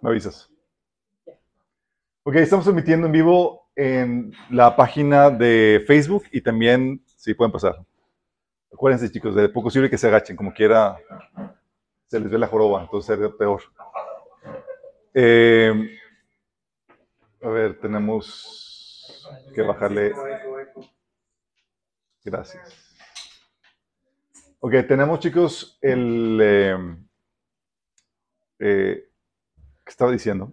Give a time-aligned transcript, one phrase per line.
[0.00, 0.50] Me avisas.
[2.22, 7.84] Ok, estamos transmitiendo en vivo en la página de Facebook y también, si pueden pasar.
[8.72, 10.98] Acuérdense, chicos, de poco sirve que se agachen, como quiera
[12.06, 13.62] se les ve la joroba, entonces sería peor.
[15.14, 15.98] Eh,
[17.42, 20.12] a ver, tenemos que bajarle.
[22.24, 22.96] Gracias.
[24.60, 26.38] Ok, tenemos, chicos, el.
[26.42, 27.07] Eh,
[28.58, 29.08] eh,
[29.84, 30.52] ¿Qué estaba diciendo?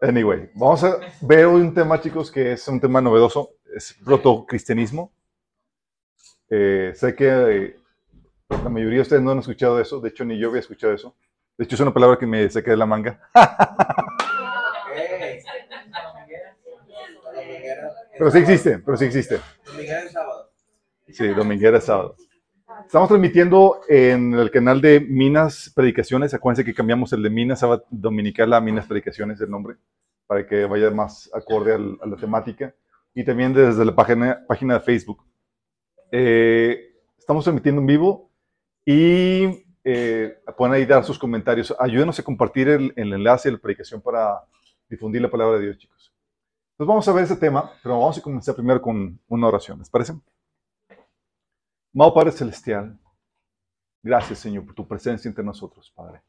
[0.00, 3.50] Anyway, vamos a ver hoy un tema, chicos, que es un tema novedoso.
[3.74, 5.12] Es protocristianismo.
[6.48, 7.76] Eh, sé que
[8.48, 10.00] la mayoría de ustedes no han escuchado eso.
[10.00, 11.14] De hecho, ni yo había escuchado eso.
[11.58, 13.20] De hecho, es una palabra que me saqué de la manga.
[18.18, 19.40] pero sí existe, pero sí existe.
[19.66, 20.50] Dominguera es sábado.
[21.08, 22.16] Sí, dominguera es sábado.
[22.90, 26.34] Estamos transmitiendo en el canal de Minas Predicaciones.
[26.34, 29.76] Acuérdense que cambiamos el de Minas Dominical a Minas Predicaciones, el nombre,
[30.26, 32.74] para que vaya más acorde a la temática.
[33.14, 35.24] Y también desde la página, página de Facebook.
[36.10, 38.28] Eh, estamos transmitiendo en vivo
[38.84, 41.72] y eh, pueden ahí dar sus comentarios.
[41.78, 44.40] Ayúdenos a compartir el, enlace de la predicación para
[44.88, 46.12] difundir la palabra de Dios, chicos.
[46.72, 49.78] Entonces vamos a ver ese tema, pero vamos a comenzar primero con una oración.
[49.78, 50.14] ¿Les parece?
[51.92, 52.96] Amado Padre Celestial,
[54.00, 56.22] gracias, Señor, por tu presencia entre nosotros, Padre.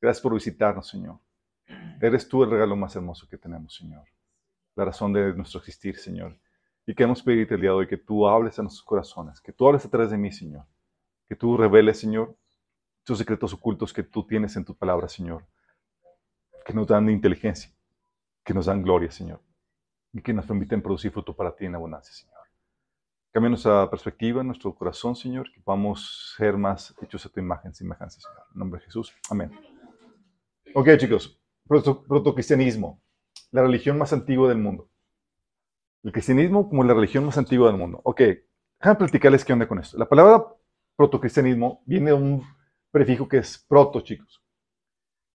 [0.00, 1.18] Gracias por visitarnos, Señor.
[2.00, 4.04] Eres tú el regalo más hermoso que tenemos, Señor.
[4.76, 6.38] La razón de nuestro existir, Señor.
[6.86, 9.66] Y queremos pedirte el día de hoy que tú hables a nuestros corazones, que tú
[9.66, 10.64] hables a través de mí, Señor.
[11.28, 12.36] Que tú reveles, Señor,
[13.04, 15.44] esos secretos ocultos que tú tienes en tu palabra, Señor.
[16.64, 17.72] Que nos dan inteligencia,
[18.44, 19.42] que nos dan gloria, Señor.
[20.12, 22.29] Y que nos permiten producir fruto para ti en abundancia, Señor.
[23.32, 28.18] Cambia nuestra perspectiva, nuestro corazón, Señor, que podamos ser más hechos a tu imagen, semejanza,
[28.20, 28.42] Señor.
[28.52, 29.14] En nombre de Jesús.
[29.30, 29.52] Amén.
[30.74, 31.40] Ok, chicos.
[31.68, 33.00] Protocristianismo.
[33.52, 34.90] La religión más antigua del mundo.
[36.02, 38.00] El cristianismo como la religión más antigua del mundo.
[38.02, 38.20] Ok,
[38.80, 39.96] déjame platicarles qué onda con esto.
[39.96, 40.44] La palabra
[40.96, 42.42] protocristianismo viene de un
[42.90, 44.42] prefijo que es proto, chicos.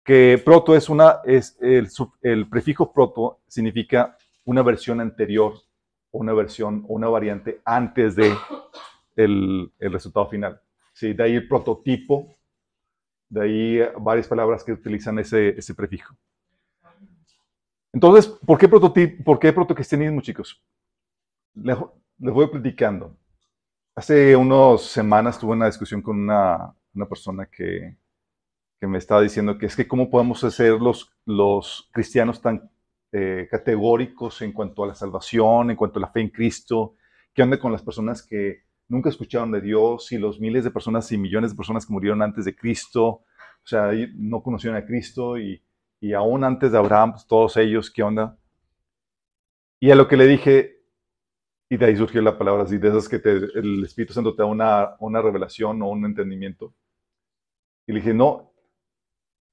[0.04, 1.88] Que proto es una, es el,
[2.22, 5.54] el prefijo proto significa una versión anterior
[6.12, 8.34] una versión una variante antes de
[9.16, 10.60] el, resultado final.
[10.92, 11.12] ¿Sí?
[11.12, 12.36] De ahí el prototipo,
[13.28, 16.14] de ahí varias palabras que utilizan ese, ese prefijo.
[17.92, 20.62] Entonces, ¿por qué, prototipo, ¿por qué protocristianismo, chicos?
[21.54, 21.76] Les,
[22.18, 23.16] voy platicando.
[23.94, 27.96] Hace unas semanas tuve una discusión con una, una persona que,
[28.80, 32.69] que, me estaba diciendo que es que cómo podemos hacer los, los cristianos tan
[33.12, 36.94] eh, categóricos en cuanto a la salvación, en cuanto a la fe en Cristo,
[37.34, 41.10] qué onda con las personas que nunca escucharon de Dios y los miles de personas
[41.12, 45.38] y millones de personas que murieron antes de Cristo, o sea, no conocieron a Cristo
[45.38, 45.62] y,
[46.00, 48.36] y aún antes de Abraham, pues, todos ellos, ¿qué onda?
[49.80, 50.82] Y a lo que le dije,
[51.68, 54.46] y de ahí surgió la palabra así, de esas que el Espíritu Santo te da
[54.46, 56.74] una, una revelación o un entendimiento.
[57.86, 58.49] Y le dije, no,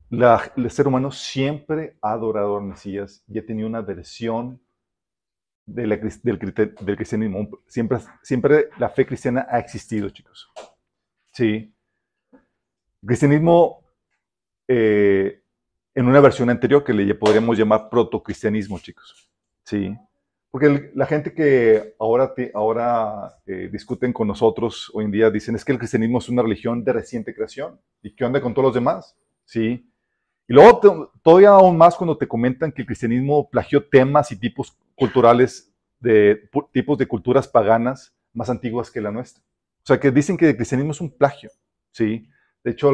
[0.10, 4.62] el ser humano siempre ha adorado al Mesías y ha tenido una versión
[5.66, 5.90] del,
[6.24, 6.40] del,
[6.98, 7.50] cristianismo.
[7.68, 10.50] Siempre, siempre la fe cristiana ha existido, chicos.
[11.34, 11.74] Sí.
[12.32, 13.84] El cristianismo,
[14.68, 15.42] eh,
[15.94, 19.30] en una versión anterior que le podríamos llamar protocristianismo, chicos.
[19.64, 19.96] Sí.
[20.50, 25.66] Porque la gente que ahora, ahora eh, discuten con nosotros hoy en día dicen es
[25.66, 27.80] que el cristianismo es una religión de reciente creación.
[28.02, 29.18] ¿Y qué onda con todos los demás?
[29.44, 29.92] Sí.
[30.48, 34.78] Y luego todavía aún más cuando te comentan que el cristianismo plagió temas y tipos
[34.96, 39.44] culturales de tipos de culturas paganas más antiguas que la nuestra.
[39.44, 41.50] O sea, que dicen que el cristianismo es un plagio,
[41.92, 42.30] ¿sí?
[42.64, 42.92] De hecho,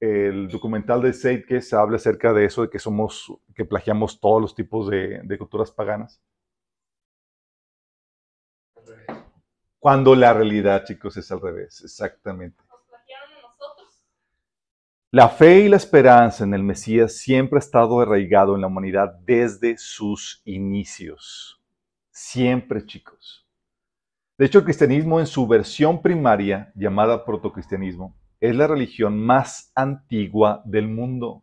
[0.00, 4.20] el documental de Seid que se habla acerca de eso, de que somos, que plagiamos
[4.20, 6.22] todos los tipos de, de culturas paganas.
[9.78, 12.62] Cuando la realidad, chicos, es al revés, exactamente.
[15.12, 19.12] La fe y la esperanza en el Mesías siempre ha estado arraigado en la humanidad
[19.26, 21.60] desde sus inicios.
[22.12, 23.44] Siempre, chicos.
[24.38, 30.62] De hecho, el cristianismo en su versión primaria, llamada protocristianismo, es la religión más antigua
[30.64, 31.42] del mundo.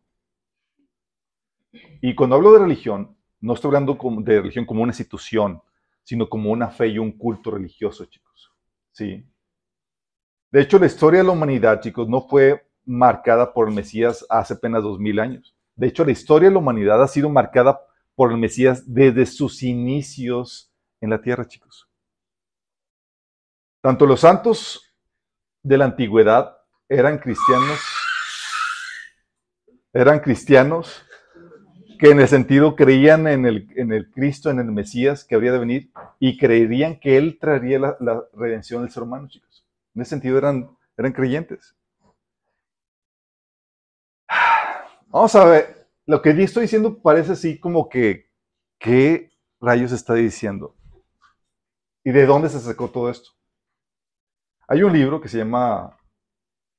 [2.01, 5.61] Y cuando hablo de religión, no estoy hablando de religión como una institución,
[6.03, 8.49] sino como una fe y un culto religioso, chicos.
[8.93, 9.29] ¿Sí?
[10.51, 14.55] De hecho, la historia de la humanidad, chicos, no fue marcada por el Mesías hace
[14.55, 15.55] apenas dos mil años.
[15.75, 17.79] De hecho, la historia de la humanidad ha sido marcada
[18.15, 21.87] por el Mesías desde sus inicios en la tierra, chicos.
[23.81, 24.81] Tanto los santos
[25.61, 26.57] de la antigüedad
[26.89, 27.79] eran cristianos,
[29.93, 31.03] eran cristianos
[31.99, 35.51] que en el sentido creían en el, en el Cristo, en el Mesías que habría
[35.51, 39.65] de venir y creerían que Él traería la, la redención del ser humano, chicos.
[39.93, 41.76] En ese sentido eran, eran creyentes.
[45.09, 48.29] Vamos a ver, lo que estoy diciendo parece así como que,
[48.77, 50.75] ¿qué rayos está diciendo?
[52.03, 53.29] ¿Y de dónde se sacó todo esto?
[54.67, 55.97] Hay un libro que se llama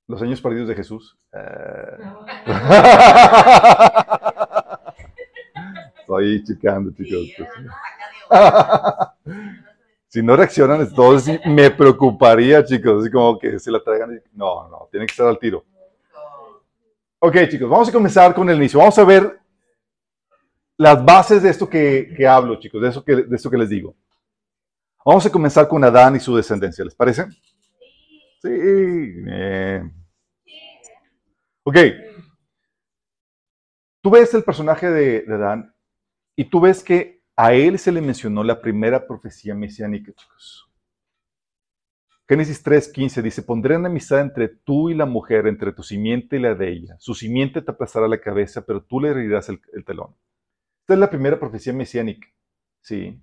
[0.07, 1.19] Los años perdidos de Jesús.
[1.33, 1.99] Eh...
[6.01, 7.29] Estoy checando, chicos.
[10.09, 13.03] si no reaccionan, entonces me preocuparía, chicos.
[13.03, 14.23] Así como que se la traigan.
[14.33, 15.65] No, no, tiene que estar al tiro.
[17.21, 18.79] Ok, chicos, vamos a comenzar con el inicio.
[18.79, 19.41] Vamos a ver
[20.77, 23.97] las bases de esto que, hablo, chicos, de, eso que, de esto que les digo.
[25.05, 27.27] Vamos a comenzar con Adán y su descendencia, ¿les parece?
[28.41, 28.51] Sí.
[28.51, 29.93] Bien.
[31.65, 31.77] Ok.
[34.01, 35.75] Tú ves el personaje de, de Adán
[36.37, 40.68] y tú ves que a él se le mencionó la primera profecía mesiánica, chicos.
[42.29, 46.55] Génesis 3:15 dice, pondré enemistad entre tú y la mujer, entre tu simiente y la
[46.55, 46.97] de ella.
[46.99, 50.15] Su simiente te aplastará la cabeza, pero tú le herirás el, telón.
[50.83, 52.29] Esta es la primera profecía mesiánica.
[52.83, 53.19] ¿sí?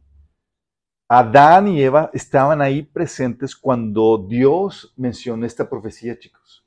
[1.07, 6.65] Adán y Eva estaban ahí presentes cuando Dios mencionó esta profecía, chicos.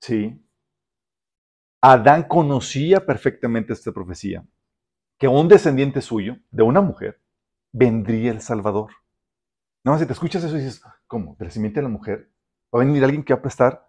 [0.00, 0.42] ¿Sí?
[1.82, 4.46] Adán conocía perfectamente esta profecía,
[5.18, 7.20] que un descendiente suyo, de una mujer,
[7.70, 8.92] vendría el Salvador.
[9.86, 11.36] No, si te escuchas eso y dices, ¿cómo?
[11.38, 12.28] ¿De la de la mujer?
[12.74, 13.88] ¿Va a venir alguien que va a aplastar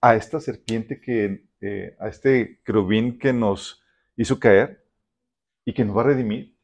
[0.00, 3.80] a esta serpiente que, eh, a este querubín que nos
[4.16, 4.84] hizo caer
[5.64, 6.58] y que nos va a redimir?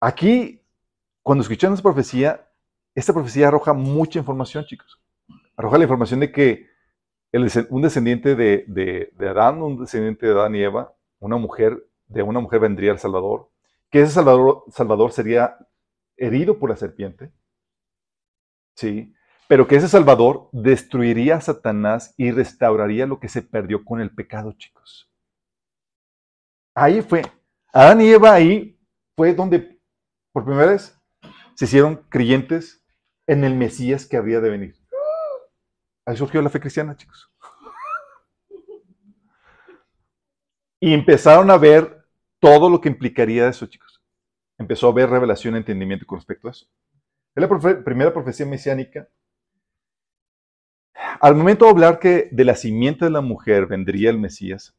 [0.00, 0.64] Aquí,
[1.24, 2.48] cuando escuchamos esta profecía,
[2.94, 5.02] esta profecía arroja mucha información, chicos.
[5.56, 6.68] Arroja la información de que
[7.70, 12.38] un descendiente de, de, Adán, un descendiente de Adán y Eva, una mujer, de una
[12.38, 13.50] mujer vendría el Salvador,
[13.90, 15.56] que ese Salvador, Salvador sería
[16.20, 17.32] herido por la serpiente,
[18.76, 19.12] ¿sí?
[19.48, 24.14] Pero que ese Salvador destruiría a Satanás y restauraría lo que se perdió con el
[24.14, 25.10] pecado, chicos.
[26.74, 27.22] Ahí fue.
[27.72, 28.78] Adán y Eva ahí
[29.16, 29.80] fue donde
[30.32, 30.96] por primera vez
[31.54, 32.84] se hicieron creyentes
[33.26, 34.76] en el Mesías que había de venir.
[36.04, 37.32] Ahí surgió la fe cristiana, chicos.
[40.78, 42.06] Y empezaron a ver
[42.38, 43.99] todo lo que implicaría eso, chicos
[44.60, 46.66] empezó a haber revelación entendimiento con respecto a eso.
[47.34, 49.08] Es la primera profecía mesiánica.
[51.18, 54.76] Al momento de hablar que de la simiente de la mujer vendría el Mesías,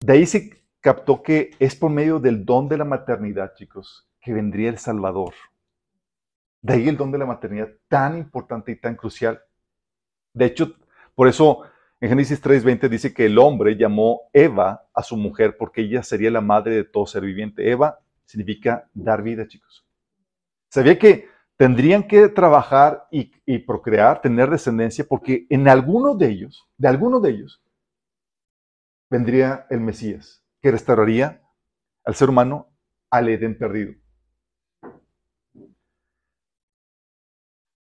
[0.00, 4.32] de ahí se captó que es por medio del don de la maternidad, chicos, que
[4.32, 5.34] vendría el Salvador.
[6.60, 9.40] De ahí el don de la maternidad tan importante y tan crucial.
[10.34, 10.74] De hecho,
[11.14, 11.62] por eso
[12.00, 16.32] en Génesis 3:20 dice que el hombre llamó Eva a su mujer porque ella sería
[16.32, 17.70] la madre de todo ser viviente.
[17.70, 19.86] Eva significa dar vida, chicos.
[20.70, 26.88] Sabía que tendrían que trabajar y, procrear, tener descendencia, porque en alguno de ellos, de
[26.88, 27.62] alguno de ellos,
[29.10, 31.42] vendría el Mesías, que restauraría
[32.04, 32.68] al ser humano
[33.10, 33.94] al Edén perdido.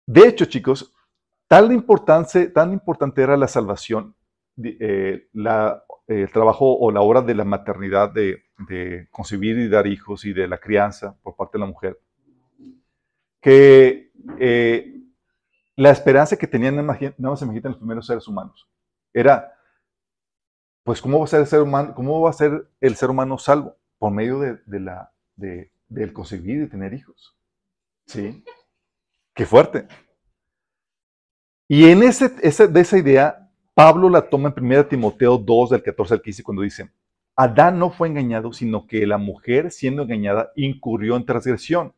[0.06, 0.94] De hecho, chicos,
[1.48, 4.14] tal importante, tan importante era la salvación,
[4.62, 8.42] eh, la el trabajo o la obra de la maternidad, de,
[9.10, 11.98] concebir y dar hijos y de la crianza por parte de la mujer,
[13.40, 15.00] que eh,
[15.76, 17.00] la esperanza que tenían nada más
[17.42, 18.68] en los primeros seres humanos
[19.12, 19.52] era,
[20.84, 21.40] pues, ¿cómo va a ser
[22.80, 23.76] el ser humano, salvo?
[23.98, 27.36] Por medio de, la, del concebir y tener hijos.
[28.06, 28.44] ¿Sí?
[29.34, 29.86] Qué fuerte.
[31.68, 36.14] Y en ese, de esa idea Pablo la toma en 1 Timoteo 2, del 14
[36.14, 36.90] al 15, cuando dice,
[37.36, 41.94] Adán no fue engañado, sino que la mujer, siendo engañada, incurrió en transgresión,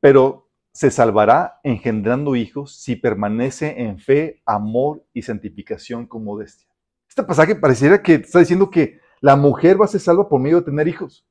[0.00, 6.68] pero se salvará engendrando hijos si permanece en fe, amor y santificación con modestia.
[7.08, 10.58] Este pasaje pareciera que está diciendo que la mujer va a ser salva por medio
[10.58, 11.26] de tener hijos.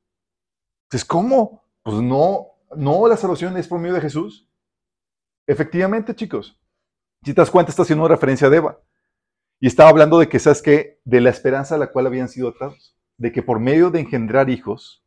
[0.87, 1.63] Entonces, ¿cómo?
[1.83, 4.49] Pues no, no, la salvación es por medio de Jesús.
[5.45, 6.59] Efectivamente, chicos.
[7.23, 8.81] Si te das cuenta, está haciendo referencia a Eva.
[9.59, 10.99] Y estaba hablando de que, ¿sabes qué?
[11.05, 12.96] De la esperanza a la cual habían sido atados.
[13.17, 15.03] De que por medio de engendrar hijos,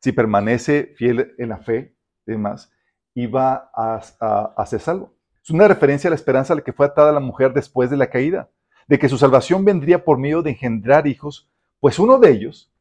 [0.00, 1.94] si permanece fiel en la fe
[2.26, 2.72] y demás,
[3.14, 5.14] iba a, ser salvo.
[5.42, 7.96] Es una referencia a la esperanza a la que fue atada la mujer después de
[7.96, 8.50] la caída.
[8.86, 11.50] De que su salvación vendría por medio de engendrar hijos,
[11.80, 12.72] pues uno de ellos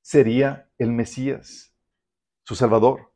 [0.00, 1.74] sería el Mesías,
[2.44, 3.10] su Salvador.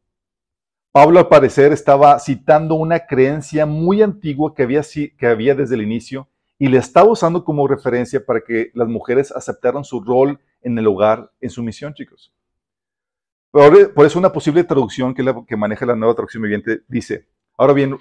[0.91, 4.83] Pablo al parecer estaba citando una creencia muy antigua que había,
[5.19, 9.33] que había desde el inicio y le estaba usando como referencia para que las mujeres
[9.33, 12.35] aceptaran su rol en el hogar, en su misión, chicos.
[13.53, 17.73] Por, eso una posible traducción que, la, que maneja la nueva traducción viviente dice, ahora
[17.73, 17.97] bien,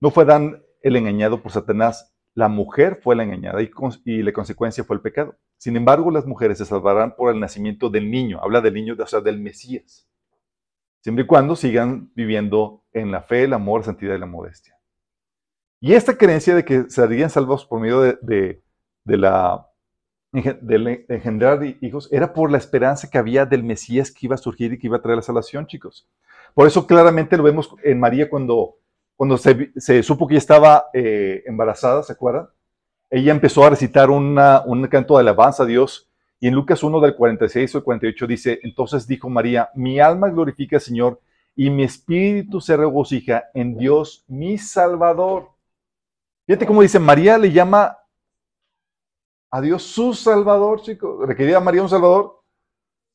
[0.00, 4.84] no fue Dan el engañado por Satanás, la mujer fue la engañada y, la consecuencia
[4.84, 5.36] fue el pecado.
[5.58, 9.06] Sin embargo, las mujeres se salvarán por el nacimiento del niño, habla del niño, o
[9.06, 10.08] sea, del Mesías,
[11.00, 14.74] siempre y cuando sigan viviendo en la fe, el amor, la santidad y la modestia.
[15.80, 18.62] Y esta creencia de que serían salvados por medio de
[19.04, 19.67] la
[20.32, 24.72] de engendrar hijos era por la esperanza que había del Mesías que iba a surgir
[24.72, 26.06] y que iba a traer la salvación, chicos.
[26.54, 28.76] Por eso claramente lo vemos en María cuando,
[29.16, 32.48] cuando se, se supo que estaba eh, embarazada, ¿se acuerdan?
[33.10, 37.00] Ella empezó a recitar una, un canto de alabanza a Dios y en Lucas 1
[37.00, 41.20] del 46 al 48 dice, entonces dijo María, mi alma glorifica al Señor
[41.56, 45.48] y mi espíritu se regocija en Dios mi Salvador.
[46.46, 47.98] Fíjate cómo dice, María le llama
[49.50, 51.26] a Dios su Salvador, chicos.
[51.26, 52.42] ¿Requería María un Salvador?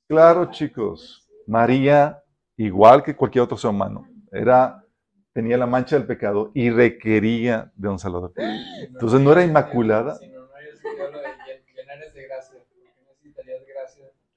[0.07, 1.27] Claro, chicos.
[1.47, 2.23] María,
[2.57, 4.83] igual que cualquier otro ser humano, era,
[5.33, 8.33] tenía la mancha del pecado y requería de un Salvador.
[8.37, 10.17] Entonces no era inmaculada.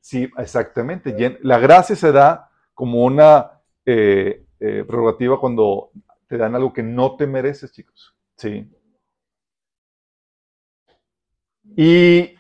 [0.01, 1.39] Sí, exactamente.
[1.43, 5.91] La gracia se da como una eh, eh, prerrogativa cuando
[6.29, 8.15] te dan algo que no te mereces, chicos.
[8.37, 8.71] Sí.
[11.75, 12.35] Y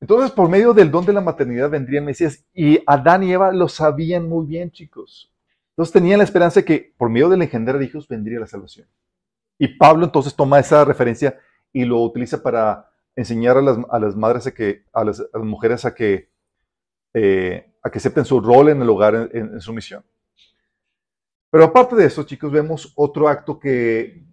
[0.00, 2.44] entonces por medio del don de la maternidad vendría el Mesías.
[2.52, 5.32] Y Adán y Eva lo sabían muy bien, chicos.
[5.70, 8.86] Entonces tenían la esperanza de que por medio del engendrar hijos vendría la salvación.
[9.58, 11.38] Y Pablo entonces toma esa referencia
[11.72, 16.30] y lo utiliza para enseñar a las, madres, a, que, a, las, mujeres a que,
[17.12, 20.04] eh, a que acepten su rol en el hogar, en, su misión.
[21.50, 24.24] Pero aparte de eso, chicos, vemos otro acto que,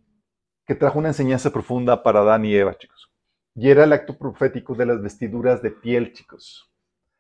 [0.66, 3.11] que trajo una enseñanza profunda para Adán y Eva, chicos.
[3.56, 6.72] Y era el acto profético de las vestiduras de piel, chicos.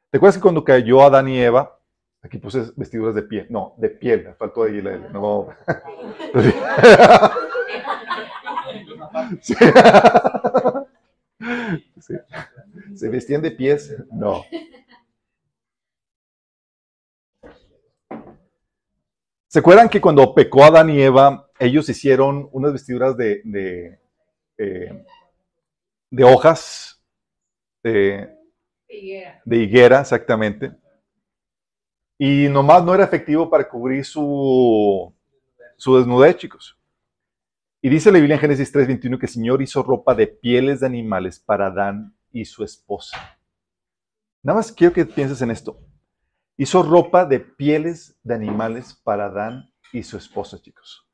[0.10, 1.80] ¿Te acuerdas que cuando cayó Adán y Eva,
[2.22, 5.50] aquí puse vestiduras de piel, no, de piel, faltó ahí la no.
[9.42, 9.56] Sí.
[12.00, 12.14] Sí.
[12.96, 13.96] ¿Se vestían de pies?
[14.12, 14.44] No.
[19.48, 24.00] ¿Se acuerdan que cuando pecó Adán y Eva, ellos hicieron unas vestiduras de, de
[24.58, 25.06] eh,
[26.12, 27.02] de hojas
[27.82, 28.30] de,
[28.88, 30.02] higuera.
[30.02, 30.72] exactamente.
[32.20, 35.12] Y nomás no era efectivo para cubrir su,
[35.78, 36.78] su desnudez, chicos.
[37.82, 40.86] Y dice la Biblia en Génesis 3:21 que el Señor hizo ropa de pieles de
[40.86, 43.40] animales para Adán y su esposa.
[44.44, 45.80] Nada más quiero que pienses en esto.
[46.58, 51.08] Hizo ropa de pieles de animales para Adán y su esposa, chicos.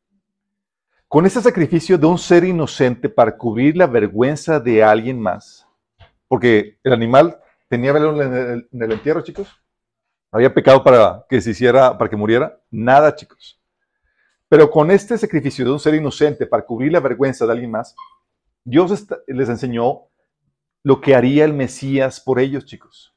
[1.09, 5.65] Con ese sacrificio de un ser inocente para cubrir la vergüenza de alguien más,
[6.27, 9.47] porque el animal tenía valor en el, entierro, chicos.
[10.33, 12.61] Había pecado para que se hiciera, para que muriera.
[12.69, 13.57] Nada, chicos.
[14.49, 17.95] Pero con este sacrificio de un ser inocente para cubrir la vergüenza de alguien más,
[18.65, 20.09] Dios les enseñó
[20.83, 23.15] lo que haría el Mesías por ellos, chicos.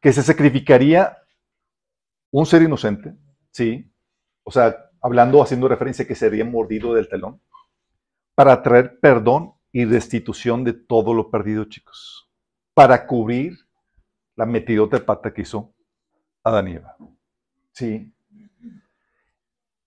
[0.00, 1.18] Que se sacrificaría
[2.30, 3.16] un ser inocente,
[3.50, 3.92] ¿sí?
[4.44, 7.38] O sea, hablando, haciendo referencia que sería mordido del talón,
[8.34, 12.32] para traer perdón y restitución de todo lo perdido, chicos,
[12.72, 13.52] para cubrir
[14.34, 15.74] la metidota de pata que hizo
[16.42, 16.96] Adán y Eva.
[17.72, 18.10] Sí.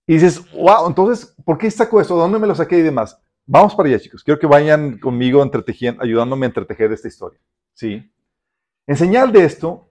[0.06, 2.14] Y dices, wow, entonces, ¿por qué saco esto?
[2.14, 3.20] ¿Dónde me lo saqué y demás?
[3.44, 4.22] Vamos para allá, chicos.
[4.22, 5.42] Quiero que vayan conmigo
[6.00, 7.40] ayudándome a entretejer esta historia.
[7.74, 8.08] ¿Sí?
[8.86, 9.90] En señal de esto,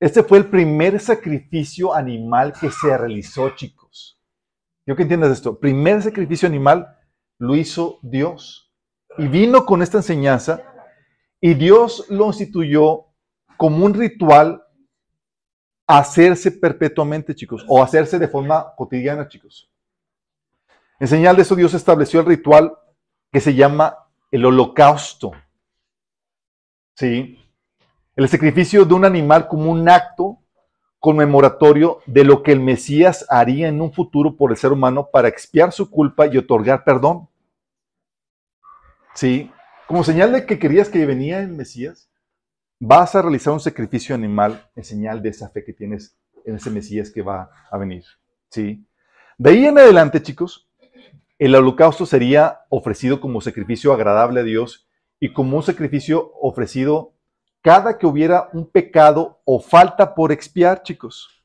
[0.00, 4.15] este fue el primer sacrificio animal que se realizó, chicos.
[4.86, 5.58] Quiero que entiendas esto.
[5.58, 6.96] Primer sacrificio animal
[7.38, 8.72] lo hizo Dios.
[9.18, 10.62] Y vino con esta enseñanza
[11.40, 13.06] y Dios lo instituyó
[13.56, 14.62] como un ritual
[15.88, 19.68] hacerse perpetuamente, chicos, o hacerse de forma cotidiana, chicos.
[21.00, 22.72] En señal de eso, Dios estableció el ritual
[23.32, 23.98] que se llama
[24.30, 25.32] el holocausto.
[26.94, 27.40] ¿Sí?
[28.14, 30.45] El sacrificio de un animal como un acto
[31.06, 35.28] conmemoratorio de lo que el Mesías haría en un futuro por el ser humano para
[35.28, 37.28] expiar su culpa y otorgar perdón.
[39.14, 39.52] Sí,
[39.86, 42.10] como señal de que querías que venía el Mesías,
[42.80, 46.70] vas a realizar un sacrificio animal en señal de esa fe que tienes en ese
[46.70, 48.02] Mesías que va a venir.
[48.50, 48.84] Sí.
[49.38, 50.68] De ahí en adelante, chicos,
[51.38, 54.88] el holocausto sería ofrecido como sacrificio agradable a Dios
[55.20, 57.12] y como un sacrificio ofrecido
[57.66, 61.42] cada que hubiera un pecado o falta por expiar, chicos.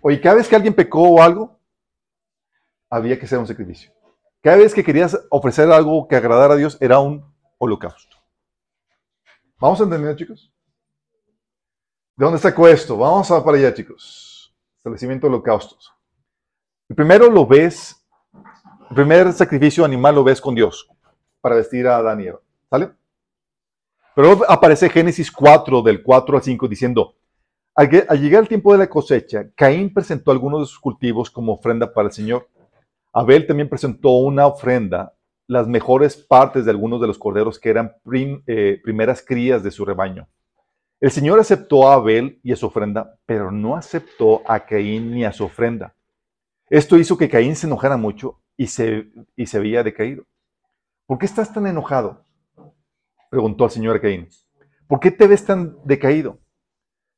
[0.00, 1.58] Oye, cada vez que alguien pecó o algo,
[2.88, 3.92] había que hacer un sacrificio.
[4.40, 7.24] Cada vez que querías ofrecer algo que agradara a Dios, era un
[7.58, 8.16] holocausto.
[9.58, 10.52] ¿Vamos a entender, chicos?
[12.14, 12.96] ¿De dónde sacó esto?
[12.96, 14.54] Vamos a para allá, chicos.
[14.76, 15.92] Establecimiento de holocaustos.
[16.88, 18.06] El primero lo ves,
[18.88, 20.88] el primer sacrificio animal lo ves con Dios
[21.40, 22.40] para vestir a Eva.
[22.70, 22.92] ¿Sale?
[24.14, 27.14] Pero aparece Génesis 4, del 4 al 5, diciendo,
[27.74, 31.92] al, llegar el tiempo de la cosecha, Caín presentó algunos de sus cultivos como ofrenda
[31.92, 32.48] para el Señor.
[33.12, 35.14] Abel también presentó una ofrenda,
[35.48, 37.96] las mejores partes de algunos de los corderos que eran
[38.46, 40.28] eh, primeras crías de su rebaño.
[41.00, 45.24] El Señor aceptó a Abel y a su ofrenda, pero no aceptó a Caín ni
[45.24, 45.94] a su ofrenda.
[46.70, 50.24] Esto hizo que Caín se enojara mucho y se, y se veía decaído.
[51.06, 52.23] ¿Por qué estás tan enojado?
[53.34, 54.28] Preguntó al Señor Caín.
[54.86, 56.38] ¿Por qué te ves tan decaído?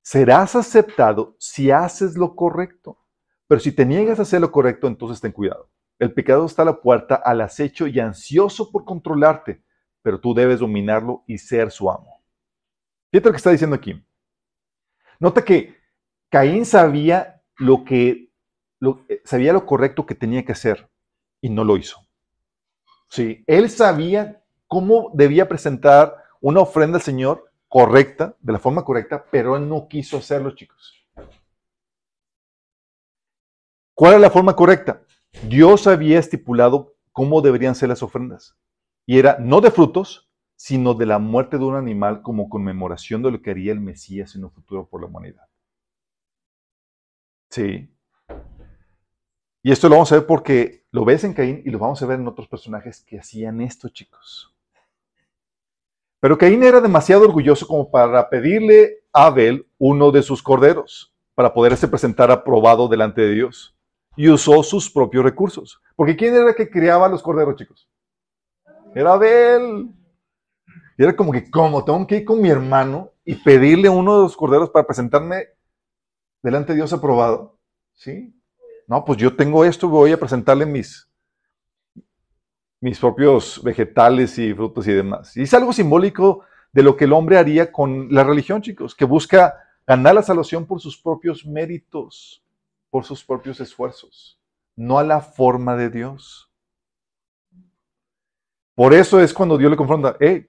[0.00, 3.04] Serás aceptado si haces lo correcto.
[3.46, 5.70] Pero si te niegas a hacer lo correcto, entonces ten cuidado.
[5.98, 9.62] El pecado está a la puerta al acecho y ansioso por controlarte,
[10.00, 12.24] pero tú debes dominarlo y ser su amo.
[13.10, 14.02] Fíjate lo que está diciendo aquí.
[15.20, 15.76] Nota que
[16.30, 18.32] Caín sabía lo que
[19.10, 20.90] eh, sabía lo correcto que tenía que hacer
[21.42, 22.00] y no lo hizo.
[23.10, 29.24] Sí, él sabía cómo debía presentar una ofrenda al Señor correcta, de la forma correcta,
[29.30, 30.94] pero él no quiso hacerlo, chicos.
[33.94, 35.02] ¿Cuál es la forma correcta?
[35.48, 38.56] Dios había estipulado cómo deberían ser las ofrendas.
[39.06, 43.30] Y era no de frutos, sino de la muerte de un animal como conmemoración de
[43.30, 45.48] lo que haría el Mesías en un futuro por la humanidad.
[47.50, 47.90] Sí.
[49.62, 52.06] Y esto lo vamos a ver porque lo ves en Caín y lo vamos a
[52.06, 54.55] ver en otros personajes que hacían esto, chicos.
[56.26, 61.54] Pero Caín era demasiado orgulloso como para pedirle a Abel uno de sus corderos para
[61.54, 63.76] poderse presentar aprobado delante de Dios.
[64.16, 65.80] Y usó sus propios recursos.
[65.94, 67.88] Porque ¿quién era el que criaba los corderos, chicos?
[68.92, 69.88] Era Abel.
[70.98, 71.84] Y era como que, ¿cómo?
[71.84, 75.50] Tengo que ir con mi hermano y pedirle uno de los corderos para presentarme
[76.42, 77.56] delante de Dios aprobado.
[77.94, 78.34] ¿Sí?
[78.88, 81.05] No, pues yo tengo esto, voy a presentarle mis,
[82.80, 85.36] mis propios vegetales y frutos y demás.
[85.36, 89.04] Y es algo simbólico de lo que el hombre haría con la religión, chicos, que
[89.04, 89.54] busca
[89.86, 92.44] ganar la salvación por sus propios méritos,
[92.90, 94.38] por sus propios esfuerzos,
[94.74, 96.50] no a la forma de Dios.
[98.74, 100.48] Por eso es cuando Dios le confronta, hey,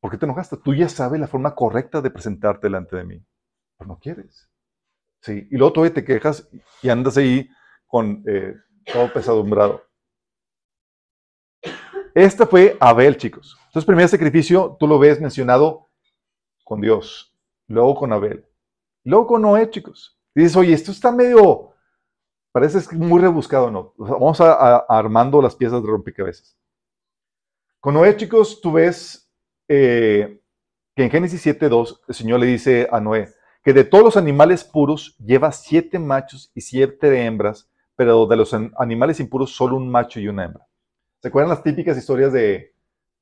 [0.00, 0.56] ¿Por qué te enojaste?
[0.58, 3.26] Tú ya sabes la forma correcta de presentarte delante de mí.
[3.76, 4.48] Pero no quieres.
[5.20, 5.48] Sí.
[5.50, 6.48] Y luego tú te quejas
[6.82, 7.48] y andas ahí
[7.86, 9.82] con eh, todo pesadumbrado.
[12.16, 13.58] Este fue Abel, chicos.
[13.66, 15.90] Entonces, primer sacrificio, tú lo ves mencionado
[16.64, 17.36] con Dios,
[17.68, 18.42] luego con Abel,
[19.04, 20.18] luego con Noé, chicos.
[20.34, 21.74] Y dices, oye, esto está medio,
[22.52, 23.92] parece muy rebuscado, ¿no?
[23.98, 26.56] Vamos armando las piezas de rompecabezas.
[27.80, 29.30] Con Noé, chicos, tú ves
[29.68, 30.40] eh,
[30.94, 33.28] que en Génesis 7.2 el Señor le dice a Noé
[33.62, 38.54] que de todos los animales puros lleva siete machos y siete hembras, pero de los
[38.54, 40.66] animales impuros solo un macho y una hembra.
[41.20, 42.72] ¿Se acuerdan las típicas historias de,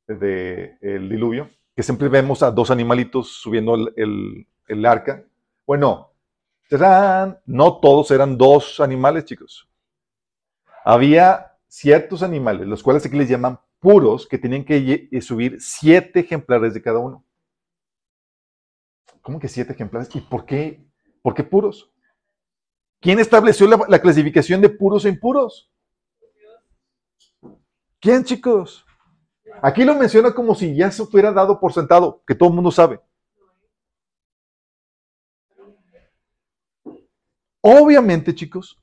[0.07, 1.51] el diluvio?
[1.75, 5.25] Que siempre vemos a dos animalitos subiendo el, arca.
[5.67, 6.13] Bueno,
[7.47, 9.69] no todos eran dos animales, chicos.
[10.85, 16.75] Había ciertos animales, los cuales aquí les llaman puros que tenían que subir siete ejemplares
[16.75, 17.25] de cada uno.
[19.25, 20.15] ¿Cómo que siete ejemplares?
[20.15, 20.85] ¿Y por qué,
[21.23, 21.91] por qué puros?
[23.01, 25.71] ¿Quién estableció la, clasificación de puros e impuros?
[28.05, 28.85] ¿Quién, chicos?
[29.63, 32.71] Aquí lo menciona como si ya se fuera dado por sentado, que todo el mundo
[32.71, 33.01] sabe.
[37.63, 38.79] Obviamente, chicos,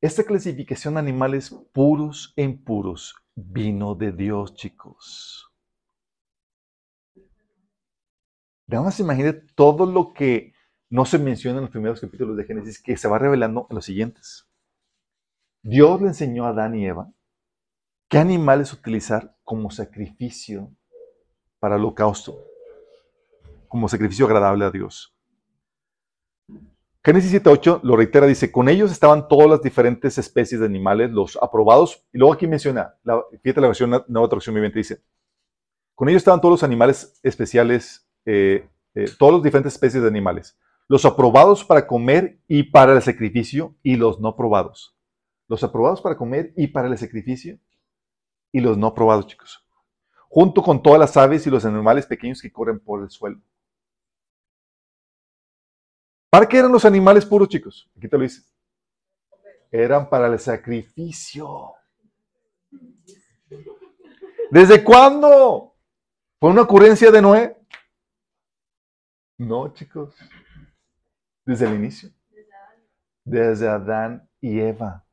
[0.00, 5.48] esta clasificación de animales puros e impuros vino de Dios, chicos.
[8.66, 10.54] Nada más imagínate todo lo que
[10.90, 13.84] no se menciona en los primeros capítulos de Génesis que se va revelando en los
[13.84, 14.48] siguientes.
[15.62, 17.12] Dios le enseñó a Adán y Eva
[18.08, 20.70] qué animales utilizar como sacrificio
[21.58, 22.38] para el holocausto,
[23.68, 25.12] como sacrificio agradable a Dios.
[27.04, 31.38] Génesis 7.8 lo reitera, dice, con ellos estaban todas las diferentes especies de animales, los
[31.40, 35.02] aprobados, y luego aquí menciona, la, fíjate la versión, nueva traducción viviente, dice,
[35.94, 40.58] con ellos estaban todos los animales especiales, eh, eh, todas las diferentes especies de animales,
[40.88, 44.96] los aprobados para comer y para el sacrificio, y los no aprobados.
[45.48, 47.60] Los aprobados para comer y para el sacrificio,
[48.56, 49.62] y los no aprobados, chicos.
[50.30, 53.38] Junto con todas las aves y los animales pequeños que corren por el suelo.
[56.30, 57.90] ¿Para qué eran los animales puros, chicos?
[57.94, 58.50] Aquí te lo dice.
[59.70, 61.74] Eran para el sacrificio.
[64.50, 65.76] ¿Desde cuándo?
[66.40, 67.58] ¿Fue una ocurrencia de Noé?
[69.36, 70.14] No, chicos.
[71.44, 72.08] Desde el inicio.
[73.22, 75.05] Desde Adán y Eva.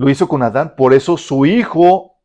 [0.00, 0.76] Lo hizo con Adán.
[0.76, 2.16] Por eso su hijo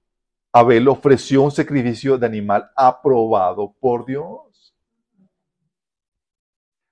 [0.54, 4.74] Abel ofreció un sacrificio de animal aprobado por Dios.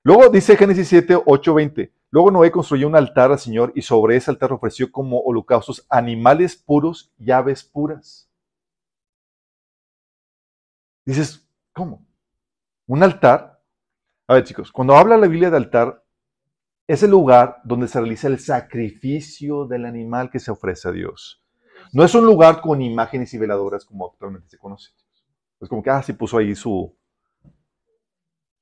[0.04, 1.94] Luego dice Génesis 7, 8, 20.
[2.10, 6.58] Luego Noé construyó un altar al Señor y sobre ese altar ofreció como holocaustos animales
[6.58, 8.30] puros y aves puras.
[11.06, 12.06] Dices, ¿cómo?
[12.88, 13.62] ¿Un altar?
[14.28, 16.03] A ver, chicos, cuando habla la Biblia de altar,
[16.88, 21.44] es el lugar donde se realiza el sacrificio del animal que se ofrece a Dios.
[21.92, 24.92] No es un lugar con imágenes y veladoras como actualmente se conoce.
[25.60, 26.94] Es como que, ah, sí puso ahí su,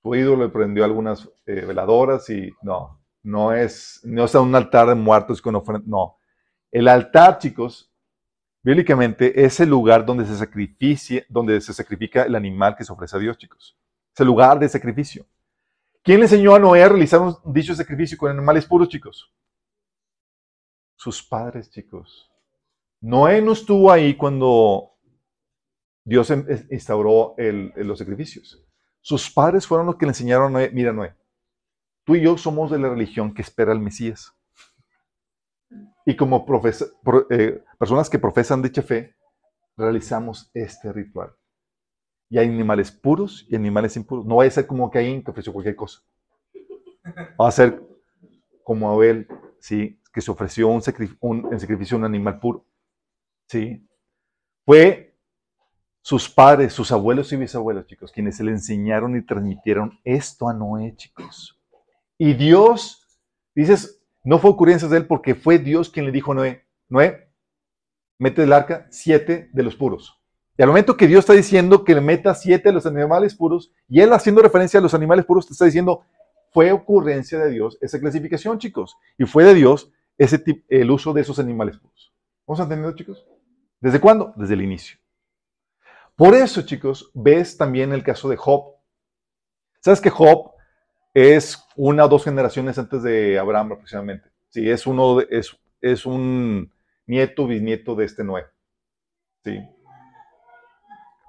[0.03, 4.87] su ídolo, le prendió algunas eh, veladoras y no, no es, no es un altar
[4.89, 6.17] de muertos con ofrenda, no.
[6.71, 7.91] El altar, chicos,
[8.61, 13.17] bíblicamente es el lugar donde se, sacrificia, donde se sacrifica el animal que se ofrece
[13.17, 13.77] a Dios, chicos.
[14.13, 15.25] Es el lugar de sacrificio.
[16.03, 19.31] ¿Quién le enseñó a Noé a realizar un dicho sacrificio con animales puros, chicos?
[20.95, 22.29] Sus padres, chicos.
[23.01, 24.91] Noé no estuvo ahí cuando
[26.03, 28.63] Dios em, instauró los sacrificios.
[28.99, 31.15] Sus padres fueron los que le enseñaron a Noé, mira Noé,
[32.03, 34.35] Tú y yo somos de la religión que espera al Mesías.
[36.05, 36.45] Y como
[37.29, 39.15] eh, personas que profesan dicha fe,
[39.77, 41.35] realizamos este ritual.
[42.31, 44.25] Y hay animales puros y animales impuros.
[44.25, 46.01] No vaya a ser como Caín que ofreció cualquier cosa.
[47.39, 47.83] Va a ser
[48.63, 49.27] como Abel,
[49.59, 49.99] ¿sí?
[50.13, 50.81] que se ofreció un,
[51.51, 52.65] en sacrificio un animal puro.
[53.47, 53.85] ¿sí?
[54.65, 55.13] Fue
[56.01, 60.53] sus padres, sus abuelos y bisabuelos, chicos, quienes se le enseñaron y transmitieron esto a
[60.53, 61.59] Noé, chicos.
[62.17, 63.19] Y Dios,
[63.53, 67.29] dices, no fue ocurrencia de él porque fue Dios quien le dijo a Noé, Noé,
[68.17, 70.20] mete del arca siete de los puros.
[70.57, 73.71] Y al momento que Dios está diciendo que le meta siete de los animales puros,
[73.87, 76.03] y él haciendo referencia a los animales puros, te está diciendo,
[76.51, 78.97] fue ocurrencia de Dios esa clasificación, chicos.
[79.17, 82.13] Y fue de Dios ese el uso de esos animales puros.
[82.45, 83.25] ¿Vamos entendiendo, chicos?
[83.79, 84.33] ¿Desde cuándo?
[84.35, 84.97] Desde el inicio.
[86.15, 88.75] Por eso, chicos, ves también el caso de Job.
[89.79, 90.51] ¿Sabes que Job
[91.13, 94.29] es una o dos generaciones antes de Abraham aproximadamente.
[94.49, 96.71] Sí, es uno, es, es un
[97.05, 98.45] nieto, bisnieto de este Noé.
[99.43, 99.59] Sí.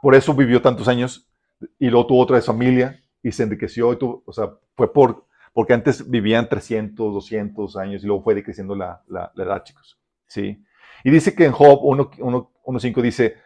[0.03, 1.31] Por eso vivió tantos años
[1.79, 3.93] y luego tuvo otra de familia y se enriqueció.
[3.93, 8.35] Y tuvo, o sea, fue por, porque antes vivían 300, 200 años y luego fue
[8.35, 10.01] decreciendo la, la, edad, chicos.
[10.27, 10.61] Sí.
[11.05, 13.37] Y dice que en Job 1.5 dice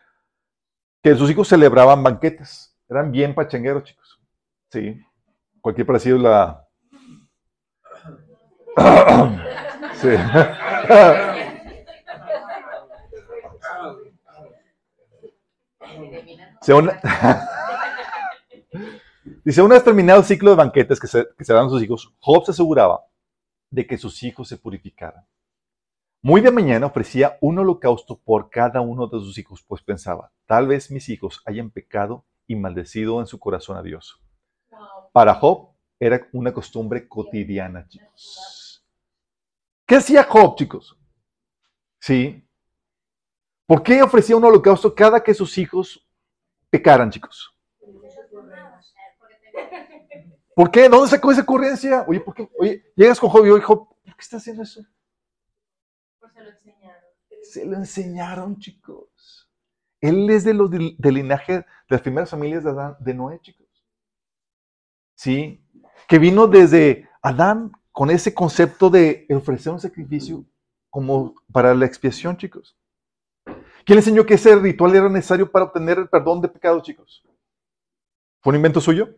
[1.02, 2.74] que sus hijos celebraban banquetes.
[2.88, 4.18] Eran bien pachangueros, chicos.
[4.70, 4.98] Sí.
[5.60, 6.66] Cualquier parecido la...
[10.00, 10.08] sí.
[19.44, 21.82] Dice, una vez terminado el ciclo de banquetes que se, que se dan a sus
[21.82, 23.04] hijos, Job se aseguraba
[23.70, 25.26] de que sus hijos se purificaran.
[26.22, 30.66] Muy de mañana ofrecía un holocausto por cada uno de sus hijos, pues pensaba, tal
[30.66, 34.20] vez mis hijos hayan pecado y maldecido en su corazón a Dios.
[35.12, 38.84] Para Job era una costumbre cotidiana, chicos.
[39.86, 40.98] ¿Qué hacía Job, chicos?
[42.00, 42.44] ¿Sí?
[43.66, 46.05] ¿Por qué ofrecía un holocausto cada que sus hijos
[46.76, 47.52] pecaran, chicos?
[50.54, 50.88] ¿Por qué?
[50.88, 52.04] ¿Dónde sacó esa ocurrencia?
[52.08, 52.48] Oye, ¿por qué?
[52.58, 54.80] Oye, llegas con Job y oye, Job, ¿por qué está haciendo eso?
[56.18, 57.02] Pues se lo enseñaron.
[57.42, 59.50] Se lo enseñaron, chicos.
[60.00, 63.66] Él es de los del, linaje de las primeras familias de, de Noé, chicos.
[65.16, 65.64] ¿sí?
[66.06, 70.44] Que vino desde Adán con ese concepto de ofrecer un sacrificio
[70.90, 72.76] como para la expiación, chicos.
[73.86, 77.24] ¿Quién le enseñó que ese ritual era necesario para obtener el perdón de pecados, chicos?
[78.42, 79.16] ¿Fue un invento suyo?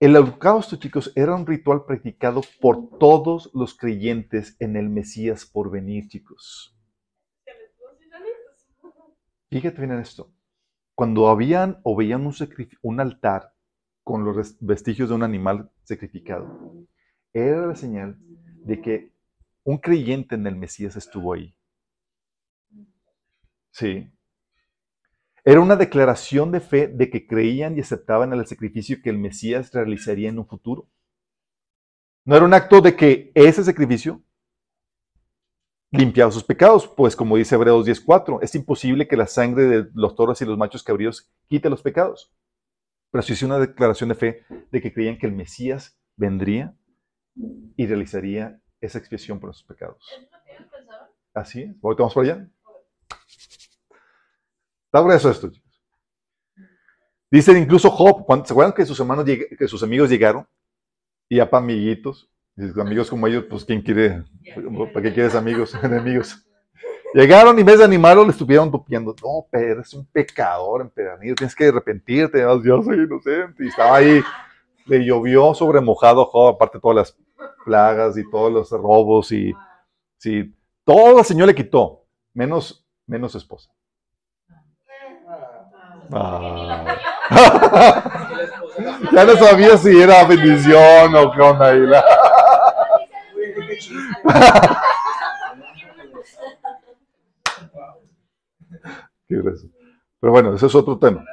[0.00, 5.70] El holocausto, chicos, era un ritual practicado por todos los creyentes en el Mesías por
[5.70, 6.76] venir, chicos.
[9.48, 10.34] Fíjate bien en esto
[10.94, 12.34] cuando habían o veían un,
[12.82, 13.52] un altar
[14.02, 16.86] con los vestigios de un animal sacrificado,
[17.32, 18.16] era la señal
[18.64, 19.12] de que
[19.64, 21.54] un creyente en el Mesías estuvo ahí.
[23.74, 24.08] Sí.
[25.44, 29.72] Era una declaración de fe de que creían y aceptaban el sacrificio que el Mesías
[29.72, 30.88] realizaría en un futuro.
[32.24, 34.22] No era un acto de que ese sacrificio
[35.90, 40.14] limpiado sus pecados, pues como dice Hebreos 10.4, es imposible que la sangre de los
[40.14, 42.32] toros y los machos cabríos quite los pecados.
[43.10, 46.76] Pero sí hizo una declaración de fe de que creían que el Mesías vendría
[47.76, 50.08] y realizaría esa expiación por sus pecados.
[51.34, 51.74] Así es.
[51.82, 52.48] ¿Ahorita vamos por allá?
[54.94, 55.82] Está grueso esto, chicos.
[57.28, 60.46] Dicen incluso Job, ¿se acuerdan que sus hermanos, que sus amigos llegaron?
[61.28, 62.30] Y ya para amiguitos,
[62.80, 64.22] amigos como ellos, pues ¿quién quiere?
[64.92, 66.46] ¿Para qué quieres amigos, enemigos?
[67.12, 69.16] Llegaron y en vez de animarlo, le estuvieron tupiendo.
[69.20, 73.64] No, pero es un pecador empedernido, tienes que arrepentirte, yo soy inocente.
[73.64, 74.22] Y estaba ahí,
[74.86, 77.18] le llovió sobre mojado Job, aparte todas las
[77.64, 79.52] plagas y todos los robos y
[80.18, 80.54] sí,
[80.84, 83.74] todo el Señor le quitó, menos, menos esposa.
[86.12, 86.84] Ah.
[89.12, 91.80] ya no sabía si era bendición o qué onda ahí.
[100.20, 101.24] Pero bueno, ese es otro tema.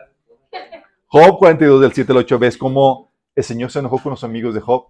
[1.07, 4.53] Job 42 del 7 al 8 ves cómo el Señor se enojó con los amigos
[4.53, 4.87] de Job.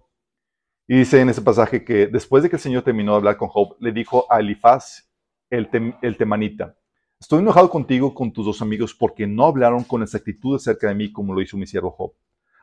[0.88, 3.48] Y dice en ese pasaje que después de que el Señor terminó de hablar con
[3.48, 5.08] Job, le dijo a Elifaz,
[5.50, 5.68] el,
[6.02, 6.76] el temanita,
[7.22, 11.12] estoy enojado contigo, con tus dos amigos, porque no hablaron con exactitud acerca de mí
[11.12, 12.12] como lo hizo mi siervo Job.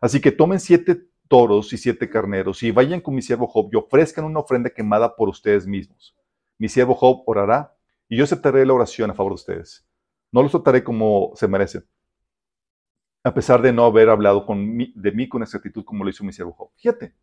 [0.01, 3.77] Así que tomen siete toros y siete carneros y vayan con mi siervo Job y
[3.77, 6.13] ofrezcan una ofrenda quemada por ustedes mismos.
[6.57, 7.73] Mi siervo Job orará
[8.09, 9.87] y yo aceptaré la oración a favor de ustedes.
[10.29, 11.87] No los trataré como se merecen,
[13.23, 16.33] a pesar de no haber hablado con de mí con exactitud como lo hizo mi
[16.33, 16.69] siervo Job.
[16.75, 17.15] Fíjate,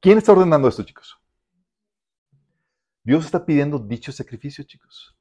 [0.00, 1.18] ¿quién está ordenando esto, chicos?
[3.04, 5.14] Dios está pidiendo dicho sacrificio, chicos.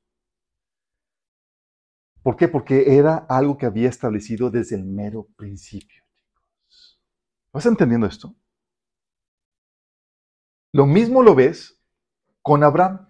[2.26, 2.48] ¿Por qué?
[2.48, 6.04] Porque era algo que había establecido desde el mero principio.
[7.54, 8.34] ¿Vas entendiendo esto?
[10.72, 11.80] Lo mismo lo ves
[12.42, 13.08] con Abraham.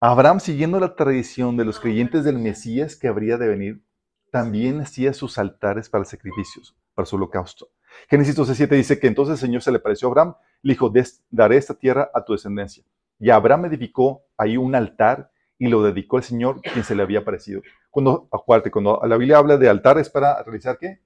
[0.00, 3.82] Abraham, siguiendo la tradición de los creyentes del Mesías que habría de venir,
[4.30, 7.70] también hacía sus altares para sacrificios, para su holocausto.
[8.10, 10.92] Génesis 12.7 dice que entonces el Señor se le pareció a Abraham, le dijo,
[11.30, 12.84] daré esta tierra a tu descendencia.
[13.18, 15.31] Y Abraham edificó ahí un altar
[15.62, 17.62] y lo dedicó al Señor, quien se le había parecido.
[17.88, 20.98] Cuando, acuérdate, cuando la Biblia habla de altar es para realizar qué?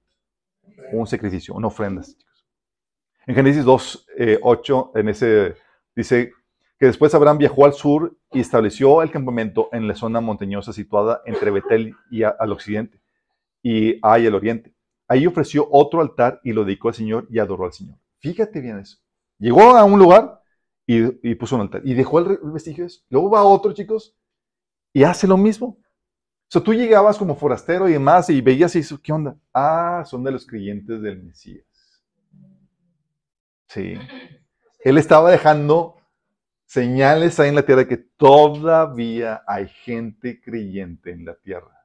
[0.93, 2.01] Un sacrificio, una ofrenda.
[3.27, 4.07] En Génesis 2,
[4.41, 5.55] 8, eh, en ese,
[5.95, 6.31] dice
[6.79, 11.21] que después Abraham viajó al sur y estableció el campamento en la zona montañosa situada
[11.27, 12.99] entre Betel y al occidente
[13.61, 14.73] y ahí al oriente.
[15.07, 17.99] Ahí ofreció otro altar y lo dedicó al Señor y adoró al Señor.
[18.17, 18.97] Fíjate bien eso.
[19.37, 20.41] Llegó a un lugar
[20.87, 23.01] y, puso un altar y dejó el, vestigio de eso.
[23.09, 24.16] Luego va a otro, chicos,
[24.93, 25.77] y hace lo mismo.
[25.77, 29.35] O sea, tú llegabas como forastero y demás y veías y dices, ¿qué onda?
[29.53, 31.65] Ah, son de los creyentes del Mesías.
[33.67, 33.95] Sí.
[34.79, 35.97] Él estaba dejando
[36.65, 41.77] señales ahí en la tierra de que todavía hay gente creyente en la tierra.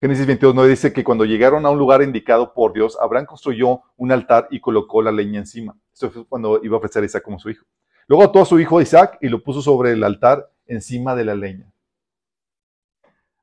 [0.00, 3.80] Génesis 22 9 dice que cuando llegaron a un lugar indicado por Dios, Abraham construyó
[3.96, 5.76] un altar y colocó la leña encima.
[5.92, 7.64] Esto fue cuando iba a ofrecer a Isaac como su hijo.
[8.06, 11.34] Luego ató a su hijo Isaac y lo puso sobre el altar encima de la
[11.34, 11.72] leña.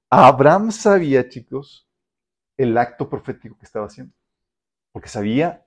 [0.09, 1.87] Abraham sabía, chicos,
[2.57, 4.13] el acto profético que estaba haciendo.
[4.91, 5.65] Porque sabía,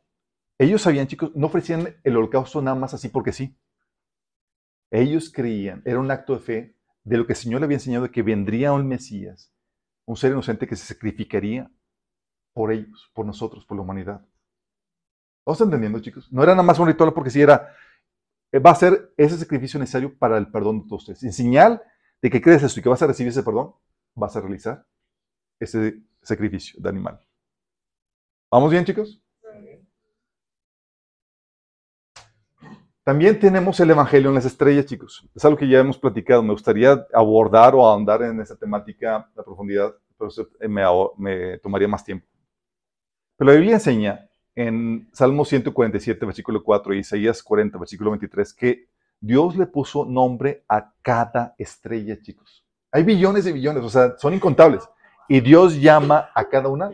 [0.59, 3.57] ellos sabían, chicos, no ofrecían el holocausto nada más así porque sí.
[4.91, 8.05] Ellos creían, era un acto de fe de lo que el Señor le había enseñado
[8.05, 9.53] de que vendría un Mesías,
[10.05, 11.71] un ser inocente que se sacrificaría
[12.53, 14.25] por ellos, por nosotros, por la humanidad.
[15.45, 16.33] ¿Vamos entendiendo, chicos?
[16.33, 17.75] No era nada más un ritual porque sí era,
[18.59, 21.23] va a ser ese sacrificio necesario para el perdón de todos ustedes.
[21.25, 21.83] En señal
[22.23, 23.75] de que crees eso y que vas a recibir ese perdón,
[24.15, 24.87] vas a realizar
[25.59, 27.21] ese sacrificio de animal.
[28.51, 29.21] ¿Vamos bien, chicos?
[33.03, 35.29] También tenemos el Evangelio en las estrellas, chicos.
[35.35, 36.43] Es algo que ya hemos platicado.
[36.43, 40.31] Me gustaría abordar o ahondar en esa temática a profundidad, pero
[40.71, 40.83] me,
[41.19, 42.27] me tomaría más tiempo.
[43.37, 48.89] Pero la Biblia enseña en Salmo 147, versículo 4 y Isaías 40, versículo 23, que
[49.21, 52.65] Dios le puso nombre a cada estrella, chicos.
[52.93, 54.89] Hay billones de billones, o sea, son incontables.
[55.29, 56.93] Y Dios llama a cada una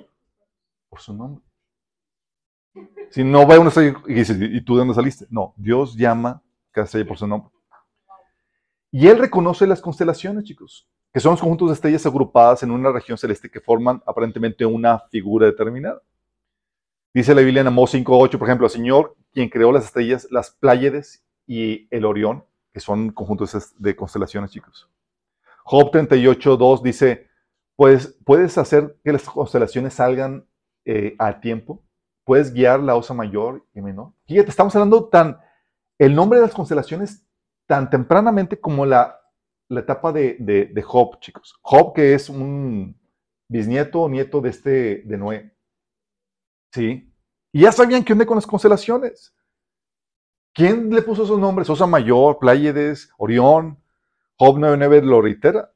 [0.89, 1.45] por su nombre.
[3.11, 5.27] Si no va a una estrella y dice, ¿y tú de dónde saliste?
[5.29, 7.51] No, Dios llama a cada estrella por su nombre.
[8.93, 12.93] Y Él reconoce las constelaciones, chicos, que son los conjuntos de estrellas agrupadas en una
[12.93, 16.01] región celeste que forman aparentemente una figura determinada.
[17.13, 20.53] Dice la Biblia en Amós 5.8, por ejemplo, el Señor, quien creó las estrellas, las
[20.53, 24.89] Pláyedes y el Orión, que son conjuntos de constelaciones, chicos.
[25.65, 27.29] Job 38.2 dice,
[27.75, 30.47] pues, ¿puedes hacer que las constelaciones salgan
[30.85, 31.83] eh, al tiempo?
[32.25, 34.13] ¿Puedes guiar la osa mayor y menor?
[34.29, 35.41] Fíjate, estamos hablando tan,
[35.99, 37.27] el nombre de las constelaciones
[37.67, 39.19] tan tempranamente como la,
[39.69, 41.59] la etapa de, de, de Job, chicos.
[41.61, 42.97] Job, que es un
[43.49, 45.53] bisnieto o nieto de este, de Noé.
[46.73, 47.13] ¿Sí?
[47.53, 49.35] Y ya sabían qué onda con las constelaciones.
[50.53, 51.71] ¿Quién le puso esos nombres?
[51.71, 53.83] Osa Mayor, Pláyedes, Orión,
[54.37, 55.73] Job 99 lo reitera.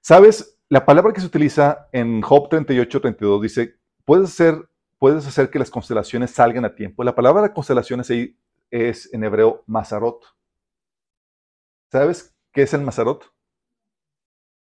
[0.00, 0.58] ¿Sabes?
[0.68, 5.58] La palabra que se utiliza en Job 38, 32 dice, puedes hacer, puedes hacer que
[5.58, 7.04] las constelaciones salgan a tiempo.
[7.04, 8.36] La palabra constelaciones ahí
[8.70, 10.24] es en hebreo Mazarot.
[11.90, 13.24] ¿Sabes qué es el Mazarot?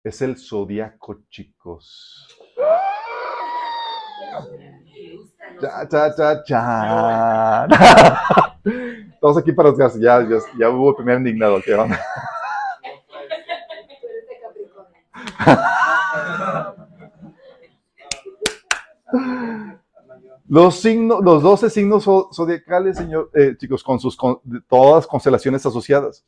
[0.04, 2.28] Es el zodiaco, chicos.
[5.62, 7.68] Cha, cha, cha, cha.
[9.20, 11.62] Todos aquí para los ya, ya, ya hubo el primer indignado.
[11.64, 12.00] ¿qué onda?
[20.50, 26.26] Los, signos, los 12 signos zodiacales, señor, eh, chicos, con sus con, todas constelaciones asociadas.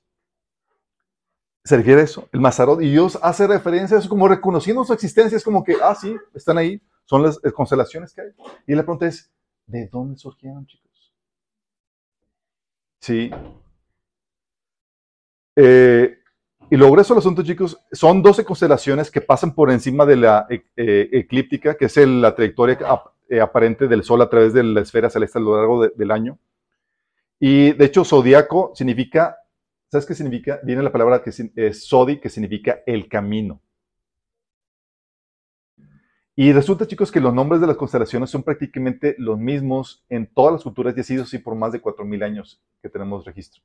[1.64, 2.82] Se refiere a eso, el Mazarot.
[2.82, 5.38] Y Dios hace referencia a eso como reconociendo su existencia.
[5.38, 6.82] Es como que, ah, sí, están ahí.
[7.10, 8.28] Son las eh, constelaciones que hay.
[8.68, 9.32] Y la pregunta es,
[9.66, 11.12] ¿de dónde surgieron, chicos?
[13.00, 13.32] Sí.
[15.56, 16.20] Eh,
[16.70, 20.46] y lo grueso del asunto, chicos, son 12 constelaciones que pasan por encima de la
[20.52, 22.78] eh, eclíptica, que es la trayectoria
[23.42, 26.38] aparente del Sol a través de la esfera celeste a lo largo del año.
[27.40, 29.36] Y de hecho, zodiaco significa,
[29.88, 30.60] ¿sabes qué significa?
[30.64, 33.60] Viene la palabra que es sodi, que significa el camino.
[36.42, 40.54] Y resulta, chicos, que los nombres de las constelaciones son prácticamente los mismos en todas
[40.54, 43.62] las culturas y ha así por más de 4.000 años que tenemos registro.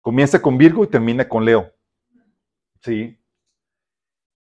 [0.00, 1.72] Comienza con Virgo y termina con Leo.
[2.80, 3.16] ¿Sí?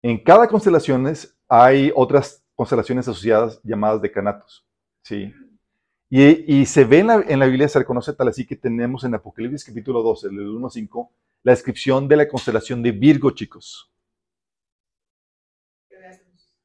[0.02, 1.06] En cada constelación
[1.48, 4.66] hay otras constelaciones asociadas llamadas decanatos.
[5.04, 5.32] ¿Sí?
[6.10, 10.02] Y, se ve en la, Biblia, se reconoce tal así que tenemos en Apocalipsis capítulo
[10.02, 11.12] 12, el 1 5,
[11.44, 13.93] la descripción de la constelación de Virgo, chicos.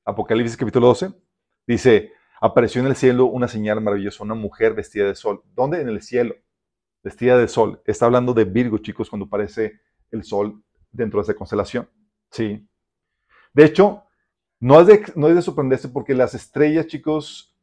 [0.09, 1.12] Apocalipsis capítulo 12,
[1.66, 5.42] dice, apareció en el cielo una señal maravillosa, una mujer vestida de sol.
[5.55, 5.83] ¿Dónde?
[5.83, 6.35] En el cielo,
[7.03, 7.83] vestida de sol.
[7.85, 11.90] Está hablando de Virgo, chicos, cuando aparece el sol dentro de esa constelación.
[12.31, 12.66] Sí.
[13.53, 14.05] De hecho,
[14.61, 17.55] no es de, no es de sorprenderse porque las estrellas, chicos,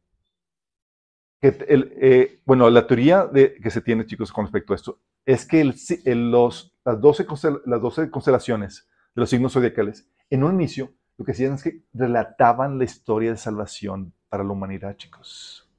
[1.42, 5.64] eh, bueno, la teoría de, que se tiene, chicos, con respecto a esto, es que
[5.64, 7.26] los, las, 12
[7.66, 11.82] las 12 constelaciones de los signos zodiacales, en un inicio, lo que hacían es que
[11.94, 15.70] relataban la historia de salvación para la humanidad, chicos.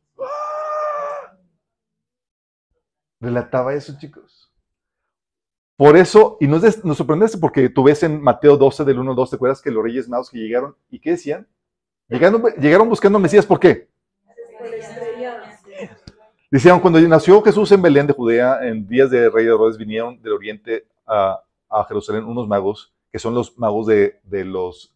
[3.21, 4.51] Relataba eso, chicos.
[5.77, 9.17] Por eso, y no nos sorprende porque tú ves en Mateo 12, del 1 al
[9.17, 11.47] 2, ¿te acuerdas que los reyes magos que llegaron, ¿y qué decían?
[12.09, 13.91] Llegaron, buscando Mesías, ¿por qué?
[16.51, 20.23] Decían, cuando nació Jesús en Belén de Judea, en días de rey de Herodes, vinieron
[20.23, 21.43] del oriente a,
[21.89, 24.96] Jerusalén unos magos, que son los magos de los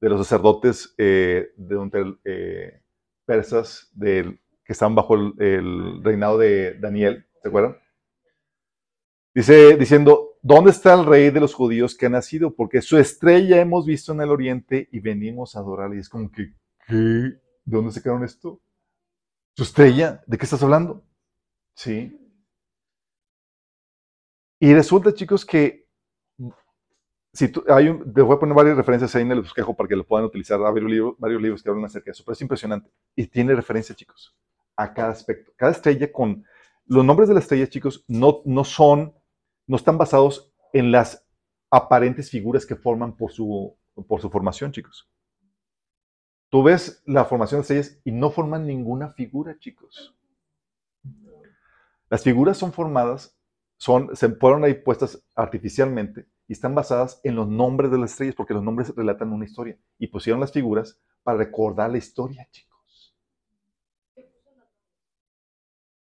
[0.00, 2.82] de los sacerdotes eh, de, eh,
[3.24, 4.38] persas que
[4.72, 7.76] estaban bajo el, reinado de Daniel, ¿se acuerdan?
[9.34, 12.54] Dice, diciendo, ¿dónde está el rey de los judíos que ha nacido?
[12.54, 15.96] Porque su estrella hemos visto en el oriente y venimos a adorarle.
[15.96, 16.52] Y es como que,
[16.86, 16.94] ¿qué?
[16.94, 18.60] ¿De dónde se quedaron esto?
[19.54, 20.22] ¿Su estrella?
[20.26, 21.04] ¿De qué estás hablando?
[21.74, 22.16] Sí.
[24.58, 25.88] Y resulta, chicos, que
[27.32, 29.96] si hay un, te voy a poner varias referencias ahí en el bosquejo para que
[29.96, 30.58] lo puedan utilizar.
[30.58, 32.90] Hay varios libros, varios libros que hablan acerca de eso, pero es impresionante.
[33.14, 34.36] Y tiene referencia, chicos,
[34.76, 35.52] a cada aspecto.
[35.56, 36.44] Cada estrella con...
[36.86, 39.14] Los nombres de las estrellas, chicos, no, no son,
[39.68, 41.24] no están basados en las
[41.70, 43.76] aparentes figuras que forman por su,
[44.08, 45.08] por su formación, chicos.
[46.48, 50.16] Tú ves la formación de estrellas y no forman ninguna figura, chicos.
[52.08, 53.38] Las figuras son formadas,
[53.76, 58.34] son, se fueron ahí puestas artificialmente y están basadas en los nombres de las estrellas,
[58.34, 59.78] porque los nombres relatan una historia.
[60.00, 63.16] Y pusieron las figuras para recordar la historia, chicos.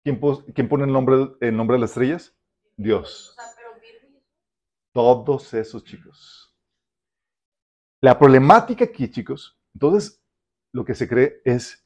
[0.04, 2.38] ¿Quién, pone el nombre, el nombre de las estrellas?
[2.76, 3.36] Dios.
[4.92, 6.56] Todos esos chicos.
[8.00, 10.24] La problemática aquí, chicos, entonces
[10.70, 11.84] lo que se cree es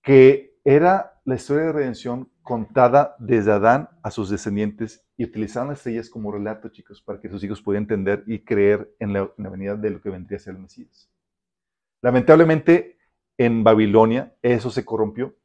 [0.00, 5.78] que era la historia de redención contada desde Adán a sus descendientes y utilizaban las
[5.78, 9.76] estrellas como relato, chicos, para que sus hijos pudieran entender y creer en la, venida
[9.76, 11.10] de lo que vendría a ser el Mesías.
[12.02, 12.98] Lamentablemente,
[13.38, 15.36] en Babilonia eso se corrompió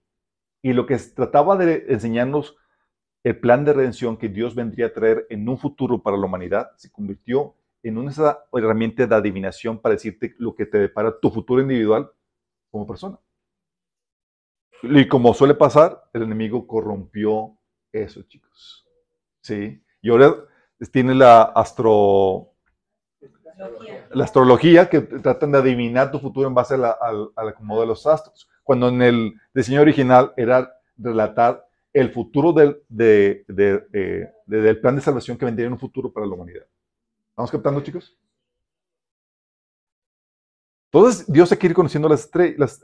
[0.61, 2.57] y lo que trataba de enseñarnos
[3.23, 6.71] el plan de redención que Dios vendría a traer en un futuro para la humanidad
[6.77, 8.11] se convirtió en una
[8.53, 12.11] herramienta de adivinación para decirte lo que te depara tu futuro individual
[12.71, 13.19] como persona.
[14.83, 17.57] Y como suele pasar, el enemigo corrompió
[17.91, 18.85] eso, chicos.
[19.41, 19.81] ¿sí?
[20.01, 20.35] Y ahora
[20.91, 22.51] tiene la astro...
[24.11, 28.49] La astrología que tratan de adivinar tu futuro en base al, acomodo de los astros.
[28.63, 35.01] Cuando en el diseño original era relatar el futuro del, de, eh, del plan de
[35.01, 36.65] salvación que vendría en un futuro para la humanidad.
[37.29, 38.17] ¿Estamos captando, chicos?
[40.95, 42.29] Entonces, Dios se quiere conociendo las,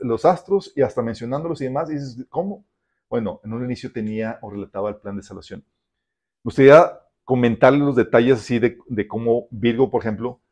[0.02, 1.88] los astros y hasta mencionándolos y demás.
[1.88, 2.66] Y dices, ¿cómo?
[3.08, 5.60] Bueno, en un inicio tenía o relataba el plan de salvación.
[5.60, 6.92] Me gustaría
[7.24, 8.76] comentarle los detalles así de,
[9.08, 10.42] cómo Virgo, por ejemplo,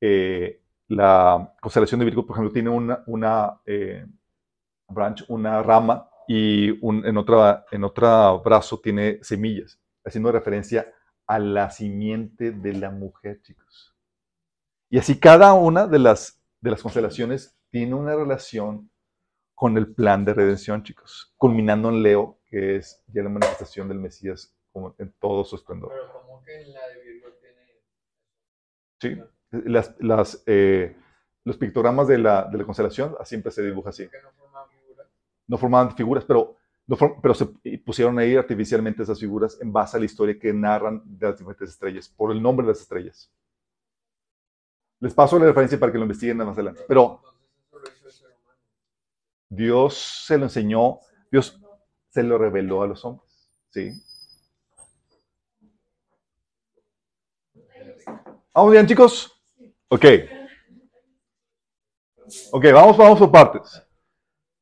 [0.00, 4.06] eh, la constelación de Virgo, por ejemplo, tiene una, una eh,
[5.28, 10.90] una rama y en, otra, en otro brazo tiene semillas, haciendo referencia
[11.26, 13.94] a la simiente de la mujer, chicos.
[14.88, 18.90] Y así cada una de las, de las constelaciones tiene una relación
[19.54, 23.98] con el plan de redención, chicos, culminando en Leo, que es ya la manifestación del
[23.98, 24.56] Mesías
[24.98, 25.90] en todo su esplendor.
[25.92, 27.82] Pero ¿cómo que la de Virgo tiene...
[29.00, 30.96] Sí, las, las, eh,
[31.44, 34.04] los pictogramas de la, de la constelación siempre se dibuja así.
[34.04, 35.06] no formaban figuras?
[35.46, 36.56] No formaban figuras, pero,
[37.20, 37.46] pero se
[37.84, 41.70] pusieron ahí artificialmente esas figuras en base a la historia que narran de las diferentes
[41.70, 43.30] estrellas, por el nombre de las estrellas.
[45.00, 46.82] Les paso la referencia para que lo investiguen más adelante.
[46.86, 47.22] Pero
[49.48, 51.60] Dios se lo enseñó, Dios
[52.10, 53.28] se lo reveló a los hombres.
[53.70, 53.92] ¿Sí?
[58.52, 59.32] ¿Vamos bien, chicos?
[59.88, 60.04] Ok.
[62.52, 63.82] Ok, vamos, vamos por partes.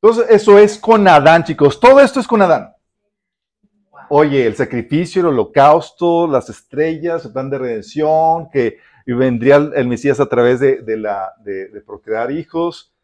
[0.01, 1.80] Entonces, eso es con Adán, chicos.
[1.80, 2.72] Todo esto es con Adán.
[4.11, 8.78] Oye, el sacrificio, el holocausto, las estrellas, el plan de redención, que
[9.14, 12.94] vendría el, Mesías a través de, la, de, procrear hijos.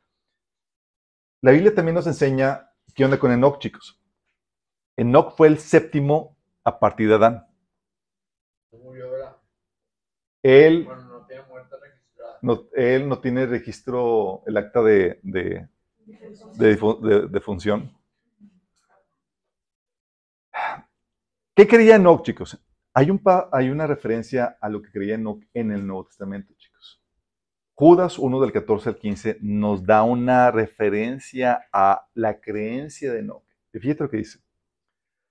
[1.40, 3.98] La Biblia también nos enseña qué onda con Enoch, chicos.
[4.96, 7.46] Enoch fue el séptimo a partir de Adán.
[10.42, 10.86] Él
[12.42, 15.66] no, él no tiene registro, el acta de, de,
[16.58, 17.90] de, función.
[21.56, 22.62] ¿Qué creía Enoch, chicos?
[22.94, 23.20] Hay, un
[23.52, 27.02] hay una referencia a lo que creía Enoch en el Nuevo Testamento, chicos.
[27.74, 33.44] Judas 1 del 14 al 15 nos da una referencia a la creencia de Enoch.
[33.72, 34.38] Fíjate lo que dice.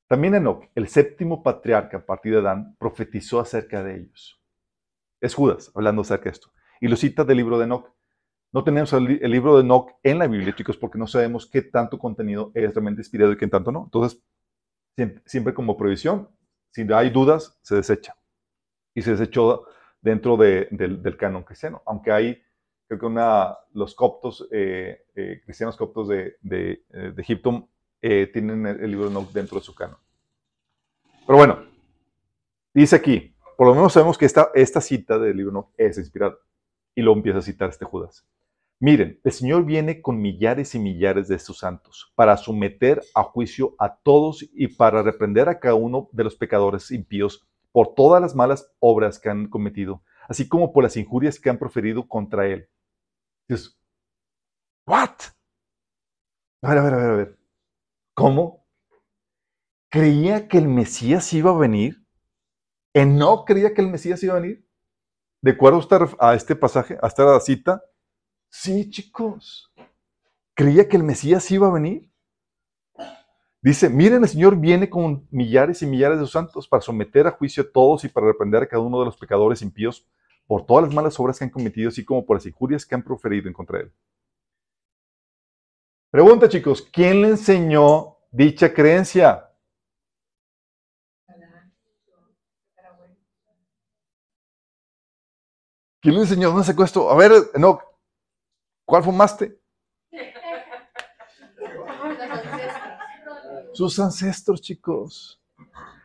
[0.08, 4.42] También Enoch, el séptimo patriarca a partir de Adán, profetizó acerca de ellos.
[5.22, 6.52] Es Judas hablando acerca de esto
[6.84, 7.90] y lo cita del libro de Enoch.
[8.52, 11.98] No tenemos el, libro de Enoch en la Biblia, chicos, porque no sabemos qué tanto
[11.98, 13.86] contenido es realmente inspirado y qué tanto no.
[13.86, 14.22] Entonces,
[15.26, 16.28] siempre, como prohibición,
[16.74, 18.18] si hay dudas, se desecha.
[18.96, 19.68] Y se desechó
[20.02, 22.42] dentro del, canon cristiano, aunque hay,
[22.88, 27.70] creo que los coptos, eh, eh, cristianos coptos de, eh, Egipto,
[28.02, 29.98] tienen el, libro de dentro de su canon.
[31.26, 31.64] Pero bueno,
[32.74, 36.36] dice aquí, por lo menos sabemos que esta, cita del libro de es inspirada.
[36.96, 38.28] Y luego empieza a citar este Judas.
[38.84, 43.76] Miren, el Señor viene con millares y millares de sus santos para someter a juicio
[43.80, 48.36] a todos y para reprender a cada uno de los pecadores impíos por todas las
[48.36, 52.68] malas obras que han cometido, así como por las injurias que han proferido contra Él.
[53.48, 53.80] Dios,
[54.86, 55.16] ¿what?
[56.62, 57.40] A ver, a ver, a ver, a ver.
[58.14, 58.66] ¿Cómo?
[59.90, 62.06] ¿Creía que el Mesías iba a venir?
[62.94, 64.68] ¿No creía que el Mesías iba a venir?
[65.42, 65.80] ¿De acuerdo
[66.20, 67.82] a este pasaje, a esta cita?
[68.56, 69.74] Sí, chicos.
[70.54, 72.12] ¿Creía que el Mesías iba a venir?
[73.64, 77.32] Dice, miren, el Señor viene con millares y millares de sus santos para someter a
[77.32, 80.08] juicio a todos y para reprender a cada uno de los pecadores impíos
[80.46, 83.02] por todas las malas obras que han cometido, así como por las injurias que han
[83.02, 83.94] proferido en contra de él.
[86.12, 89.50] Pregunta, chicos, ¿quién le enseñó dicha creencia?
[96.00, 96.50] ¿Quién le enseñó?
[96.50, 97.10] ¿Dónde sacó esto?
[97.10, 97.80] A ver, no,
[98.94, 99.60] ¿cuál fumaste?
[103.74, 105.42] Sus ancestros, chicos.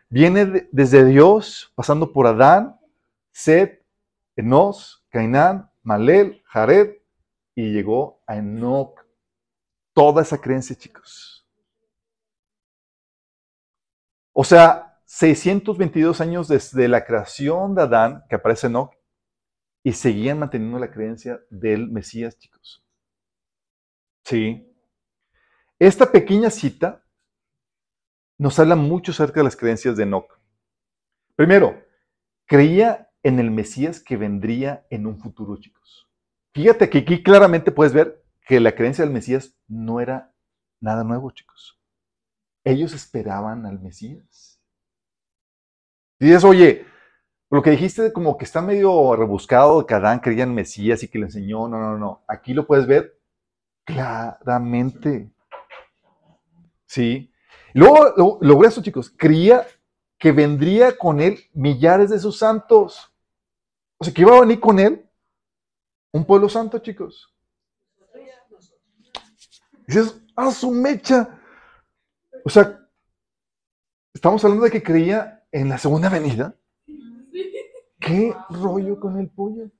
[0.08, 2.80] Viene desde Dios, pasando por Adán,
[3.30, 3.84] Seth,
[4.36, 6.96] Enos, Cainán, Malel, Jared,
[7.54, 9.04] y llegó a Enoch.
[9.92, 11.46] Toda esa creencia, chicos.
[14.32, 18.97] O sea, 622 años desde la creación de Adán, que aparece Enoch,
[19.88, 22.84] y seguían manteniendo la creencia del Mesías, chicos.
[24.22, 24.70] Sí.
[25.78, 27.06] Esta pequeña cita
[28.36, 30.38] nos habla mucho acerca de las creencias de Enoch.
[31.36, 31.82] Primero,
[32.44, 36.06] creía en el Mesías que vendría en un futuro, chicos.
[36.52, 40.34] Fíjate que aquí claramente puedes ver que la creencia del Mesías no era
[40.80, 41.80] nada nuevo, chicos.
[42.62, 44.60] Ellos esperaban al Mesías.
[46.20, 46.84] Dices, oye,
[47.50, 51.18] lo que dijiste como que está medio rebuscado, que Adán creía en Mesías y que
[51.18, 52.22] le enseñó, no, no, no.
[52.28, 53.18] Aquí lo puedes ver
[53.84, 55.30] claramente.
[56.86, 57.32] Sí.
[57.72, 59.66] Luego, lo, grueso, chicos, creía
[60.18, 63.10] que vendría con él millares de sus santos.
[63.98, 65.08] O sea, que iba a venir con él
[66.12, 67.34] un pueblo santo, chicos.
[69.86, 71.40] dices, ¡ah, su mecha!
[72.44, 72.78] O sea,
[74.12, 76.54] estamos hablando de que creía en la segunda venida.
[78.00, 79.70] ¿Qué rollo con el pollo?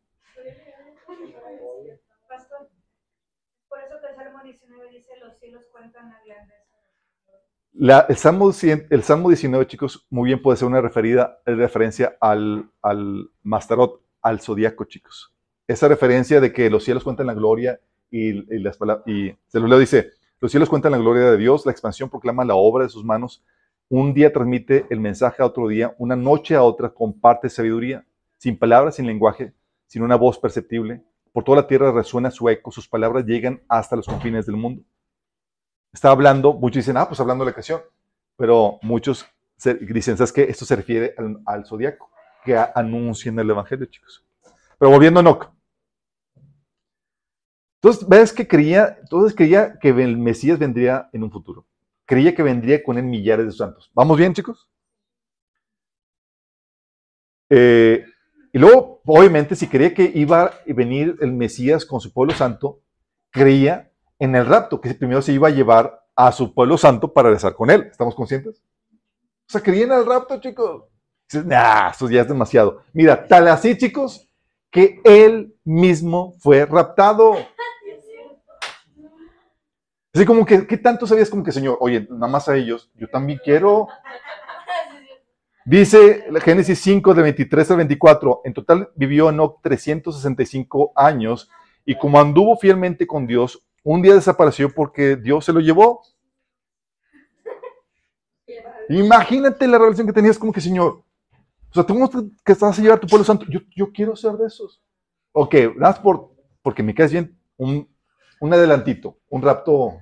[3.68, 8.06] por eso que el Salmo 19 dice, los cielos cuentan la grandeza.
[8.08, 8.50] el, Salmo,
[8.90, 14.40] el Salmo 19, chicos, muy bien puede ser una referida, referencia al, al Mastarot, al
[14.40, 15.34] zodiaco, chicos.
[15.66, 19.68] Esa referencia de que los cielos cuentan la gloria y, y, las y se lo
[19.68, 22.90] leo, dice, los cielos cuentan la gloria de Dios, la expansión proclama la obra de
[22.90, 23.44] sus manos,
[23.90, 28.58] un día transmite el mensaje a otro día, una noche a otra comparte sabiduría, sin
[28.58, 29.54] palabras, sin lenguaje,
[29.86, 31.02] sin una voz perceptible.
[31.32, 34.82] Por toda la tierra resuena su eco, sus palabras llegan hasta los confines del mundo.
[35.92, 37.80] Está hablando, muchos dicen, ah, pues hablando de la creación,
[38.36, 39.26] pero muchos
[39.80, 40.42] dicen, ¿sabes qué?
[40.42, 41.14] Esto se refiere
[41.46, 42.10] al, zodiaco,
[42.44, 44.24] que anuncian el evangelio, chicos.
[44.78, 45.50] Pero volviendo a Enoch.
[47.80, 51.64] Entonces, ves que creía, entonces creía que el Mesías vendría en un futuro.
[52.08, 53.90] Creía que vendría con él millares de santos.
[53.92, 54.66] ¿Vamos bien, chicos?
[57.50, 58.02] Eh,
[58.50, 62.80] y luego, obviamente, si creía que iba a venir el Mesías con su pueblo santo,
[63.28, 67.28] creía en el rapto, que primero se iba a llevar a su pueblo santo para
[67.28, 67.82] rezar con él.
[67.90, 68.62] ¿Estamos conscientes?
[68.90, 70.84] O sea, creía en el rapto, chicos.
[71.30, 72.84] Dices, nah, eso ya es demasiado.
[72.94, 74.30] Mira, tal así, chicos,
[74.70, 77.34] que él mismo fue raptado.
[80.18, 83.06] Así como que, ¿qué tanto sabías como que, Señor, oye, nada más a ellos, yo
[83.06, 83.86] también quiero?
[85.64, 91.48] Dice Génesis 5, de 23 al 24, en total vivió Enoch 365 años
[91.84, 96.02] y como anduvo fielmente con Dios, un día desapareció porque Dios se lo llevó.
[98.88, 101.04] Imagínate la relación que tenías como que, Señor,
[101.70, 103.46] o sea, tú que estás a llevar a tu pueblo santo.
[103.48, 104.82] Yo, yo quiero ser de esos.
[105.30, 107.88] Ok, das por, porque me caes bien un,
[108.40, 109.98] un adelantito, un rapto.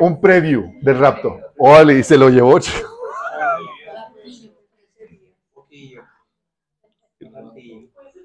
[0.00, 1.38] Un preview del rapto.
[1.58, 2.58] Ole, y se lo llevó.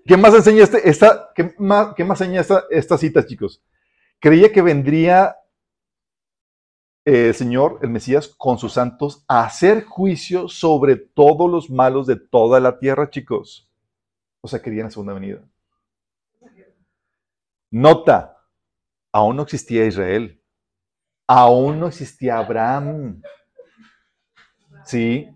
[0.06, 3.62] ¿Qué más enseña este, esta, qué más, qué más enseña esta, esta cita, chicos?
[4.20, 5.36] Creía que vendría
[7.10, 12.18] eh, Señor, el Mesías, con sus santos, a hacer juicio sobre todos los malos de
[12.18, 13.72] toda la tierra, chicos.
[14.42, 15.42] O sea, querían la segunda venida.
[17.72, 18.38] Nota,
[19.12, 20.42] aún no existía Israel.
[21.28, 23.22] Aún no existía Abraham.
[24.86, 25.30] ¿Sí?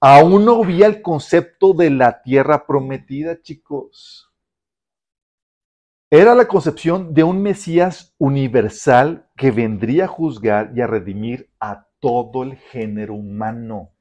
[0.00, 4.28] Aún no había el concepto de la tierra prometida, chicos.
[6.10, 11.86] Era la concepción de un Mesías universal que vendría a juzgar y a redimir a
[12.00, 13.92] todo el género humano.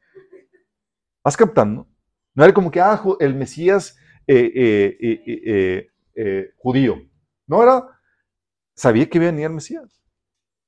[1.23, 1.87] ¿Vas captando?
[2.33, 3.95] No era como que, ah, el Mesías
[4.27, 7.10] eh, eh, eh, judío.
[7.51, 7.99] No era,
[8.77, 10.01] sabía que venía el Mesías.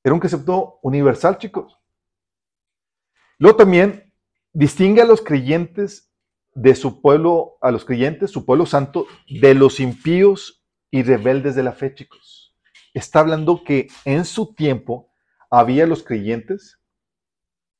[0.04, 1.78] Era un concepto universal, chicos.
[3.38, 4.12] Luego también
[4.52, 6.12] distingue a los creyentes
[6.52, 11.62] de su pueblo, a los creyentes, su pueblo santo, de los impíos y rebeldes de
[11.62, 12.54] la fe, chicos.
[12.92, 15.10] Está hablando que en su tiempo
[15.50, 16.82] había los creyentes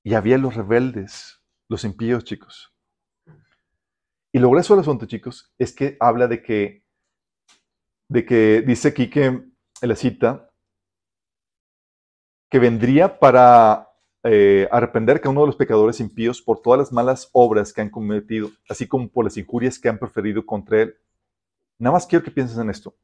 [0.03, 2.75] y había los rebeldes, los impíos, chicos.
[4.33, 6.84] Y lo grueso del asunto, chicos, es que habla de que,
[8.09, 9.43] de que dice aquí que
[9.83, 10.51] la cita,
[12.51, 13.89] que vendría para
[14.23, 17.91] eh, arrepender cada uno de los pecadores impíos por todas las malas obras que han
[17.91, 20.95] cometido, así como por las injurias que han preferido contra él.
[21.79, 22.95] Nada más quiero que pienses en esto.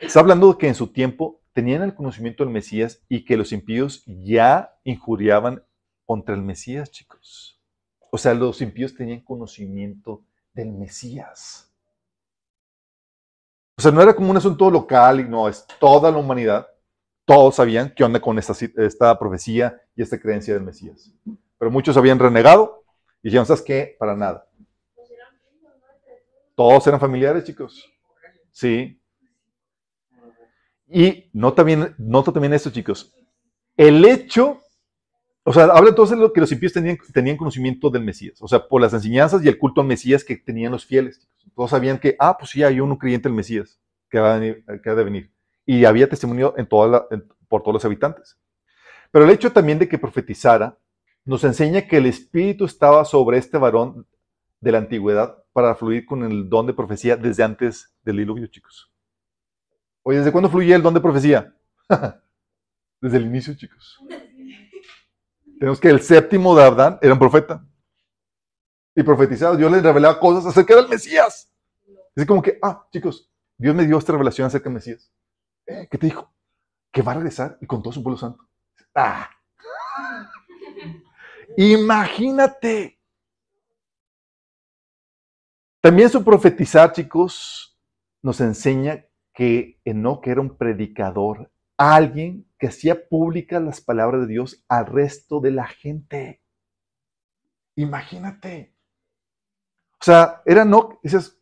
[0.00, 3.52] Está hablando de que en su tiempo tenían el conocimiento del Mesías y que los
[3.52, 5.62] impíos ya injuriaban
[6.04, 7.60] contra el Mesías, chicos.
[8.10, 10.24] O sea, los impíos tenían conocimiento
[10.54, 11.67] del Mesías.
[13.78, 16.66] O sea, no era como un asunto local, y no, es toda la humanidad.
[17.24, 21.12] Todos sabían qué onda con esta, profecía y esta creencia del Mesías.
[21.56, 22.82] Pero muchos habían renegado
[23.22, 23.94] y dijeron, ¿sabes qué?
[23.96, 24.48] Para nada.
[26.56, 27.88] Todos eran familiares, chicos.
[28.50, 29.00] Sí.
[30.88, 33.14] Y nota, bien, nota también esto, chicos.
[33.76, 34.60] El hecho,
[35.48, 38.36] o sea, habla entonces de lo que los impíos tenían, tenían conocimiento del Mesías.
[38.42, 41.26] O sea, por las enseñanzas y el culto al Mesías que tenían los fieles.
[41.56, 43.80] Todos sabían que, ah, pues sí, hay uno creyente del Mesías
[44.10, 45.32] que va, a venir, que ha de venir.
[45.64, 47.08] Y había testimonio en toda
[47.48, 48.38] por todos los habitantes.
[49.10, 50.76] Pero el hecho también de que profetizara
[51.24, 54.06] nos enseña que el Espíritu estaba sobre este varón
[54.60, 58.92] de la antigüedad para fluir con el don de profecía desde antes del diluvio, chicos.
[60.02, 61.54] Oye, ¿desde cuándo fluye el don de profecía?
[63.00, 63.98] Desde el inicio, chicos.
[65.58, 67.64] Tenemos que el séptimo de Adán era un profeta.
[68.94, 71.52] Y profetizado, Dios le revelaba cosas acerca del Mesías.
[72.14, 75.12] Es como que, ah, chicos, Dios me dio esta revelación acerca del Mesías.
[75.66, 76.32] Eh, ¿Qué te dijo?
[76.92, 78.48] Que va a regresar y con todo su pueblo santo.
[78.94, 79.30] ¡Ah!
[81.56, 82.98] Imagínate.
[85.80, 87.78] También su profetizar, chicos,
[88.22, 94.64] nos enseña que Enoch era un predicador, alguien que hacía públicas las palabras de Dios
[94.68, 96.42] al resto de la gente.
[97.76, 98.74] Imagínate.
[100.00, 101.40] O sea, era Enoch, dices,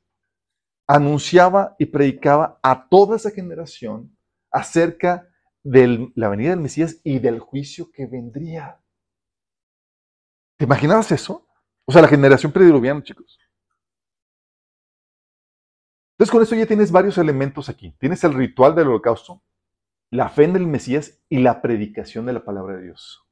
[0.86, 4.16] anunciaba y predicaba a toda esa generación
[4.50, 5.28] acerca
[5.62, 8.80] de la venida del Mesías y del juicio que vendría.
[10.56, 11.46] ¿Te imaginabas eso?
[11.84, 13.38] O sea, la generación prediluviana, chicos.
[16.12, 17.94] Entonces, con eso ya tienes varios elementos aquí.
[17.98, 19.42] Tienes el ritual del holocausto,
[20.10, 23.24] la fe en el Mesías y la predicación de la palabra de Dios.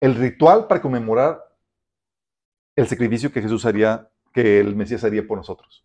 [0.00, 1.42] El ritual para conmemorar
[2.76, 5.84] el sacrificio que Jesús haría, que el Mesías haría por nosotros.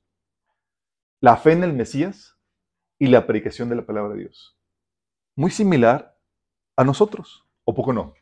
[1.19, 2.37] La fe en el Mesías
[2.99, 4.57] y la predicación de la palabra de Dios.
[5.35, 6.15] Muy similar
[6.75, 8.13] a nosotros, ¿o poco no?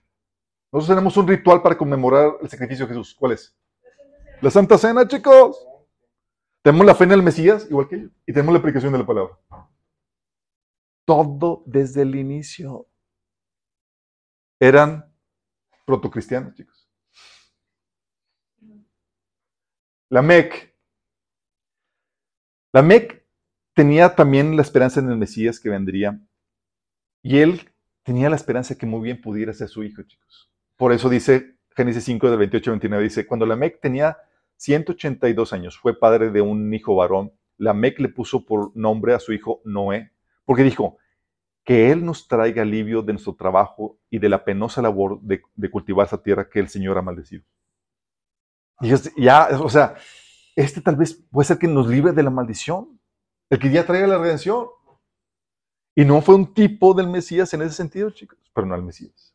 [0.71, 3.13] Nosotros tenemos un ritual para conmemorar el sacrificio de Jesús.
[3.19, 3.57] ¿Cuál es?
[4.39, 5.67] La Santa Cena, chicos.
[6.63, 9.05] Tenemos la fe en el Mesías, igual que ellos, y tenemos la aplicación de la
[9.05, 9.37] palabra.
[11.11, 12.87] Todo desde el inicio.
[14.61, 15.13] Eran
[15.85, 16.89] protocristianos, chicos.
[20.07, 20.73] La MEC.
[22.71, 23.25] La MEC
[23.73, 26.17] tenía también la esperanza en el Mesías que vendría.
[27.21, 27.69] Y él
[28.03, 30.49] tenía la esperanza que muy bien pudiera ser su hijo, chicos.
[30.77, 34.17] Por eso dice Génesis 5 del 28 29, dice, cuando Lamec tenía
[34.55, 39.33] 182 años, fue padre de un hijo varón, Lamec le puso por nombre a su
[39.33, 40.13] hijo Noé,
[40.45, 40.99] porque dijo,
[41.71, 45.41] que Él nos traiga alivio de nuestro trabajo y de la penosa labor de,
[45.71, 47.45] cultivar esa tierra que el Señor ha maldecido.
[48.81, 49.95] Y ya, o sea,
[50.53, 52.99] este tal vez puede ser que nos libre de la maldición,
[53.49, 54.67] el que ya traiga la redención.
[55.95, 59.33] Y no fue un tipo del Mesías en ese sentido, chicos, pero no al Mesías.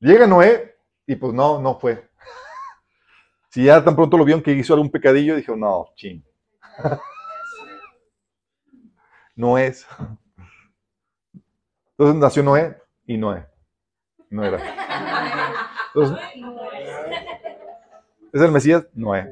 [0.00, 0.74] Llega Noé
[1.06, 2.08] y pues no, no fue.
[3.50, 6.24] Si ya tan pronto lo vieron que hizo algún pecadillo, dijo, no, ching.
[9.36, 9.86] No es.
[11.96, 12.76] Entonces nació Noé
[13.06, 13.46] y Noé.
[14.30, 14.58] No era.
[18.32, 18.84] ¿Es el Mesías?
[18.94, 19.28] Noé.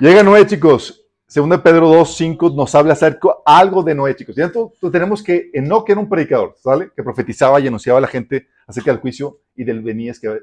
[0.00, 0.96] Llega Noé, chicos.
[1.26, 4.34] Segunda Pedro 2, 5 nos habla acerca algo de Noé, chicos.
[4.34, 4.50] Ya
[4.90, 6.90] tenemos que Enoch era un predicador, ¿sale?
[6.96, 10.40] Que profetizaba y anunciaba a la gente acerca del juicio y del, Mesías que,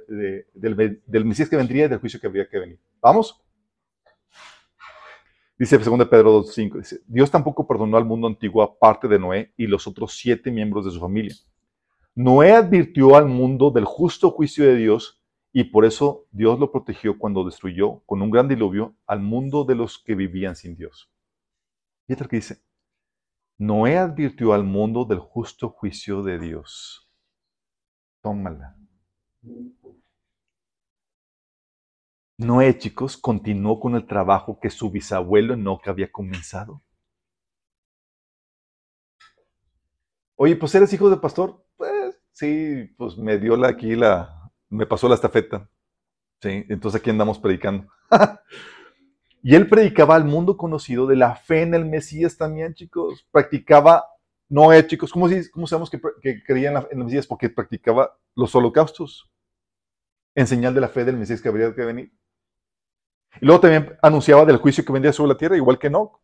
[0.54, 2.80] del, Mesías que vendría y del juicio que habría que venir.
[3.02, 3.44] ¿Vamos?
[5.60, 9.54] Dice Segunda Pedro 2, 5, dice, Dios tampoco perdonó al mundo antiguo aparte de Noé
[9.58, 11.34] y los otros siete miembros de su familia.
[12.14, 17.18] Noé advirtió al mundo del justo juicio de Dios y por eso Dios lo protegió
[17.18, 21.12] cuando destruyó con un gran diluvio al mundo de los que vivían sin Dios.
[22.08, 22.62] Y lo que dice,
[23.58, 27.10] Noé advirtió al mundo del justo juicio de Dios.
[28.22, 28.78] Tómala.
[32.40, 36.84] Noé, chicos, continuó con el trabajo que su bisabuelo no había comenzado.
[40.36, 41.66] Oye, pues eres hijo de pastor.
[41.78, 45.68] Pues sí, pues me dio la, aquí la, me pasó la estafeta.
[46.42, 46.64] ¿sí?
[46.70, 47.88] Entonces aquí andamos predicando.
[49.42, 53.28] y él predicaba al mundo conocido de la fe en el Mesías también, chicos.
[53.32, 54.06] Practicaba,
[54.48, 55.28] no, eh, chicos, ¿cómo,
[55.68, 57.26] sabemos que, que creía en, el Mesías?
[57.26, 59.32] Porque practicaba los holocaustos
[60.36, 62.12] en señal de la fe del Mesías que habría que venir.
[63.42, 66.20] Y luego también anunciaba del juicio que vendría sobre la tierra, igual que Enoch.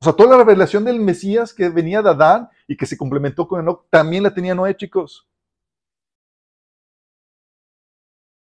[0.00, 3.46] O sea, toda la revelación del Mesías que venía de Adán y que se complementó
[3.48, 5.28] con Enoch, también la tenía Noé, chicos.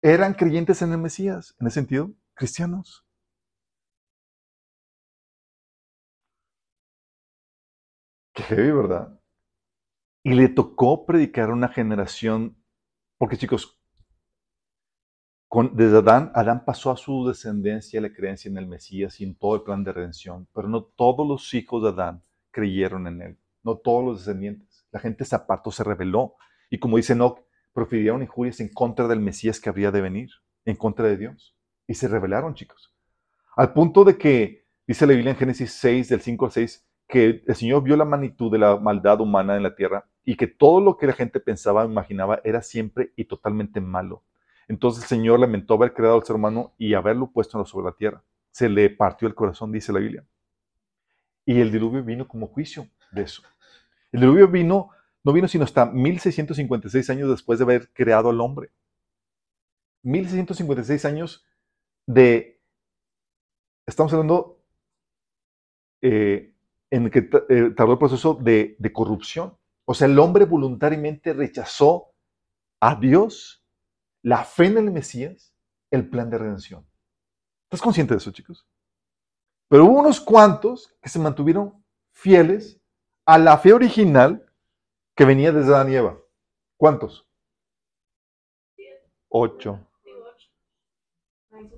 [0.01, 3.05] eran creyentes en el Mesías, en ese sentido, cristianos.
[8.33, 9.19] Qué heavy, ¿verdad?
[10.23, 12.57] Y le tocó predicar a una generación,
[13.17, 13.80] porque chicos,
[15.73, 19.55] desde Adán, Adán pasó a su descendencia la creencia en el Mesías y en todo
[19.55, 23.77] el plan de redención, pero no todos los hijos de Adán creyeron en él, no
[23.77, 24.85] todos los descendientes.
[24.91, 26.35] La gente se apartó, se rebeló.
[26.69, 27.41] Y como dice Enoch,
[27.73, 30.29] profirieron injurias en contra del Mesías que habría de venir,
[30.65, 31.55] en contra de Dios.
[31.87, 32.93] Y se rebelaron, chicos.
[33.57, 37.43] Al punto de que, dice la Biblia en Génesis 6, del 5 al 6, que
[37.45, 40.79] el Señor vio la magnitud de la maldad humana en la tierra y que todo
[40.79, 44.23] lo que la gente pensaba, imaginaba, era siempre y totalmente malo.
[44.71, 48.23] Entonces el Señor lamentó haber creado al ser humano y haberlo puesto sobre la tierra.
[48.51, 50.25] Se le partió el corazón, dice la Biblia.
[51.45, 53.43] Y el diluvio vino como juicio de eso.
[54.13, 54.91] El diluvio vino
[55.25, 58.71] no vino sino hasta 1656 años después de haber creado al hombre.
[60.03, 61.45] 1656 años
[62.07, 62.61] de,
[63.85, 64.63] estamos hablando
[66.01, 66.53] eh,
[66.89, 69.57] en el que eh, tardó el proceso de, de corrupción.
[69.83, 72.13] O sea, el hombre voluntariamente rechazó
[72.79, 73.60] a Dios,
[74.23, 75.53] la fe en el Mesías,
[75.91, 76.87] el plan de redención.
[77.65, 78.67] ¿Estás consciente de eso, chicos?
[79.69, 82.79] Pero hubo unos cuantos que se mantuvieron fieles
[83.25, 84.45] a la fe original
[85.15, 86.19] que venía desde Adán y Eva.
[86.77, 87.27] ¿Cuántos?
[89.29, 89.87] Ocho.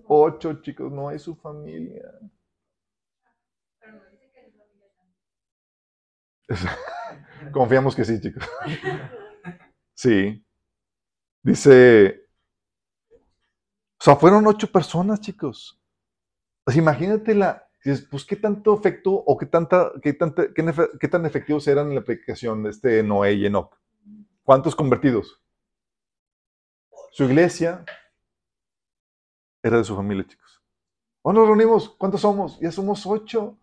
[0.06, 2.04] Ocho, chicos, no hay su familia.
[7.52, 8.44] Confiamos que sí, chicos.
[9.96, 10.44] Sí.
[11.44, 12.23] Dice,
[14.04, 15.82] o sea, fueron ocho personas, chicos.
[16.66, 17.70] Pues imagínate la,
[18.12, 22.02] pues qué tanto efecto o qué, tanta, qué, tanta, qué, tan efectivos eran en la
[22.02, 23.80] aplicación de este Noé y Enoch.
[24.44, 25.42] ¿Cuántos convertidos?
[27.12, 27.86] Su iglesia
[29.62, 30.62] era de su familia, chicos.
[31.22, 31.88] ¿O nos reunimos?
[31.88, 32.60] ¿Cuántos somos?
[32.60, 33.58] Ya somos ocho.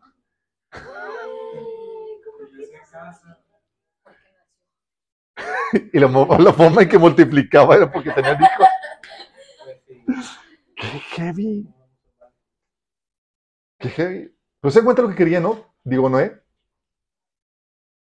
[5.93, 6.09] y la,
[6.55, 8.69] forma en que multiplicaba era porque tenía hijos.
[10.77, 11.75] ¡Qué heavy!
[13.79, 14.35] ¡Qué heavy!
[14.61, 15.75] Pero se encuentra lo que quería, ¿no?
[15.85, 16.43] Digo, Noé.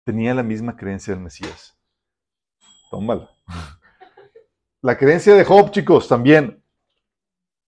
[0.05, 1.77] Tenía la misma creencia del Mesías.
[2.91, 3.31] Tómala.
[4.83, 6.63] La creencia de Job, chicos, también.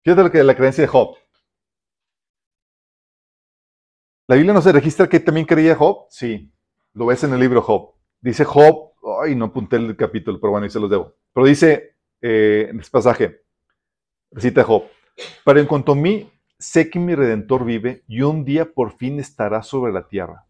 [0.05, 1.17] Fíjate lo que la creencia de Job.
[4.29, 6.07] ¿La Biblia no se registra que también creía Job?
[6.11, 6.53] Sí,
[6.93, 7.95] lo ves en el libro Job.
[8.21, 11.17] Dice Job, ay, no apunté el capítulo, pero bueno, ahí se los debo.
[11.33, 13.46] Pero dice eh, en este pasaje,
[14.31, 14.85] recita Job,
[15.45, 19.21] pero en cuanto a mí, sé que mi redentor vive y un día por fin
[19.21, 20.47] estará sobre la tierra.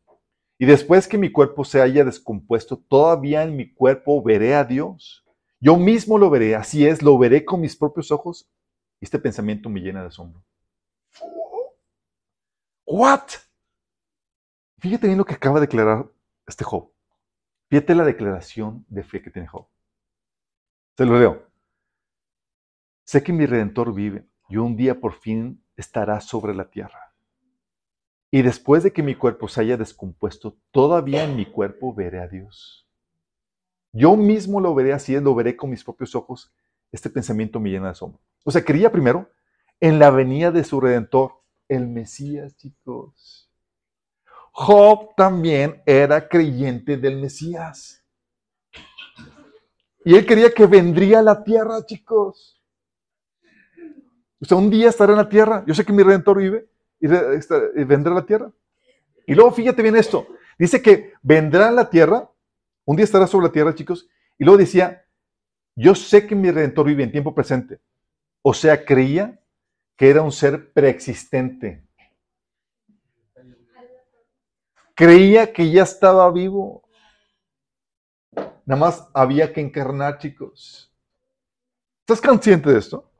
[0.58, 5.24] Y después que mi cuerpo se haya descompuesto, todavía en mi cuerpo veré a Dios.
[5.60, 8.48] Yo mismo lo veré, así es, lo veré con mis propios ojos.
[9.00, 10.42] Este pensamiento me llena de asombro.
[12.86, 13.28] ¿What?
[14.78, 16.06] Fíjate bien lo que acaba de declarar
[16.46, 16.90] este Job.
[17.68, 19.66] Fíjate la declaración de fe que tiene Job.
[20.96, 21.46] Se lo leo.
[23.06, 27.14] Sé que mi redentor vive y un día por fin estará sobre la tierra.
[28.32, 32.26] Y después de que mi cuerpo se haya descompuesto, todavía en mi cuerpo veré a
[32.26, 32.88] Dios.
[33.92, 36.52] Yo mismo lo veré así, lo veré con mis propios ojos.
[36.90, 38.20] Este pensamiento me llena de asombro.
[38.44, 39.30] O sea, creía primero
[39.78, 43.48] en la venida de su redentor, el Mesías, chicos.
[44.50, 48.04] Job también era creyente del Mesías.
[50.04, 52.55] Y él quería que vendría a la tierra, chicos.
[54.40, 55.64] O sea, un día estará en la tierra.
[55.66, 56.68] Yo sé que mi redentor vive
[57.00, 58.50] y vendrá a la tierra.
[59.26, 60.26] Y luego fíjate bien esto.
[60.58, 62.30] Dice que vendrá a la tierra,
[62.84, 64.08] un día estará sobre la tierra, chicos.
[64.38, 65.04] Y luego decía,
[65.74, 67.80] yo sé que mi redentor vive en tiempo presente.
[68.42, 69.40] O sea, creía
[69.96, 71.82] que era un ser preexistente.
[74.94, 76.88] Creía que ya estaba vivo.
[78.64, 80.92] Nada más había que encarnar, chicos.
[82.00, 83.10] ¿Estás consciente de esto?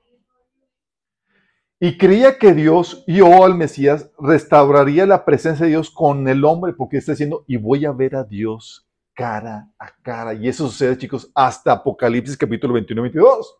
[1.78, 6.44] Y creía que Dios y o al Mesías restauraría la presencia de Dios con el
[6.44, 10.32] hombre, porque está diciendo, y voy a ver a Dios cara a cara.
[10.32, 13.58] Y eso sucede, chicos, hasta Apocalipsis capítulo 21 y 22.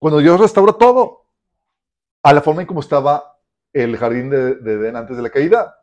[0.00, 1.26] Cuando Dios restaura todo,
[2.22, 3.38] a la forma en como estaba
[3.72, 5.76] el jardín de, de Edén antes de la caída.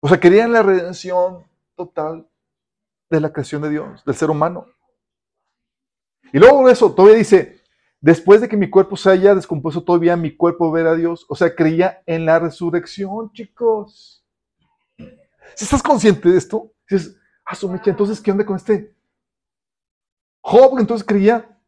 [0.00, 2.26] O sea, querían la redención total
[3.10, 4.66] de la creación de Dios, del ser humano.
[6.32, 7.63] Y luego eso, todavía dice,
[8.04, 11.24] después de que mi cuerpo se haya descompuesto, todavía mi cuerpo verá a Dios.
[11.30, 14.22] O sea, creía en la resurrección, chicos.
[15.54, 18.94] Si estás consciente de esto, dices, ah, su entonces, ¿qué onda con este?
[20.42, 21.58] Job entonces creía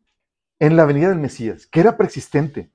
[0.59, 2.70] en la venida del Mesías, que era preexistente,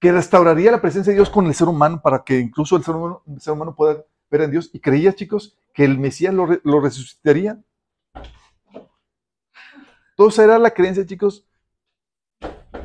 [0.00, 2.96] que restauraría la presencia de Dios con el ser humano para que incluso el ser
[2.96, 7.62] humano, pueda ver en Dios y creía, chicos, que el Mesías lo, resucitaría.
[10.16, 11.47] Todo era la creencia, chicos,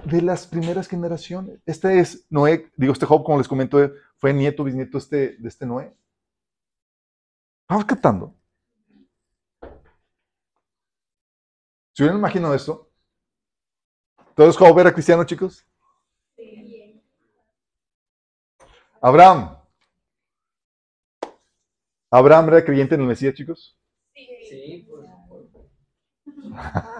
[0.05, 1.59] de las primeras generaciones.
[1.65, 3.77] Este es Noé, digo, este Job, como les comento,
[4.17, 5.95] fue nieto, bisnieto este, de este Noé.
[7.67, 8.35] Vamos captando.
[11.93, 12.89] Si hubieran imaginado esto,
[14.35, 15.65] ¿todos Job era cristiano, chicos?
[16.35, 17.01] Sí.
[19.01, 19.57] Abraham,
[22.09, 23.75] ¿Abraham era creyente en el Mesías, chicos?
[24.13, 24.87] Sí.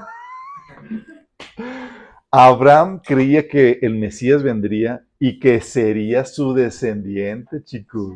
[2.35, 8.15] Abraham creía que el Mesías vendría y que sería su descendiente, chicos.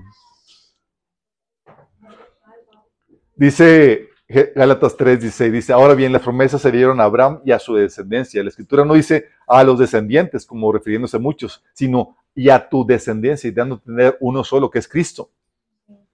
[3.35, 4.09] Dice
[4.55, 7.75] Gálatas 3, 16 dice, ahora bien, las promesas se dieron a Abraham y a su
[7.75, 8.41] descendencia.
[8.41, 12.87] La escritura no dice a los descendientes, como refiriéndose a muchos, sino y a tu
[12.87, 15.29] descendencia, y dando a entender uno solo, que es Cristo.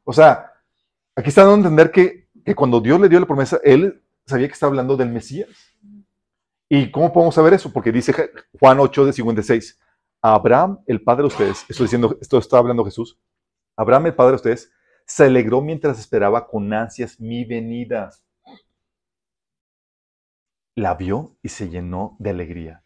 [0.04, 0.51] O sea,
[1.16, 4.47] aquí está dando a entender que, que cuando Dios le dio la promesa, él sabía
[4.47, 5.72] que está hablando del Mesías.
[6.76, 7.71] ¿Y cómo podemos saber eso?
[7.71, 9.80] Porque dice Juan 8, de 56,
[10.24, 13.19] Abraham, el padre de ustedes, esto, diciendo, esto está hablando Jesús,
[13.78, 14.71] Abraham, el padre de ustedes,
[15.05, 18.09] se alegró mientras esperaba con ansias mi venida.
[20.74, 22.84] La vio y se llenó de alegría.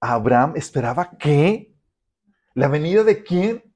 [0.00, 1.74] Abraham esperaba que
[2.52, 3.74] la venida de quién?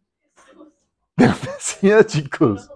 [1.17, 2.71] De la Mesías, chicos.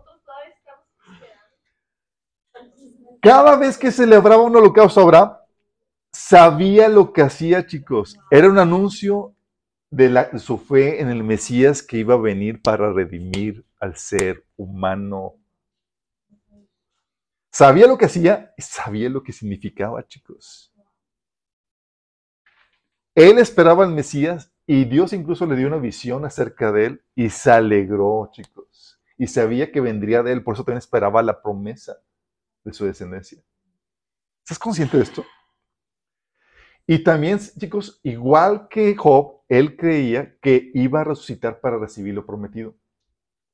[3.20, 5.36] Cada vez que celebraba un holocausto, Abraham
[6.16, 8.18] sabía lo que hacía, chicos.
[8.30, 9.34] Era un anuncio
[9.90, 15.34] de, su fe en el Mesías que iba a venir para redimir al ser humano.
[17.52, 20.72] Sabía lo que hacía y sabía lo que significaba, chicos.
[23.14, 27.30] Él esperaba al Mesías y Dios incluso le dio una visión acerca de él y
[27.30, 29.00] se alegró, chicos.
[29.18, 31.96] Y sabía que vendría de él, por eso también esperaba la promesa
[32.64, 33.42] de su descendencia.
[34.42, 35.24] ¿Estás consciente de esto?
[36.86, 42.24] Y también, chicos, igual que Job, él creía que iba a resucitar para recibir lo
[42.24, 42.74] prometido.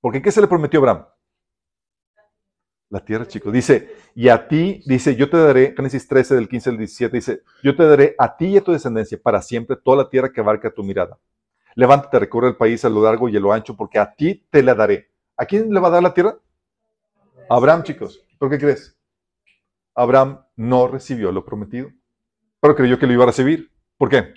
[0.01, 1.07] Porque ¿qué se le prometió a Abraham?
[2.91, 3.51] La tierra, chicos.
[3.51, 7.43] Dice, y a ti, dice, yo te daré, Génesis 13, del 15 al 17, dice,
[7.63, 10.43] yo te daré a ti y a tu descendencia para siempre toda la tierra que
[10.43, 11.19] abarca tu mirada.
[11.75, 14.63] Levántate, recorre el país a lo largo y a lo ancho, porque a ti te
[14.63, 15.11] la daré.
[15.39, 16.37] ¿A quién le va a dar la tierra?
[17.49, 18.23] Abraham, chicos.
[18.39, 18.95] ¿Por qué crees?
[19.95, 21.91] Abraham no recibió lo prometido
[22.63, 23.73] pero creyó que lo iba a recibir.
[23.99, 24.35] ¿Por qué?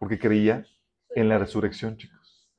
[0.00, 0.66] Porque creía
[1.10, 2.50] en la resurrección, chicos.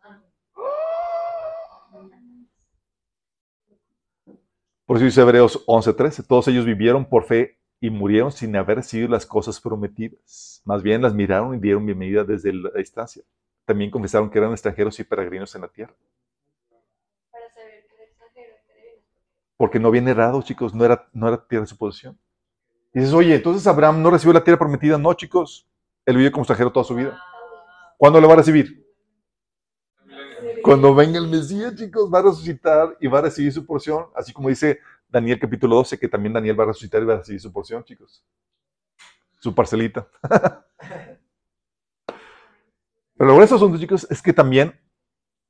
[4.86, 9.10] Por eso dice Hebreos 11:13, todos ellos vivieron por fe y murieron sin haber recibido
[9.10, 10.62] las cosas prometidas.
[10.64, 13.24] Más bien las miraron y dieron bienvenida desde la distancia.
[13.66, 15.94] También confesaron que eran extranjeros y peregrinos en la tierra.
[19.58, 22.18] Porque no habían errado, chicos, no era, no era tierra de su posición
[23.00, 24.98] dices, oye, entonces Abraham no recibió la tierra prometida.
[24.98, 25.68] No, chicos.
[26.06, 27.22] Él vivió como extranjero toda su vida.
[27.98, 28.86] ¿Cuándo le va a recibir?
[30.64, 34.08] Cuando venga el Mesías, chicos, va a resucitar y va a recibir su porción.
[34.16, 37.18] Así como dice Daniel capítulo 12, que también Daniel va a resucitar y va a
[37.18, 38.26] recibir su porción, chicos.
[39.40, 40.08] Su parcelita.
[43.18, 44.80] Pero lo eso son chicos, es que también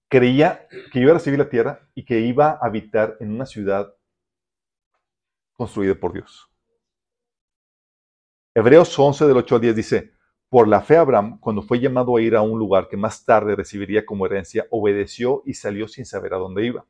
[0.10, 3.93] creía que iba a recibir la tierra y que iba a habitar en una ciudad
[5.54, 6.47] construida por Dios.
[8.58, 10.14] Hebreos 11 del 8 al 10 dice,
[10.49, 13.55] por la fe Abraham, cuando fue llamado a ir a un lugar que más tarde
[13.55, 16.84] recibiría como herencia, obedeció y salió sin saber a dónde iba.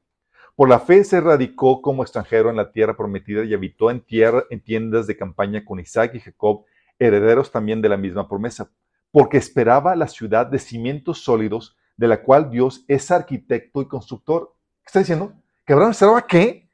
[0.55, 4.45] Por la fe se radicó como extranjero en la tierra prometida y habitó en, tierra,
[4.49, 6.63] en tiendas de campaña con Isaac y Jacob,
[6.99, 8.71] herederos también de la misma promesa,
[9.11, 14.55] porque esperaba la ciudad de cimientos sólidos, de la cual Dios es arquitecto y constructor.
[14.83, 15.33] ¿Qué está diciendo?
[15.65, 16.69] ¿Que Abraham esperaba qué?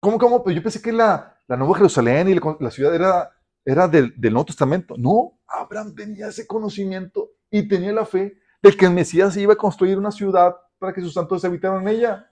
[0.00, 0.42] ¿Cómo, cómo?
[0.42, 3.32] Pues yo pensé que la, la Nueva Jerusalén y la ciudad era
[3.64, 4.94] era del, Nuevo Testamento.
[4.98, 9.56] No, Abraham tenía ese conocimiento y tenía la fe de que el Mesías iba a
[9.56, 12.30] construir una ciudad para que sus santos habitaran en ella.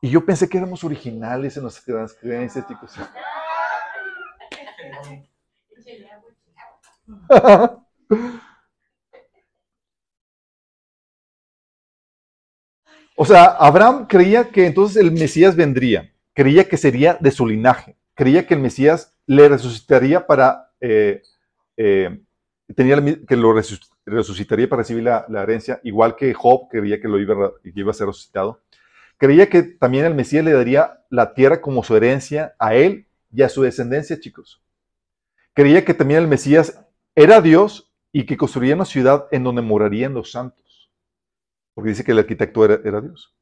[0.00, 2.94] Y yo pensé que éramos originales en nuestras creencias, chicos.
[13.16, 17.96] O sea, Abraham creía que entonces el Mesías vendría, creía que sería de su linaje,
[18.14, 21.22] creía que el Mesías le resucitaría para, eh,
[21.76, 22.20] eh,
[22.74, 23.52] tenía que lo
[24.04, 28.08] resucitaría para recibir la, herencia, igual que Job creía que lo iba, iba a ser
[28.08, 28.60] resucitado.
[29.16, 33.42] Creía que también el Mesías le daría la tierra como su herencia a él y
[33.42, 34.60] a su descendencia, chicos.
[35.52, 36.84] Creía que también el Mesías
[37.14, 40.63] era Dios y que construiría una ciudad en donde morarían los santos
[41.74, 43.36] porque dice que el arquitecto era, Dios.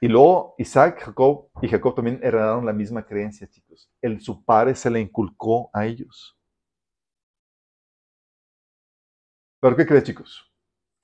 [0.00, 3.90] Y luego Isaac Jacob, y Jacob también heredaron la misma creencia, chicos.
[4.00, 6.36] El, su padre se le inculcó a ellos.
[9.60, 10.52] ¿Pero qué crees, chicos?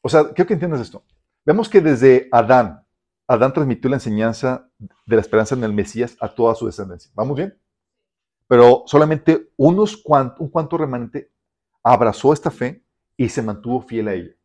[0.02, 1.04] O sea, quiero que entiendas esto.
[1.46, 2.84] Vemos que desde Adán,
[3.26, 7.10] Adán transmitió la enseñanza de la esperanza en el Mesías a toda su descendencia.
[7.14, 7.58] ¿Vamos bien?
[8.48, 11.30] Pero solamente unos cuantos, un cuanto remanente
[11.82, 12.84] abrazó esta fe
[13.16, 14.37] y se mantuvo fiel a ella.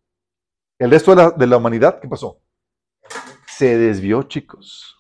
[0.80, 2.40] El resto de la, humanidad, ¿qué pasó?
[3.48, 4.98] Se desvió, chicos.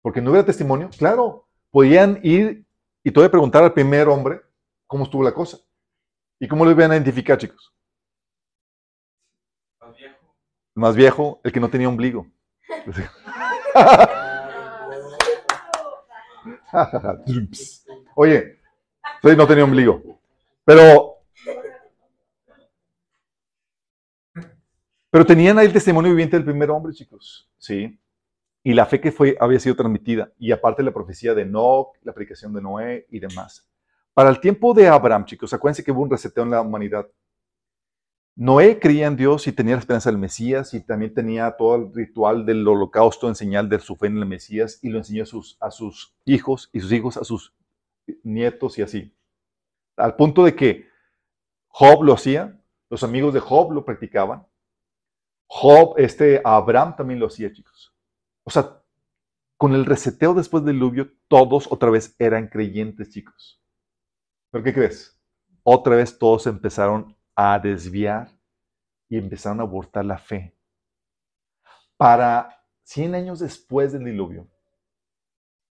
[0.00, 0.90] Porque no hubiera testimonio.
[0.96, 2.64] Claro, podían ir
[3.04, 4.40] y todavía preguntar al primer hombre
[4.86, 5.58] cómo estuvo la cosa.
[6.38, 7.72] ¿Y cómo lo iban a identificar, chicos?
[10.74, 12.26] El más viejo, el que no tenía ombligo.
[18.14, 18.58] Oye,
[19.22, 20.02] no tenía ombligo.
[20.64, 21.11] Pero,
[25.12, 27.46] pero tenían ahí el testimonio viviente del primer hombre, chicos.
[27.58, 28.00] Sí.
[28.64, 30.32] Y la fe que fue, había sido transmitida.
[30.38, 33.70] Y aparte la profecía de Enoch, la aplicación de Noé y demás.
[34.14, 37.06] Para el tiempo de Abraham, chicos, acuérdense que hubo un reseteo en la humanidad.
[38.36, 41.92] Noé creía en Dios y tenía la esperanza del Mesías y también tenía todo el
[41.92, 45.66] ritual del holocausto en señal de su fe en el Mesías y lo enseñó a
[45.66, 47.54] a sus hijos y sus hijos a sus
[48.22, 49.14] nietos y así.
[49.94, 50.86] Al punto de que
[51.68, 52.58] Job lo hacía,
[52.88, 54.46] los amigos de Job lo practicaban.
[55.54, 57.94] Job, este Abraham también lo hacía, chicos.
[58.42, 58.82] O sea,
[59.58, 63.62] con el reseteo después del diluvio, todos otra vez eran creyentes, chicos.
[64.50, 65.20] ¿Pero qué crees?
[65.62, 68.30] Otra vez todos empezaron a desviar
[69.10, 70.56] y empezaron a abortar la fe.
[71.98, 74.48] Para 100 años después del diluvio,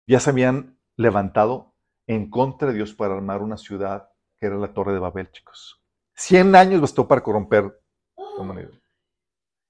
[0.08, 1.72] ya se habían levantado
[2.08, 5.80] en contra de Dios para armar una ciudad que era la Torre de Babel, chicos.
[6.14, 7.80] 100 años bastó para corromper
[8.16, 8.72] la humanidad.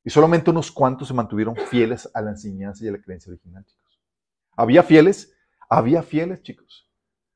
[0.09, 3.62] Y solamente unos cuantos se mantuvieron fieles a la enseñanza y a la creencia original,
[3.66, 4.00] chicos.
[4.56, 5.36] Había fieles,
[5.68, 6.88] había fieles, chicos.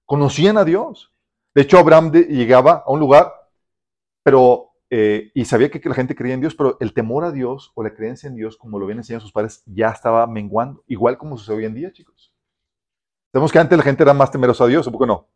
[0.07, 1.13] Conocían a Dios.
[1.55, 3.31] De hecho, Abraham llegaba a un lugar
[4.23, 7.73] pero, eh, y sabía que, la gente creía en Dios, pero el temor a Dios
[7.75, 11.19] o la creencia en Dios, como lo habían enseñado sus padres, ya estaba menguando, igual
[11.19, 12.33] como sucede hoy en día, chicos.
[13.33, 15.29] Sabemos que antes la gente era más temerosa a Dios, ¿o poco no?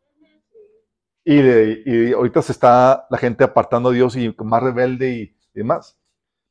[1.22, 5.99] Y, y, ahorita se está la gente apartando a Dios y más rebelde y, demás.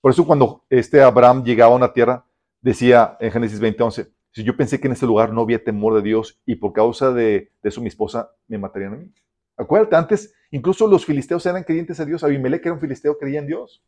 [0.05, 2.27] Por eso cuando este Abraham llegaba a una tierra,
[2.61, 6.03] decía en Génesis 20:11, si yo pensé que en este lugar no había temor de
[6.03, 9.11] Dios y por causa de, de eso mi esposa me mataría a mí.
[9.57, 12.23] Acuérdate, antes incluso los filisteos eran creyentes a Dios.
[12.23, 13.83] Abimelech era un filisteo, creía en Dios.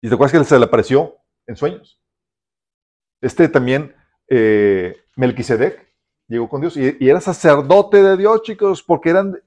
[0.00, 2.00] Y te acuerdas que se le apareció en sueños.
[3.20, 3.94] Este también,
[4.28, 5.92] eh, Melquisedec,
[6.26, 9.38] llegó con Dios y, era sacerdote de Dios, chicos, porque eran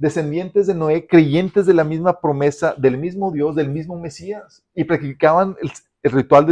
[0.00, 4.84] descendientes de Noé, creyentes de la misma promesa, del mismo Dios, del mismo Mesías, y
[4.84, 5.70] practicaban el,
[6.10, 6.46] ritual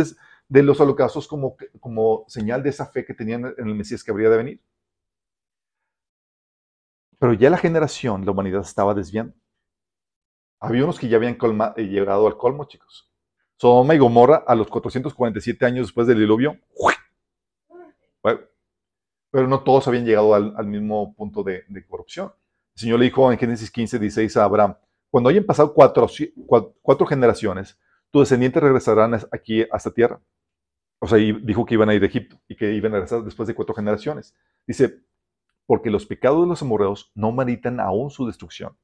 [0.48, 4.10] de, los holocaustos como, como señal de esa fe que tenían en el Mesías que
[4.10, 4.60] habría de venir.
[7.18, 9.34] Pero ya la generación, la humanidad estaba desviando.
[10.60, 11.38] Había unos que ya habían
[11.76, 13.10] eh, llegado al colmo, chicos.
[13.56, 16.58] Sodoma y Gomorra, a los 447 años después del diluvio,
[19.30, 22.32] pero no todos habían llegado al, mismo punto de, corrupción.
[22.78, 24.76] El Señor le dijo en Génesis 15, 16 a Abraham,
[25.10, 26.06] cuando hayan pasado cuatro,
[27.08, 27.76] generaciones,
[28.12, 30.20] tus descendientes regresarán aquí a esta tierra.
[31.00, 33.48] O sea, dijo que iban a ir a Egipto y que iban a regresar después
[33.48, 34.32] de cuatro generaciones.
[34.64, 35.00] Dice,
[35.66, 38.76] porque los pecados de los amorreos no meritan aún su destrucción.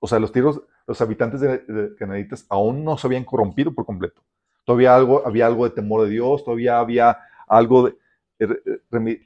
[0.00, 0.60] O sea, los tiros,
[0.98, 4.24] habitantes de, de aún no se habían corrompido por completo.
[4.64, 7.16] Todavía había algo de temor de Dios, todavía había
[7.46, 7.96] algo de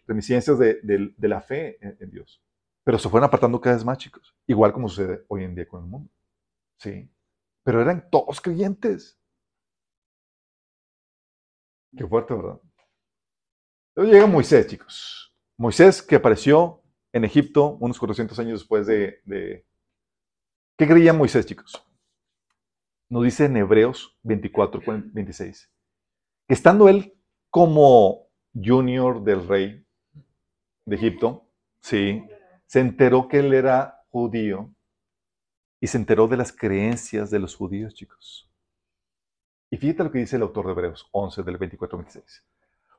[0.07, 2.43] reminiscencias de, la fe en, Dios.
[2.91, 4.34] Pero se fueron apartando cada vez más, chicos.
[4.49, 6.11] Igual como sucede hoy en día con el mundo.
[6.76, 7.09] Sí.
[7.62, 9.16] Pero eran todos creyentes.
[11.97, 12.61] Qué fuerte, ¿verdad?
[13.95, 15.32] Luego llega Moisés, chicos.
[15.57, 16.82] Moisés que apareció
[17.12, 19.64] en Egipto, unos 400 años después de,
[20.76, 21.86] ¿Qué creía Moisés, chicos?
[23.09, 24.82] Nos dice en Hebreos 24,
[25.12, 25.72] 26,
[26.49, 27.16] que estando él
[27.51, 29.86] como junior del rey
[30.86, 31.49] de Egipto,
[31.82, 32.26] sí,
[32.71, 34.73] se enteró que él era judío
[35.81, 38.49] y se enteró de las creencias de los judíos, chicos.
[39.71, 42.47] Y fíjate lo que dice el autor de Hebreos 11, del 24 26.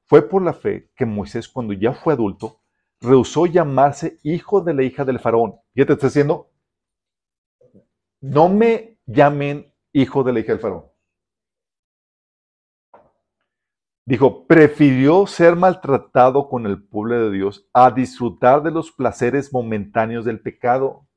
[0.04, 2.60] Fue por la fe que Moisés, cuando ya fue adulto,
[3.00, 5.56] rehusó llamarse hijo de la hija del faraón.
[5.74, 6.52] ¿Ya te está diciendo?
[8.20, 10.91] No me llamen hijo de la hija del faraón.
[14.12, 20.26] Dijo, prefirió ser maltratado con el pueblo de Dios a disfrutar de los placeres momentáneos
[20.26, 21.08] del pecado.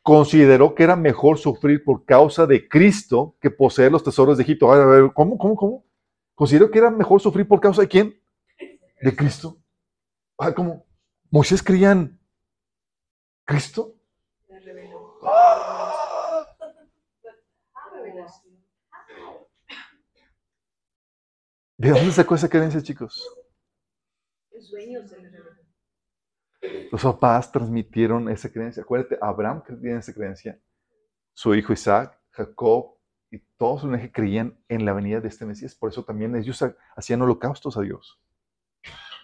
[0.00, 4.72] Consideró que era mejor sufrir por causa de Cristo que poseer los tesoros de Egipto.
[4.72, 5.84] A ver, ¿cómo, cómo, cómo?
[6.34, 8.18] Consideró que era mejor sufrir por causa de quién?
[9.02, 9.58] De Cristo.
[10.38, 10.86] Ah, ¿cómo?
[11.28, 12.18] Moisés creía en
[13.44, 13.96] Cristo.
[21.82, 23.28] ¿De dónde sacó esa creencia, chicos?
[26.92, 28.84] Los papás transmitieron esa creencia.
[28.84, 30.60] Acuérdate, Abraham en esa creencia.
[31.34, 32.98] Su hijo Isaac, Jacob
[33.32, 35.74] y todos los que creían en la venida de este Mesías.
[35.74, 36.64] Por eso también ellos
[36.94, 38.22] hacían holocaustos a Dios.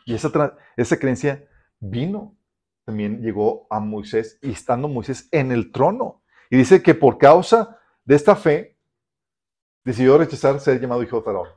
[0.04, 1.48] Y esa, esa creencia
[1.78, 2.36] vino,
[2.84, 6.24] también llegó a Moisés y estando Moisés en el trono.
[6.50, 8.76] Y dice que por causa de esta fe,
[9.84, 11.48] decidió rechazar ser llamado hijo de Faraón.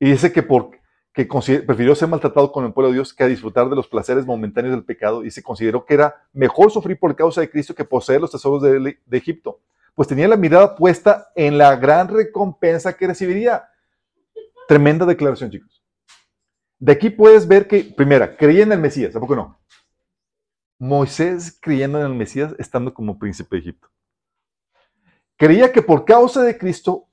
[0.00, 0.70] Y dice que, por,
[1.12, 4.74] que prefirió ser maltratado con el pueblo de Dios que disfrutar de los placeres momentáneos
[4.74, 8.20] del pecado y se consideró que era mejor sufrir por causa de Cristo que poseer
[8.20, 9.60] los tesoros de, de Egipto,
[9.94, 13.68] pues tenía la mirada puesta en la gran recompensa que recibiría.
[14.68, 15.82] Tremenda declaración, chicos.
[16.78, 19.58] De aquí puedes ver que, primera, creía en el Mesías, ¿a poco no?
[20.78, 23.88] Moisés creyendo en el Mesías estando como príncipe de Egipto.
[25.36, 27.07] Creía que por causa de Cristo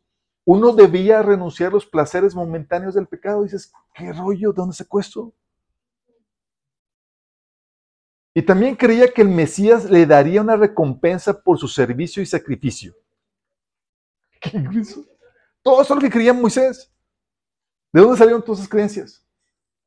[0.46, 3.44] uno debía renunciar a los placeres momentáneos del pecado.
[3.44, 4.52] dices, ¿qué rollo?
[4.52, 5.34] ¿De dónde se esto?
[8.34, 12.94] Y también creía que el Mesías le daría una recompensa por su servicio y sacrificio.
[14.40, 14.52] ¿Qué
[15.64, 16.94] Todo eso es lo que creía Moisés.
[17.92, 19.26] ¿De dónde salieron todas esas creencias?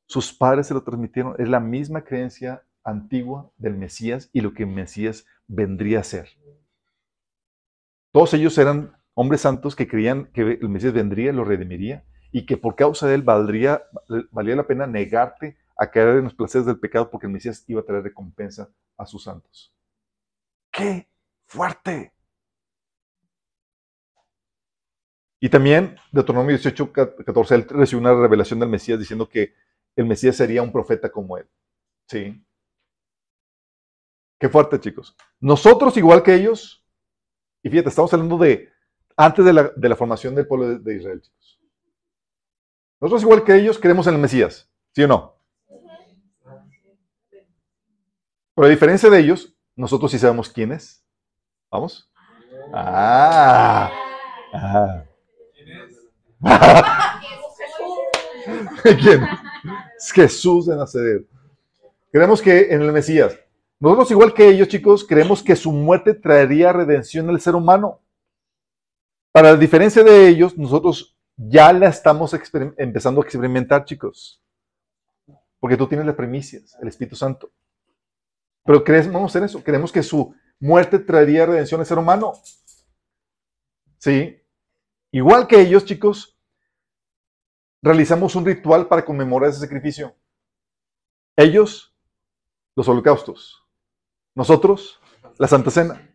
[0.07, 1.35] Sus padres se lo transmitieron.
[1.39, 6.31] Es la misma creencia antigua del Mesías y lo que el Mesías vendría a ser.
[8.11, 12.57] Todos ellos eran hombres santos que creían que el Mesías vendría, lo redimiría y que
[12.57, 13.83] por causa de él valdría,
[14.31, 17.81] valía la pena negarte a caer en los placeres del pecado porque el Mesías iba
[17.81, 19.75] a traer recompensa a sus santos.
[20.71, 21.09] ¡Qué
[21.47, 22.13] fuerte!
[25.41, 29.53] Y también, Deuteronomio 18, 14, él recibió una revelación del Mesías diciendo que
[29.97, 31.49] el Mesías sería un profeta como él.
[32.07, 32.41] ¿Sí?
[34.39, 35.17] Qué fuerte, chicos.
[35.41, 36.87] Nosotros, igual que ellos,
[37.65, 38.78] y fíjate, estamos hablando de
[39.21, 41.61] antes de la, formación del pueblo de, Israel, chicos.
[43.01, 45.35] Nosotros, igual que ellos, creemos en el Mesías, ¿sí o no?
[48.55, 51.05] Pero a diferencia de ellos, nosotros sí sabemos quién es.
[51.69, 52.09] ¿Vamos?
[52.73, 53.91] Ah.
[54.53, 55.05] ah.
[58.83, 59.27] ¿Quién?
[59.97, 61.27] Es Jesús de Nazaret.
[62.13, 63.37] Creemos que en el Mesías.
[63.81, 68.01] Nosotros, igual que ellos, chicos, creemos que su muerte traería redención al ser humano.
[69.39, 72.35] Para la diferencia de ellos, nosotros ya la estamos
[72.77, 74.43] empezando a experimentar, chicos.
[75.61, 77.53] Porque tú tienes las primicias, el Espíritu Santo.
[78.65, 82.33] Pero creemos en eso, creemos que su muerte traería redención al ser humano.
[83.99, 84.43] ¿Sí?
[85.13, 86.37] Igual que ellos, chicos,
[87.81, 90.17] realizamos un ritual para conmemorar ese sacrificio.
[91.37, 91.95] Ellos,
[92.75, 93.65] los holocaustos.
[94.35, 95.01] Nosotros,
[95.39, 96.13] la Santa Cena.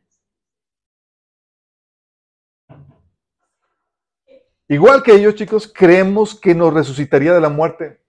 [4.68, 8.02] Igual que ellos, chicos, creemos que nos resucitaría de la muerte.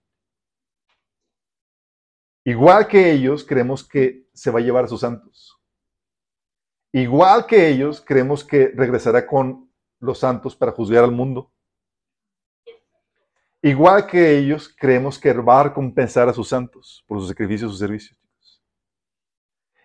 [2.44, 5.58] Igual que ellos, creemos que se va a llevar a sus santos.
[6.92, 11.50] Igual que ellos, creemos que regresará con los santos para juzgar al mundo.
[13.62, 17.72] Igual que ellos, creemos que va a recompensar a sus santos por sus sacrificios y
[17.72, 18.18] sus servicios.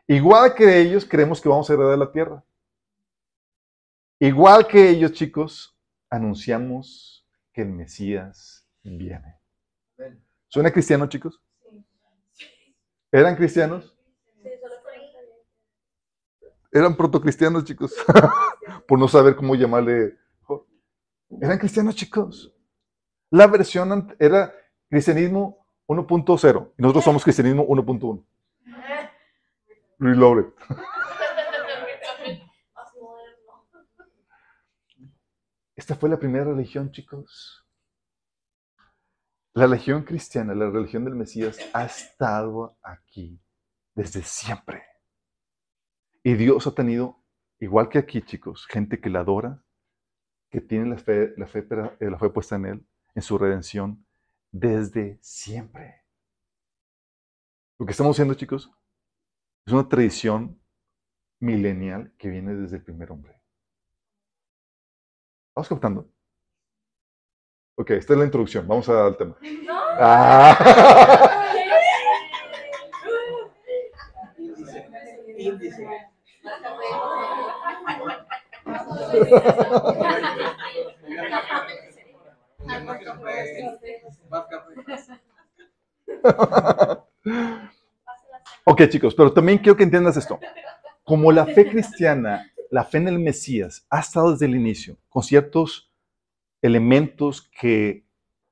[0.05, 2.43] Igual que ellos, creemos que vamos a heredar la tierra.
[4.20, 5.78] Igual que ellos, chicos,
[6.10, 9.39] anunciamos que el Mesías viene.
[10.47, 11.41] ¿Suena cristiano, chicos?
[13.12, 13.95] ¿Eran cristianos?
[16.72, 17.95] Eran protocristianos, chicos,
[18.88, 20.18] por no saber cómo llamarle.
[21.41, 22.53] Eran cristianos, chicos.
[23.32, 24.53] La versión era
[24.89, 28.23] cristianismo 1.0 y nosotros somos cristianismo 1.1.
[29.99, 30.45] Reloaded.
[35.80, 37.65] Esta fue la primera religión, chicos.
[39.53, 43.39] La religión cristiana, la religión del Mesías, ha estado aquí
[43.95, 44.84] desde siempre.
[46.22, 47.23] Y Dios ha tenido,
[47.61, 49.64] igual que aquí, chicos, gente que la adora,
[50.49, 51.65] que tiene la fe, la fe,
[52.01, 54.06] la fe puesta en Él, en su redención,
[54.51, 56.03] desde siempre.
[57.77, 58.69] Lo que estamos haciendo, chicos,
[59.65, 60.61] es una tradición
[61.39, 63.39] milenial que viene desde el primer hombre.
[65.60, 66.07] ¿Vamos captando?
[67.76, 68.65] Ok, esta es la introducción.
[68.65, 69.36] Vamos al tema.
[69.99, 70.57] Ah.
[88.64, 90.40] ok, chicos, pero también quiero que entiendas esto.
[91.03, 95.24] Como la fe cristiana, la fe en el Mesías, ha estado desde el inicio, con
[95.24, 95.91] ciertos
[96.62, 98.06] elementos que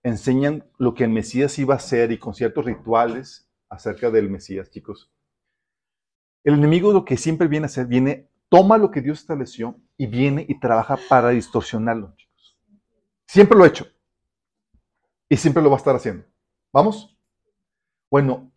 [0.04, 4.70] enseñan lo que el Mesías iba a hacer y con ciertos rituales acerca del Mesías,
[4.70, 5.12] chicos.
[6.44, 10.08] El enemigo lo que siempre viene a hacer, viene, toma lo que Dios estableció y
[10.08, 12.58] viene y trabaja para distorsionarlo, chicos.
[13.26, 13.88] Siempre lo ha hecho.
[15.30, 16.24] Y siempre lo va a estar haciendo.
[16.72, 17.18] ¿Vamos?
[18.10, 18.52] Bueno,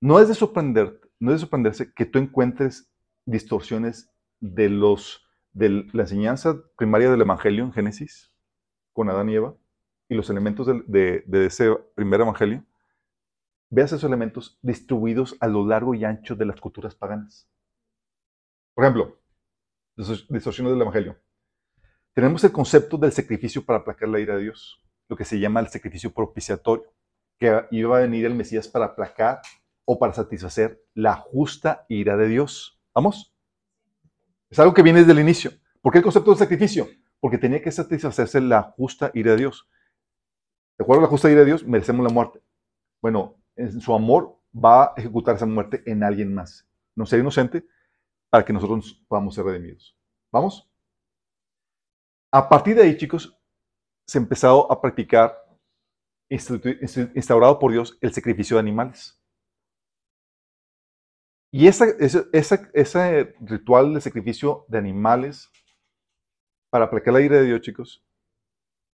[0.00, 2.88] no es de sorprender, no es de sorprenderse que tú encuentres
[3.26, 4.09] distorsiones
[4.40, 8.32] de los de la enseñanza primaria del Evangelio en Génesis,
[8.92, 9.54] con Adán y Eva,
[10.08, 12.64] y los elementos de, de ese primer Evangelio,
[13.68, 17.48] veas esos elementos distribuidos a lo largo y ancho de las culturas paganas.
[18.74, 19.20] Por ejemplo,
[19.96, 21.16] distorsiones del Evangelio.
[22.12, 25.60] Tenemos el concepto del sacrificio para aplacar la ira de Dios, lo que se llama
[25.60, 26.92] el sacrificio propiciatorio,
[27.38, 29.40] que iba a venir el Mesías para aplacar
[29.84, 32.80] o para satisfacer la justa ira de Dios.
[32.94, 33.34] ¿Vamos?
[34.50, 35.52] Es algo que viene desde el inicio.
[35.80, 36.88] ¿Por qué el concepto del sacrificio?
[37.20, 39.68] Porque tenía que satisfacerse la justa ira de Dios.
[40.76, 42.42] De acuerdo a la justa ira de Dios, merecemos la muerte.
[43.00, 46.66] Bueno, en su amor va a ejecutar esa muerte en alguien más.
[46.96, 47.64] No ser inocente
[48.28, 49.96] para que nosotros podamos ser redimidos.
[50.32, 50.68] ¿Vamos?
[52.32, 53.36] A partir de ahí, chicos,
[54.06, 55.36] se ha empezado a practicar,
[56.28, 59.19] instaurado por Dios, el sacrificio de animales.
[61.52, 65.50] Y ese, ese ritual de sacrificio de animales
[66.70, 68.06] para aplacar la ira de Dios, chicos,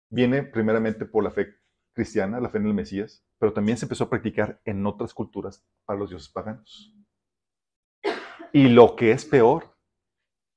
[0.09, 1.55] viene primeramente por la fe
[1.93, 5.65] cristiana, la fe en el Mesías, pero también se empezó a practicar en otras culturas
[5.85, 6.95] para los dioses paganos.
[8.51, 9.75] Y lo que es peor,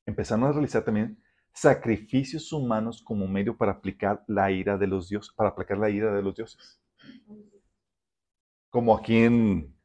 [0.05, 5.32] empezaron a realizar también sacrificios humanos como medio para aplicar la ira de los dioses,
[5.35, 6.78] para aplicar la ira de los dioses.
[8.68, 9.76] Como aquí en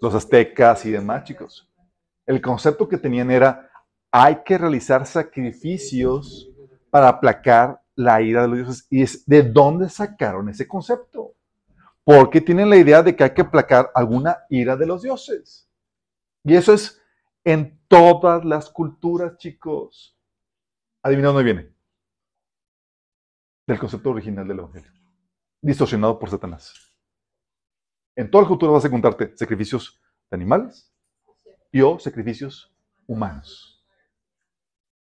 [0.00, 1.68] los aztecas y demás, chicos.
[2.26, 3.70] El concepto que tenían era,
[4.10, 6.50] hay que realizar sacrificios
[6.90, 8.86] para aplacar la ira de los dioses.
[8.90, 11.34] Y es de dónde sacaron ese concepto.
[12.04, 15.68] Porque tienen la idea de que hay que aplacar alguna ira de los dioses.
[16.44, 17.02] Y eso es
[17.44, 20.16] en todas las culturas, chicos.
[21.02, 21.74] Adivina dónde viene.
[23.66, 24.92] Del concepto original del Evangelio.
[25.60, 26.85] Distorsionado por Satanás.
[28.16, 30.90] En toda la cultura vas a encontrarte sacrificios de animales
[31.70, 32.74] y o sacrificios
[33.06, 33.84] humanos.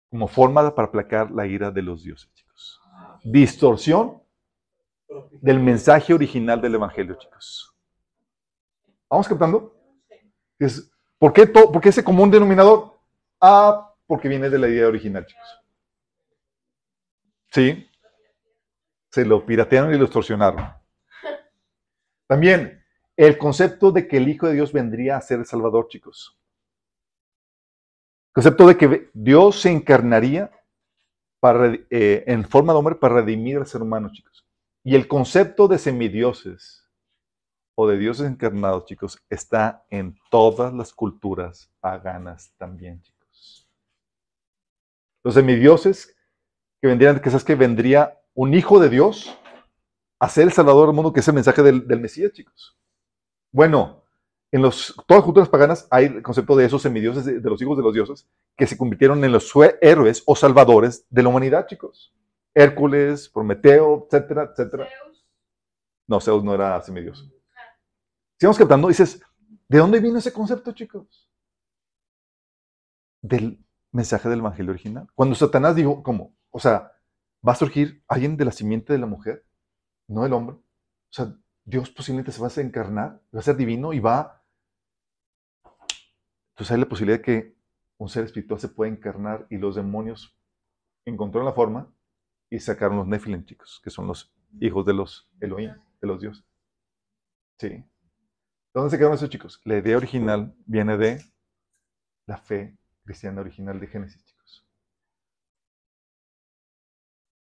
[0.10, 2.82] Como forma para aplacar la ira de los dioses, chicos.
[3.24, 4.24] Distorsión
[5.32, 7.76] del mensaje original del Evangelio, chicos.
[9.08, 9.76] ¿Vamos captando?
[11.20, 13.00] ¿Por qué, ¿Por qué ese común denominador?
[13.40, 15.62] Ah, porque viene de la idea original, chicos.
[17.52, 17.88] Sí.
[19.12, 20.74] Se lo piratearon y lo extorsionaron.
[22.28, 22.77] También
[23.18, 26.40] el concepto de que el Hijo de Dios vendría a ser el Salvador, chicos.
[28.30, 30.52] El concepto de que Dios se encarnaría
[31.90, 34.48] eh, en forma de hombre para redimir al ser humano, chicos.
[34.84, 36.88] Y el concepto de semidioses
[37.76, 43.68] o de dioses encarnados, chicos, está en todas las culturas paganas también, chicos.
[45.24, 46.16] Los semidioses
[46.82, 49.38] que vendrían, sabes que vendría un hijo de Dios
[50.20, 52.78] a ser el Salvador del mundo, que es el mensaje del, Mesías, chicos.
[53.58, 54.04] Bueno,
[54.52, 57.76] en los, todas las culturas paganas hay el concepto de esos semidioses, de, los hijos
[57.76, 59.52] de los dioses, que se convirtieron en los
[59.82, 62.14] héroes o salvadores de la humanidad, chicos.
[62.54, 64.88] Hércules, Prometeo, etcétera, etcétera.
[66.06, 67.26] No, Zeus no era semidioso.
[68.40, 69.24] Sigamos captando, dices,
[69.68, 71.28] ¿de dónde vino ese concepto, chicos?
[73.24, 75.08] Del mensaje del Evangelio original.
[75.16, 76.38] Cuando Satanás dijo, ¿cómo?
[76.52, 76.92] O sea,
[77.46, 79.48] va a surgir alguien de la simiente de la mujer,
[80.08, 80.58] no del hombre.
[80.58, 81.36] O sea,
[81.68, 84.42] Dios posiblemente se va a encarnar, va a ser divino y va.
[86.52, 87.58] Entonces hay la posibilidad de que
[87.98, 90.34] un ser espiritual se pueda encarnar y los demonios
[91.04, 91.94] encontraron la forma
[92.50, 96.46] y sacaron los Nephilim, chicos, que son los hijos de los Elohim, de los dioses.
[97.60, 97.84] Sí.
[98.74, 99.60] ¿Dónde se quedaron esos chicos?
[99.66, 101.22] La idea original viene de
[102.28, 104.24] la fe cristiana original de Génesis.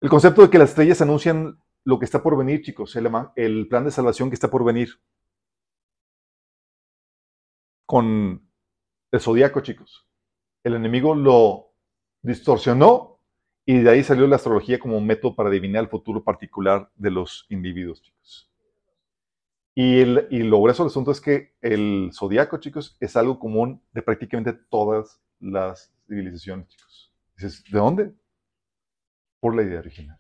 [0.02, 3.86] El concepto de que las estrellas anuncian lo que está por venir, chicos, el, plan
[3.86, 4.90] de salvación que está por venir.
[7.86, 8.50] Con
[9.12, 10.08] el zodiaco, chicos.
[10.64, 11.74] El enemigo lo
[12.22, 13.20] distorsionó
[13.66, 17.12] y de ahí salió la astrología como un método para adivinar el futuro particular de
[17.12, 18.52] los individuos, chicos.
[19.76, 23.84] Y, el, y lo grueso del asunto es que el zodiaco, chicos, es algo común
[23.92, 27.14] de prácticamente todas las civilizaciones, chicos.
[27.38, 28.14] ¿de dónde?
[29.40, 30.20] por la idea original.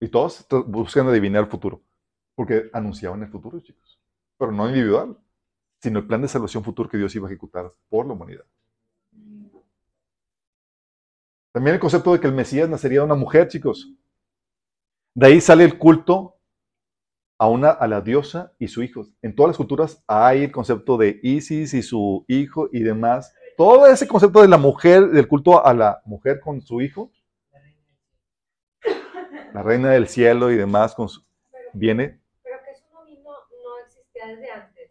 [0.00, 1.82] Y todos buscan adivinar el futuro,
[2.34, 3.98] porque anunciaban el futuro, chicos.
[4.38, 5.16] Pero no individual,
[5.80, 8.44] sino el plan de salvación futuro que Dios iba a ejecutar por la humanidad.
[11.52, 13.90] También el concepto de que el Mesías nacería de una mujer, chicos.
[15.14, 16.36] De ahí sale el culto
[17.38, 19.06] a, una, a la diosa y su hijo.
[19.22, 23.32] En todas las culturas hay el concepto de Isis y su hijo y demás.
[23.56, 27.10] Todo ese concepto de la mujer, del culto a la mujer con su hijo,
[29.56, 31.08] la reina del cielo y demás con
[31.72, 32.20] viene.
[32.42, 34.90] Pero que eso no, no existía desde antes.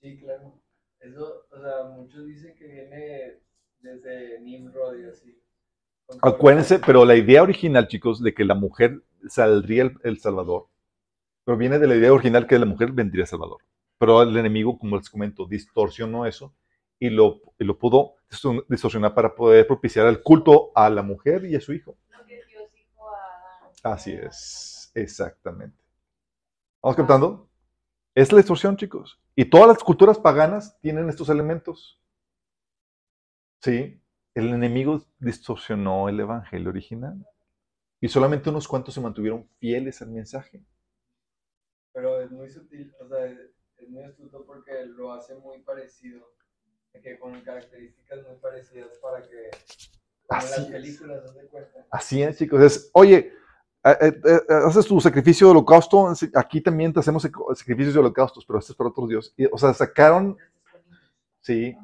[0.00, 0.54] Sí, claro.
[1.00, 3.40] Eso, o sea, muchos dicen que viene
[3.80, 5.36] desde Nimrod y así.
[6.22, 10.68] Acuérdense, pero la idea original, chicos, de que la mujer saldría el, Salvador,
[11.42, 13.58] proviene de la idea original que la mujer vendría el Salvador.
[13.98, 16.54] Pero el enemigo, como les comento, distorsionó eso
[17.00, 18.14] y lo, lo pudo
[18.68, 21.96] distorsionar para poder propiciar el culto a la mujer y a su hijo.
[23.82, 25.76] Así es, exactamente.
[26.82, 27.48] ¿Vamos captando?
[28.14, 29.20] Es la distorsión, chicos.
[29.34, 32.00] Y todas las culturas paganas tienen estos elementos.
[33.62, 34.02] ¿Sí?
[34.34, 37.26] El enemigo distorsionó el evangelio original.
[38.00, 40.64] Y solamente unos cuantos se mantuvieron fieles al mensaje.
[41.92, 46.32] Pero es muy sutil, o sea, es muy astuto porque lo hace muy parecido,
[47.02, 49.50] que con características muy parecidas para que
[50.30, 51.84] Así las películas se.
[51.90, 52.62] Así es, chicos.
[52.62, 53.32] Es, oye,
[53.82, 58.76] haces tu sacrificio de holocausto, aquí también te hacemos sacrificios de holocaustos, pero este es
[58.76, 59.34] para otros dioses.
[59.50, 60.36] o sea, sacaron,
[61.40, 61.74] sí,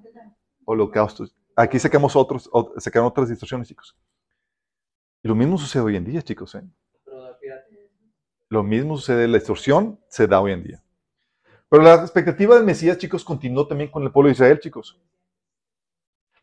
[0.64, 1.34] holocaustos.
[1.54, 3.96] Aquí sacamos otros, sacaron otras distorsiones, chicos.
[5.22, 6.54] Y lo mismo sucede hoy en día, chicos.
[6.54, 6.62] ¿eh?
[8.48, 10.82] Lo mismo sucede, la distorsión se da hoy en día.
[11.68, 15.00] Pero la expectativa del Mesías, chicos, continuó también con el pueblo de Israel, chicos.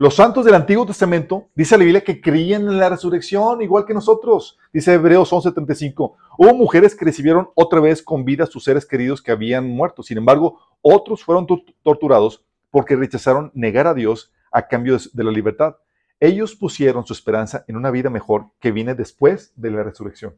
[0.03, 3.93] Los santos del Antiguo Testamento, dice la Biblia, que creían en la resurrección, igual que
[3.93, 4.59] nosotros.
[4.73, 6.17] Dice Hebreos 11:35.
[6.37, 10.03] Hubo mujeres que recibieron otra vez con vida a sus seres queridos que habían muerto.
[10.03, 11.47] Sin embargo, otros fueron
[11.83, 15.77] torturados porque rechazaron negar a Dios a cambio de la libertad.
[16.19, 20.35] Ellos pusieron su esperanza en una vida mejor que viene después de la resurrección.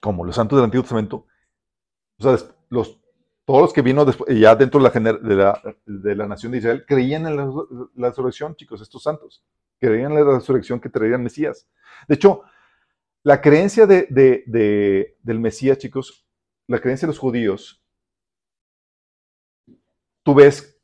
[0.00, 1.26] Como los santos del Antiguo Testamento,
[2.18, 2.98] o sea, los,
[3.44, 4.90] todos los que vino ya dentro de
[5.34, 9.44] la, de, la, nación de Israel creían en la, resurrección, chicos, estos santos.
[9.78, 11.68] Creían en la resurrección que traerían Mesías.
[12.08, 12.42] De hecho,
[13.22, 16.26] la creencia de, del Mesías, chicos,
[16.66, 17.82] la creencia de los judíos,
[20.22, 20.80] tú ves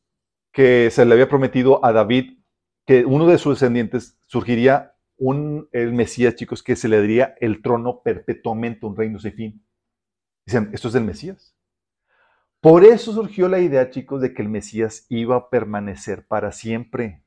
[0.53, 2.39] que se le había prometido a David
[2.87, 7.63] que uno de sus descendientes surgiría un, el Mesías, chicos, que se le daría el
[7.63, 9.67] trono perpetuamente, un reino sin fin.
[10.47, 11.55] Dicen, esto es del Mesías.
[12.61, 17.25] Por eso surgió la idea, chicos, de que el Mesías iba a permanecer para siempre.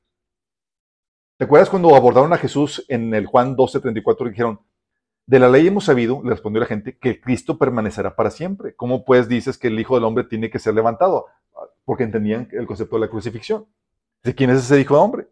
[1.38, 4.60] ¿Te acuerdas cuando abordaron a Jesús en el Juan 12:34 y dijeron,
[5.26, 8.76] de la ley hemos sabido, le respondió la gente, que Cristo permanecerá para siempre.
[8.76, 11.27] ¿Cómo pues dices que el Hijo del Hombre tiene que ser levantado?
[11.85, 13.65] porque entendían el concepto de la crucifixión.
[14.23, 15.27] ¿De quién es ese hijo de hombre?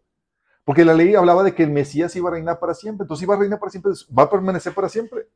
[0.64, 3.34] Porque la ley hablaba de que el Mesías iba a reinar para siempre, entonces iba
[3.34, 5.28] a reinar para siempre, va a permanecer para siempre.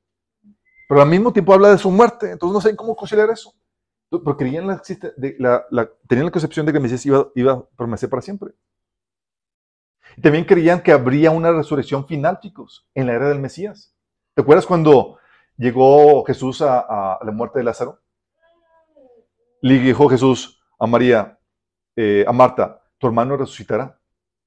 [0.88, 3.52] Pero al mismo tiempo habla de su muerte, entonces no saben cómo conciliar eso.
[4.08, 4.82] Porque creían la,
[5.70, 8.52] la, tenían la concepción de que el Mesías iba, iba a permanecer para siempre.
[10.22, 13.94] También creían que habría una resurrección final, chicos, en la era del Mesías.
[14.34, 15.18] ¿Te acuerdas cuando
[15.56, 16.80] llegó Jesús a,
[17.14, 18.00] a la muerte de Lázaro?
[19.60, 21.38] Le dijo Jesús, a María,
[21.96, 23.98] eh, a Marta, tu hermano resucitará.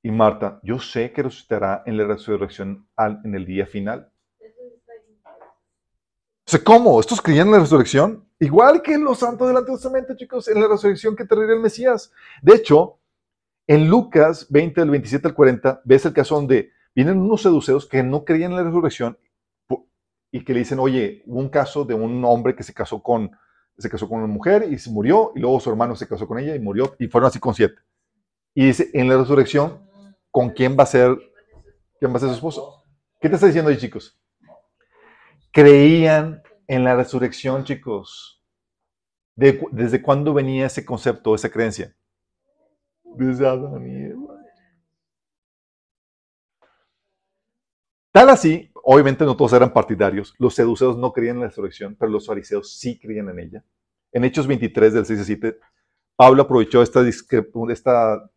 [0.01, 4.11] Y Marta, yo sé que resucitará en la resurrección en el día final.
[6.51, 6.99] O ¿cómo?
[6.99, 8.27] ¿Estos creían en la resurrección?
[8.39, 12.11] Igual que los santos del Antiguo Testamento, chicos, en la resurrección que traería el Mesías.
[12.41, 12.97] De hecho,
[13.67, 18.01] en Lucas 20, del 27 al 40, ves el caso donde vienen unos seduceos que
[18.01, 19.19] no creían en la resurrección
[20.31, 23.31] y que le dicen, oye, un caso de un hombre que se casó con
[23.77, 26.39] se casó con una mujer y se murió, y luego su hermano se casó con
[26.39, 27.75] ella y murió, y fueron así con siete.
[28.53, 29.87] Y dice, en la resurrección,
[30.31, 31.15] ¿con quién va a ser,
[31.99, 32.83] quién va a ser su esposo?
[33.21, 34.19] ¿Qué te está diciendo ahí, chicos?
[35.51, 38.43] Creían en la resurrección, chicos.
[39.35, 41.95] ¿Desde cuándo venía ese concepto, esa creencia?
[43.03, 44.35] Desde Adán y Eva.
[48.11, 50.33] Tal así Obviamente no todos eran partidarios.
[50.39, 53.63] Los seduceos no creían en la resurrección, pero los fariseos sí creían en ella.
[54.11, 55.59] En Hechos 23, del 6 al 7,
[56.15, 57.01] Pablo aprovechó esta,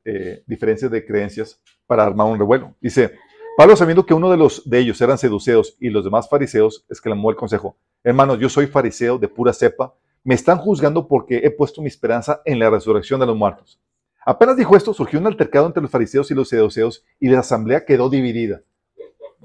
[0.05, 2.77] eh, diferencia de creencias para armar un revuelo.
[2.83, 3.19] Dice,
[3.63, 7.37] Pablo sabiendo que uno de, los, ellos eran seduceos y los demás fariseos, exclamó el
[7.37, 9.95] consejo, hermanos, yo soy fariseo de pura cepa,
[10.25, 13.81] me están juzgando porque he puesto mi esperanza en la resurrección de los muertos.
[14.27, 17.85] Apenas dijo esto, surgió un altercado entre los fariseos y los seduceos y la asamblea
[17.85, 18.63] quedó dividida.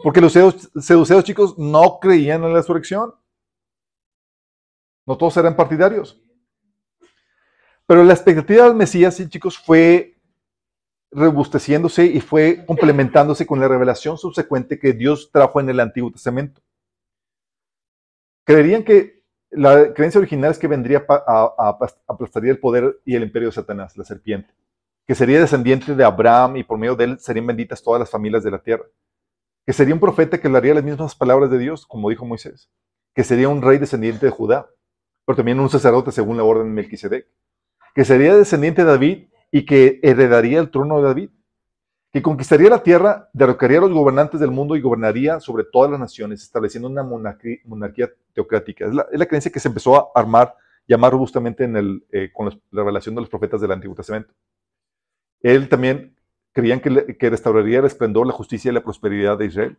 [0.01, 3.13] Porque los seduceos, chicos, no creían en la resurrección.
[5.05, 6.19] No todos eran partidarios.
[7.85, 10.16] Pero la expectativa del Mesías, sí, chicos, fue
[11.11, 16.61] rebusteciéndose y fue complementándose con la revelación subsecuente que Dios trajo en el Antiguo Testamento.
[18.45, 21.77] Creerían que la creencia original es que vendría a,
[22.07, 24.53] aplastaría el poder y el imperio de Satanás, la serpiente,
[25.05, 28.43] que sería descendiente de Abraham y por medio de él serían benditas todas las familias
[28.43, 28.85] de la tierra.
[29.65, 32.69] Que sería un profeta que le haría las mismas palabras de Dios, como dijo Moisés,
[33.13, 34.69] que sería un rey descendiente de Judá,
[35.25, 37.27] pero también un sacerdote según la orden de Melquisedec,
[37.93, 41.29] que sería descendiente de David y que heredaría el trono de David,
[42.11, 45.99] que conquistaría la tierra, derrocaría a los gobernantes del mundo y gobernaría sobre todas las
[45.99, 48.85] naciones, estableciendo una monarquía, teocrática.
[48.85, 50.55] Es la, creencia que se empezó a armar,
[50.87, 54.33] llamar robustamente en el, eh, con la revelación de los profetas del Antiguo Testamento.
[55.41, 56.15] Él también
[56.53, 59.77] creían que, que restauraría el esplendor, la justicia y la prosperidad de Israel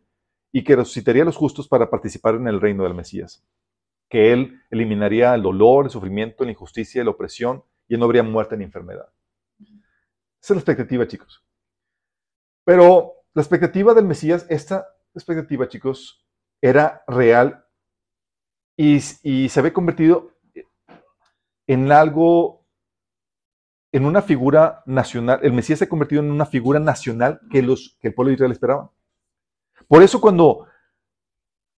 [0.53, 3.45] y que resucitaría a los justos para participar en el reino del Mesías.
[4.09, 8.57] Que él eliminaría el dolor, el sufrimiento, la injusticia, la opresión y no habría muerte
[8.57, 9.09] ni enfermedad.
[10.43, 11.45] Esa es la expectativa, chicos.
[12.65, 16.25] Pero la expectativa del Mesías, esta expectativa, chicos,
[16.61, 17.65] era real
[18.77, 20.39] y, y se había convertido
[21.67, 22.67] en algo,
[23.93, 25.41] en una figura nacional.
[25.43, 28.35] El Mesías se ha convertido en una figura nacional que, los, que el pueblo de
[28.35, 28.93] Israel esperaba.
[29.87, 30.67] Por eso cuando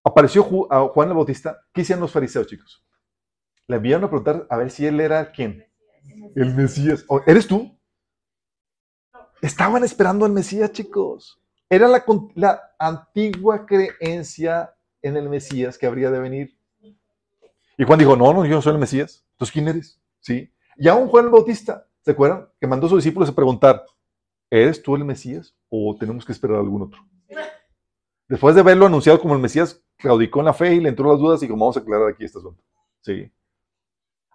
[0.03, 2.85] apareció a Juan el Bautista, ¿qué hicieron los fariseos, chicos?
[3.67, 5.65] Le enviaron a preguntar a ver si él era quién.
[6.35, 7.05] El Mesías.
[7.25, 7.77] ¿Eres tú?
[9.41, 11.41] Estaban esperando al Mesías, chicos.
[11.69, 16.57] Era la, antigua creencia en el Mesías que habría de venir.
[17.77, 19.25] Y Juan dijo, no, no, yo no soy el Mesías.
[19.31, 19.99] Entonces, ¿quién eres?
[20.19, 20.51] ¿Sí?
[20.77, 22.47] Y aún Juan el Bautista, ¿se acuerdan?
[22.59, 23.83] Que mandó a sus discípulos a preguntar,
[24.49, 27.01] ¿eres tú el Mesías o tenemos que esperar a algún otro?
[28.27, 31.19] Después de verlo anunciado como el Mesías, claudicó en la fe y le entró las
[31.19, 32.63] dudas y dijo, vamos a aclarar aquí este asunto.
[33.01, 33.31] Sí.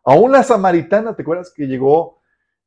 [0.04, 1.52] Aún la samaritana, ¿te acuerdas?
[1.54, 2.15] Que llegó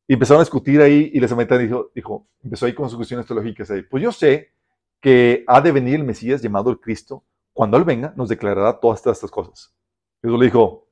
[0.10, 3.28] y empezaron a discutir ahí y la samaritana dijo, dijo empezó ahí con sus cuestiones
[3.28, 3.84] teológicas ahí.
[3.84, 4.52] Pues yo sé
[5.00, 7.24] que ha de venir el Mesías llamado el Cristo.
[7.54, 9.72] Cuando Él venga, nos declarará todas estas cosas.
[10.20, 10.88] Jesús le dijo,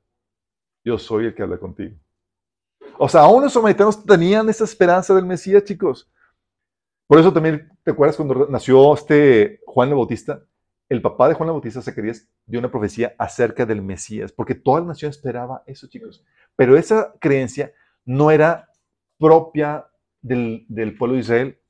[0.84, 1.96] yo soy el que habla contigo.
[2.96, 6.08] O sea, aún los samaritanos tenían esa esperanza del Mesías, chicos.
[7.08, 10.44] Por eso también, ¿te acuerdas cuando nació este Juan el Bautista?
[10.88, 14.80] El papá de Juan el Bautista, Zacarías, dio una profecía acerca del Mesías, porque toda
[14.80, 16.24] la nación esperaba eso, chicos.
[16.54, 17.72] Pero esa creencia
[18.04, 18.68] no era
[19.18, 19.86] propia
[20.20, 20.66] del,
[20.98, 21.60] pueblo de Israel.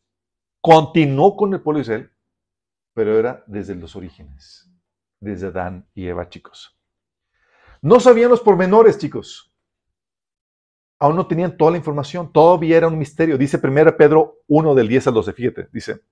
[0.60, 2.10] Continuó con el pueblo de Israel,
[2.94, 4.70] pero era desde los orígenes,
[5.20, 6.78] desde Adán y Eva, chicos.
[7.80, 9.54] No sabían los pormenores, chicos.
[10.98, 13.38] Aún no tenían toda la información, todavía era un misterio.
[13.38, 16.02] Dice 1 Pedro 1 del 10 al 12, fíjate, dice,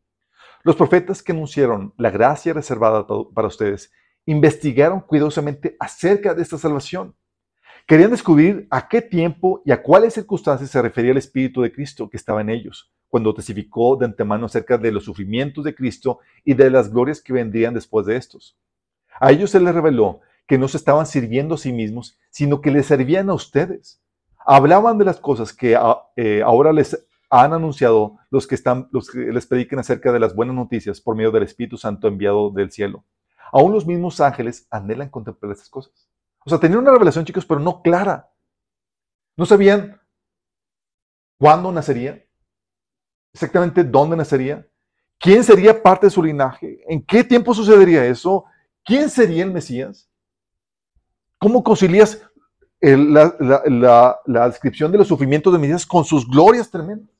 [0.63, 3.05] los profetas que anunciaron la gracia reservada
[3.35, 3.93] para ustedes
[4.27, 7.17] investigaron cuidadosamente acerca de esta salvación.
[7.87, 12.11] Querían descubrir a qué tiempo y a cuáles circunstancias se refería el Espíritu de Cristo
[12.11, 16.55] que estaba en ellos, cuando testificó de antemano acerca de los sufrimientos de Cristo y
[16.55, 18.59] de las glorias que vendrían después de estos.
[19.21, 20.19] A ellos se les reveló
[20.49, 24.03] que no se estaban sirviendo a sí mismos, sino que les servían a ustedes.
[24.45, 29.09] Hablaban de las cosas que ah, eh, ahora les han anunciado los que, están, los
[29.09, 32.73] que les prediquen acerca de las buenas noticias por medio del Espíritu Santo enviado del
[32.73, 33.05] cielo.
[33.53, 36.09] Aún los mismos ángeles anhelan contemplar esas cosas.
[36.47, 38.31] O sea, tenían una revelación, chicos, pero no clara.
[39.37, 40.01] No sabían
[41.39, 42.25] cuándo nacería,
[43.35, 44.67] exactamente dónde nacería,
[45.19, 48.45] quién sería parte de su linaje, en qué tiempo sucedería eso,
[48.85, 50.09] quién sería el Mesías.
[51.39, 52.23] ¿Cómo concilias
[52.81, 54.17] la,
[54.49, 57.11] descripción de los sufrimientos de Mesías con sus glorias tremendas?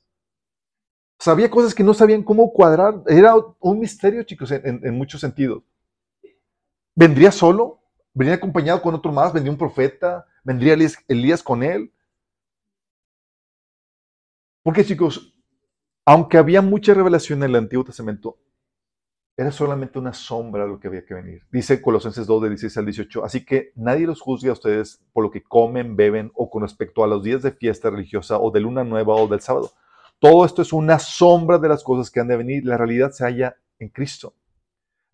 [1.19, 3.03] Sabía cosas que no sabían cómo cuadrar.
[3.09, 5.65] Era un misterio, chicos, en, en muchos sentidos.
[6.95, 7.81] ¿Vendría solo?
[8.17, 9.31] ¿Vendría acompañado con otro más?
[9.31, 10.25] ¿Vendría un profeta?
[10.43, 11.93] ¿Vendría Elías, Elías con él?
[14.63, 15.35] Porque, chicos,
[16.07, 18.39] aunque había mucha revelación en el Antiguo Testamento,
[19.37, 21.43] era solamente una sombra de lo que había que venir.
[21.53, 23.23] Dice Colosenses 2, de 16 al 18.
[23.23, 27.05] Así que nadie los juzgue a ustedes por lo que comen, beben o con respecto
[27.05, 29.73] a los días de fiesta religiosa o de luna nueva o del sábado.
[30.19, 32.65] Todo esto es una sombra de las cosas que han de venir.
[32.65, 34.33] La realidad se halla en Cristo.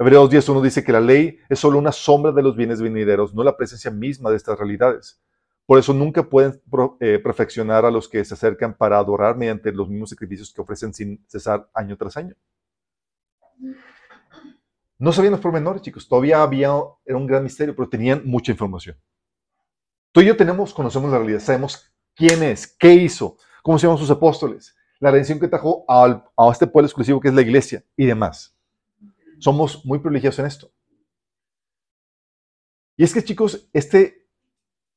[0.03, 3.45] Hebreos 10.1 dice que la ley es solo una sombra de los bienes venideros, no
[3.45, 5.23] la presencia misma de estas realidades.
[5.65, 6.61] Por eso nunca pueden
[6.99, 10.93] eh, perfeccionar a los que se acercan para adorar mediante los mismos sacrificios que ofrecen
[10.93, 12.35] sin cesar año tras año.
[14.99, 16.09] No sabían los pormenores, chicos.
[16.09, 16.73] Todavía había,
[17.05, 18.97] era un gran misterio, pero tenían mucha información.
[20.11, 24.01] Tú y yo tenemos, conocemos la realidad, sabemos quién es, qué hizo, cómo se llaman
[24.01, 27.85] sus apóstoles, la redención que trajo a, a este pueblo exclusivo que es la iglesia
[27.97, 28.53] y demás.
[29.43, 30.71] Somos muy privilegiados en esto.
[32.97, 34.29] Y es que, chicos, este,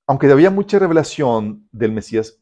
[0.06, 2.40] aunque había mucha revelación del Mesías,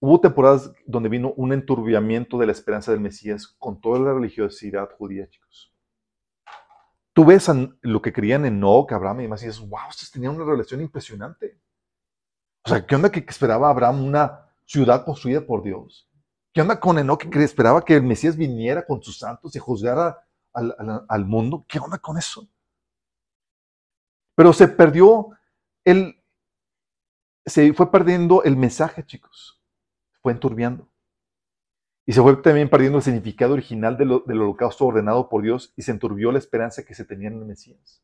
[0.00, 4.90] hubo temporadas donde vino un enturbiamiento de la esperanza del Mesías con toda la religiosidad
[4.98, 5.72] judía, chicos.
[7.12, 7.48] Tú ves
[7.82, 10.80] lo que creían en Enoch, Abraham y demás, y dices, wow, estos tenían una relación
[10.80, 11.60] impresionante.
[12.64, 16.10] O sea, ¿qué onda que esperaba Abraham una ciudad construida por Dios?
[16.52, 20.24] ¿Qué onda con Enoch que esperaba que el Mesías viniera con sus santos y juzgara
[21.08, 21.64] al, mundo?
[21.68, 22.48] ¿Qué onda con eso?
[24.34, 25.30] Pero se perdió
[25.84, 26.22] el,
[27.46, 29.62] se fue perdiendo el mensaje, chicos.
[30.22, 30.88] Fue enturbiando.
[32.06, 35.90] Y se fue también perdiendo el significado original del holocausto ordenado por Dios y se
[35.90, 38.02] enturbió la esperanza que se tenía en el Mesías.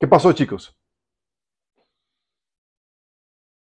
[0.00, 0.78] ¿Qué pasó, chicos?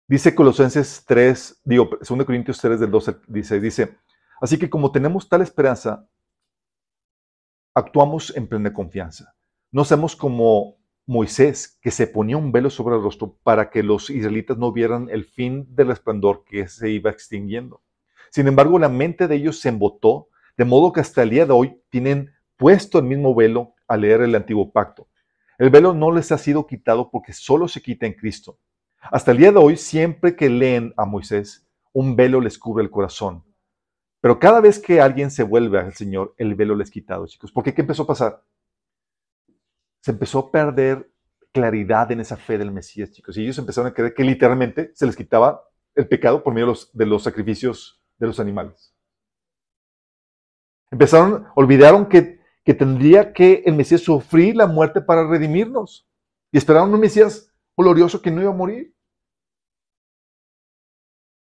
[0.08, 3.98] Dice Colosenses 3, digo, 2 Corintios 3 del 12, dice, dice,
[4.42, 6.06] así que como tenemos tal esperanza,
[7.74, 9.34] actuamos en plena confianza.
[9.72, 14.10] No seamos como Moisés, que se ponía un velo sobre el rostro para que los
[14.10, 17.82] israelitas no vieran el fin del resplandor que se iba extinguiendo.
[18.30, 21.54] Sin embargo, la mente de ellos se embotó, de modo que hasta el día de
[21.54, 25.08] hoy tienen puesto el mismo velo al leer el antiguo pacto.
[25.58, 28.60] El velo no les ha sido quitado porque solo se quita en Cristo.
[29.02, 32.90] Hasta el día de hoy, siempre que leen a Moisés, un velo les cubre el
[32.90, 33.44] corazón.
[34.22, 37.52] Pero cada vez que alguien se vuelve al Señor, el velo les es quitado, chicos.
[37.52, 37.74] ¿Por qué?
[37.74, 38.44] ¿Qué empezó a pasar?
[40.02, 41.12] Se empezó a perder
[41.52, 43.36] claridad en esa fe del Mesías, chicos.
[43.36, 45.64] Y ellos empezaron a creer que literalmente se les quitaba
[45.96, 48.96] el pecado por medio de los, de los sacrificios de los animales.
[50.92, 56.08] Empezaron, olvidaron que, que tendría que el Mesías sufrir la muerte para redimirnos.
[56.52, 58.94] Y esperaron un Mesías glorioso que no iba a morir.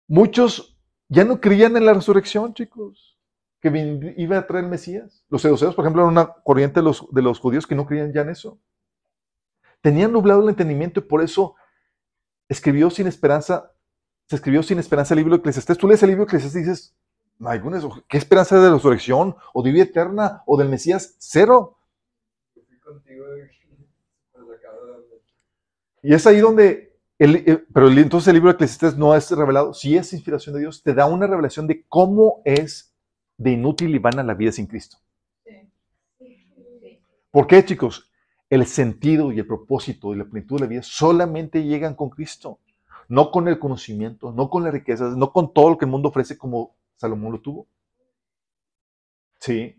[0.07, 0.69] Muchos
[1.10, 3.19] ya no creían en la resurrección, chicos,
[3.60, 5.26] que iba a traer el Mesías.
[5.30, 8.14] Los seduceos, por ejemplo, eran una corriente de los, de los judíos que no creían
[8.14, 8.60] ya en eso.
[9.81, 11.56] Tenían nublado el entendimiento y por eso
[12.48, 13.72] escribió sin esperanza,
[14.27, 15.77] se escribió sin esperanza el libro de Eclesiastés.
[15.77, 16.95] Tú lees el libro de Eclesiastés y dices,
[18.07, 21.15] ¿qué esperanza de la resurrección o de vida eterna o del Mesías?
[21.19, 21.77] Cero.
[22.56, 23.41] Yo fui contigo y
[25.10, 25.22] pues.
[26.03, 26.89] Y es ahí donde,
[27.20, 30.56] el- eh, pero el- entonces el libro de Eclesiastés no es revelado, sí es inspiración
[30.56, 32.96] de Dios, te da una revelación de cómo es
[33.38, 34.98] de inútil y vana la vida sin Cristo.
[37.32, 38.10] ¿Por qué, chicos?
[38.50, 42.60] El sentido y el propósito y la plenitud de la vida solamente llegan con Cristo,
[43.08, 46.10] no con el conocimiento, no con las riquezas, no con todo lo que el mundo
[46.10, 47.68] ofrece como Salomón lo tuvo.
[49.40, 49.76] Sí.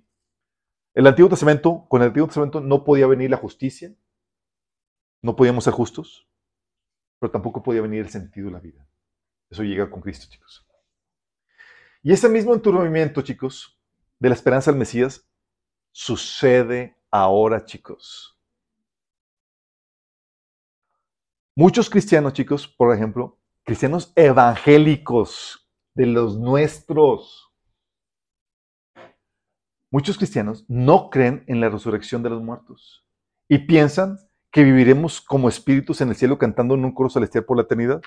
[0.95, 3.93] El Antiguo Testamento, con el Antiguo Testamento no podía venir la justicia,
[5.23, 6.29] no podíamos ser justos,
[7.21, 8.85] pero tampoco podía venir el sentido de la vida.
[9.51, 10.67] Eso llega con Cristo, chicos.
[12.03, 13.79] Y ese mismo enturbamiento, chicos,
[14.19, 15.29] de la esperanza del Mesías,
[15.93, 18.39] sucede ahora, chicos.
[21.55, 27.53] Muchos cristianos, chicos, por ejemplo, cristianos evangélicos de los nuestros,
[29.91, 33.05] muchos cristianos no creen en la resurrección de los muertos
[33.49, 34.17] y piensan
[34.51, 38.01] que viviremos como espíritus en el cielo cantando en un coro celestial por la eternidad.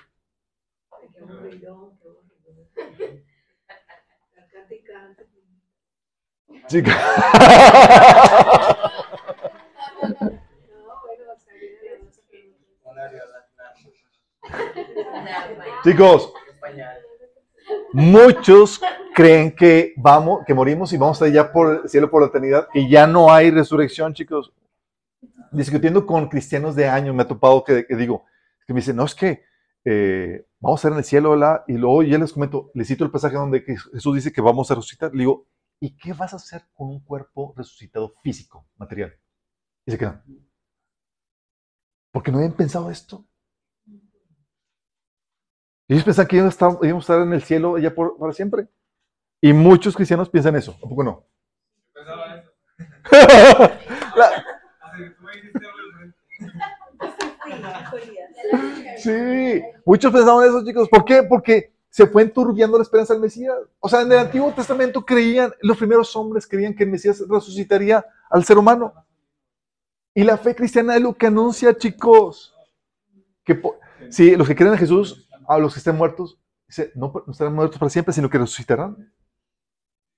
[4.86, 5.24] Canta.
[15.84, 16.34] Chicos.
[17.94, 18.82] Muchos
[19.14, 22.68] creen que vamos, que morimos y vamos a ya por el cielo por la eternidad,
[22.74, 24.52] que ya no hay resurrección, chicos.
[25.54, 28.26] Discutiendo con cristianos de años, me ha topado que, que digo,
[28.66, 29.44] que me dicen, no, es que
[29.86, 31.64] eh, vamos a estar en el cielo, ¿verdad?
[31.68, 34.76] Y luego ya les comento, les cito el pasaje donde Jesús dice que vamos a
[34.76, 35.12] resucitar.
[35.14, 35.48] Le digo,
[35.80, 39.14] ¿y qué vas a hacer con un cuerpo resucitado físico, material?
[39.86, 40.24] Y se quedan.
[42.12, 43.26] Porque no habían pensado esto.
[45.90, 48.32] Ellos pensaban que íbamos a estar, íbamos a estar en el cielo ya por, para
[48.32, 48.70] siempre.
[49.42, 50.78] Y muchos cristianos piensan eso.
[50.84, 51.28] ¿A poco no?
[51.94, 53.80] Pensaba eso.
[58.98, 60.90] sí, muchos pensaban eso, chicos.
[60.90, 61.24] ¿Por qué?
[61.24, 63.56] Porque se fue enturbiando la esperanza del Mesías.
[63.80, 68.06] O sea, en el Antiguo Testamento creían, los primeros hombres creían que el Mesías resucitaría
[68.30, 68.94] al ser humano.
[70.16, 72.56] Y la fe cristiana es lo que anuncia, chicos.
[73.44, 73.62] Que
[74.10, 76.40] sí, los que creen en Jesús, a los que estén muertos,
[76.96, 79.14] no, no estarán muertos para siempre, sino que resucitarán.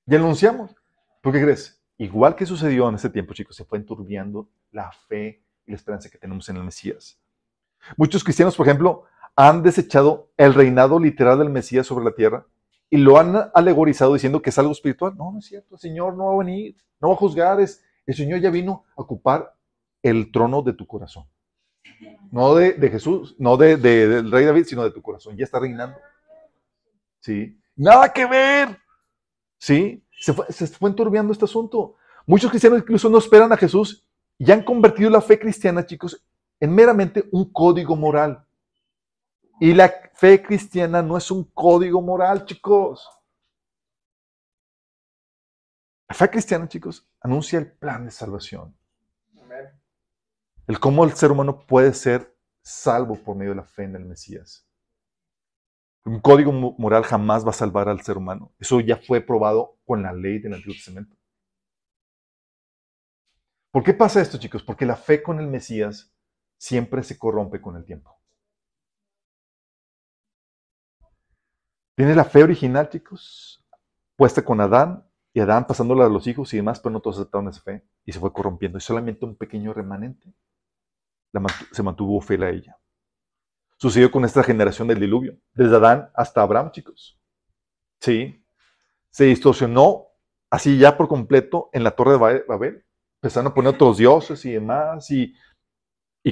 [0.06, 0.76] Ya lo anunciamos.
[1.22, 1.82] ¿Por qué crees?
[1.98, 6.10] Igual que sucedió en ese tiempo, chicos, se fue enturbiando la fe y la esperanza
[6.10, 7.18] que tenemos en el Mesías.
[7.98, 9.04] Muchos cristianos, por ejemplo,
[9.36, 12.46] han desechado el reinado literal del Mesías sobre la tierra
[12.90, 15.16] y lo han alegorizado diciendo que es algo espiritual.
[15.16, 15.76] No, no es cierto.
[15.76, 17.60] El Señor no va a venir, no va a juzgar.
[17.60, 19.56] Es, el Señor ya vino a ocupar
[20.04, 21.26] el trono de tu corazón.
[22.32, 25.38] No de, Jesús, no de- del rey David, sino de tu corazón.
[25.38, 25.98] Ya está reinando.
[27.22, 27.58] ¿Sí?
[27.76, 28.78] Nada que ver.
[29.58, 30.04] ¿Sí?
[30.26, 31.98] Se fue, se fue enturbiando este asunto.
[32.26, 34.08] Muchos cristianos incluso no esperan a Jesús
[34.40, 36.26] y han convertido la fe cristiana, chicos,
[36.60, 38.44] en meramente un código moral.
[39.60, 43.08] Y la fe cristiana no es un código moral, chicos.
[46.10, 48.76] La fe cristiana, chicos, anuncia el plan de salvación.
[50.66, 54.06] El cómo el ser humano puede ser salvo por medio de la fe en el
[54.06, 54.65] Mesías.
[56.06, 58.54] Un código moral jamás va a salvar al ser humano.
[58.60, 61.16] Eso ya fue probado con la ley del Antiguo Testamento.
[63.72, 64.64] ¿Por qué pasa esto, chicos?
[64.64, 66.16] Porque la fe con el Mesías
[66.58, 68.16] siempre se corrompe con el tiempo.
[71.96, 73.66] Tiene la fe original, chicos,
[74.16, 77.50] puesta con Adán y Adán pasándola a los hijos y demás, pero no todos aceptaron
[77.50, 78.78] esa fe y se fue corrompiendo.
[78.78, 80.34] Y solamente un pequeño remanente
[81.72, 82.78] se mantuvo fiel a ella.
[83.86, 87.20] Sucedió con esta generación del diluvio, desde Adán hasta Abraham, chicos.
[88.00, 88.44] Sí.
[89.12, 90.08] Se distorsionó
[90.50, 92.84] así ya por completo en la torre de Babel.
[93.22, 95.36] Empezaron a poner otros dioses y demás, y,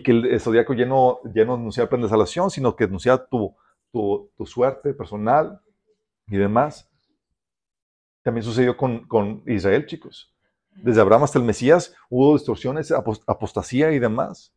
[0.02, 3.56] que el zodiaco ya no, ya no anunciaba plan de salvación, sino que anunciaba tu,
[3.92, 5.62] tu, suerte personal
[6.26, 6.90] y demás.
[8.24, 10.34] También sucedió con, con Israel, chicos.
[10.72, 14.56] Desde Abraham hasta el Mesías hubo distorsiones, apostasía y demás.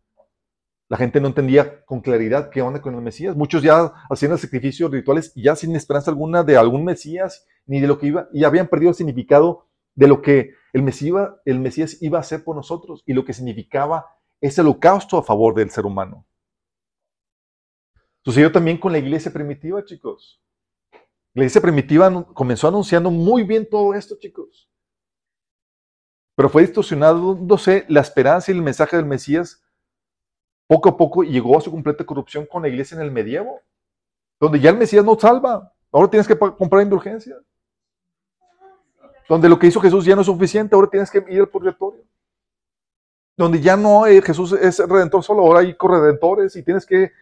[0.89, 3.37] La gente no entendía con claridad qué onda con el Mesías.
[3.37, 7.99] Muchos ya hacían sacrificios rituales ya sin esperanza alguna de algún Mesías, ni de lo
[7.99, 12.19] que iba, y habían perdido el significado de lo que el Mesías, el Mesías iba
[12.19, 14.07] a hacer por nosotros y lo que significaba
[14.41, 16.25] ese holocausto a favor del ser humano.
[18.25, 20.41] Sucedió también con la iglesia primitiva, chicos.
[21.35, 24.71] La iglesia primitiva comenzó anunciando muy bien todo esto, chicos.
[26.37, 29.66] Pero fue distorsionándose la esperanza y el mensaje del Mesías
[30.67, 33.61] poco a poco llegó a su completa corrupción con la iglesia en el medievo,
[34.41, 35.73] donde ya el Mesías no salva.
[35.93, 37.37] Ahora tienes que comprar indulgencia.
[39.29, 42.03] Donde lo que hizo Jesús ya no es suficiente, ahora tienes que ir al purgatorio.
[43.37, 47.13] Donde ya no hay, Jesús es redentor solo, ahora hay corredentores y tienes que...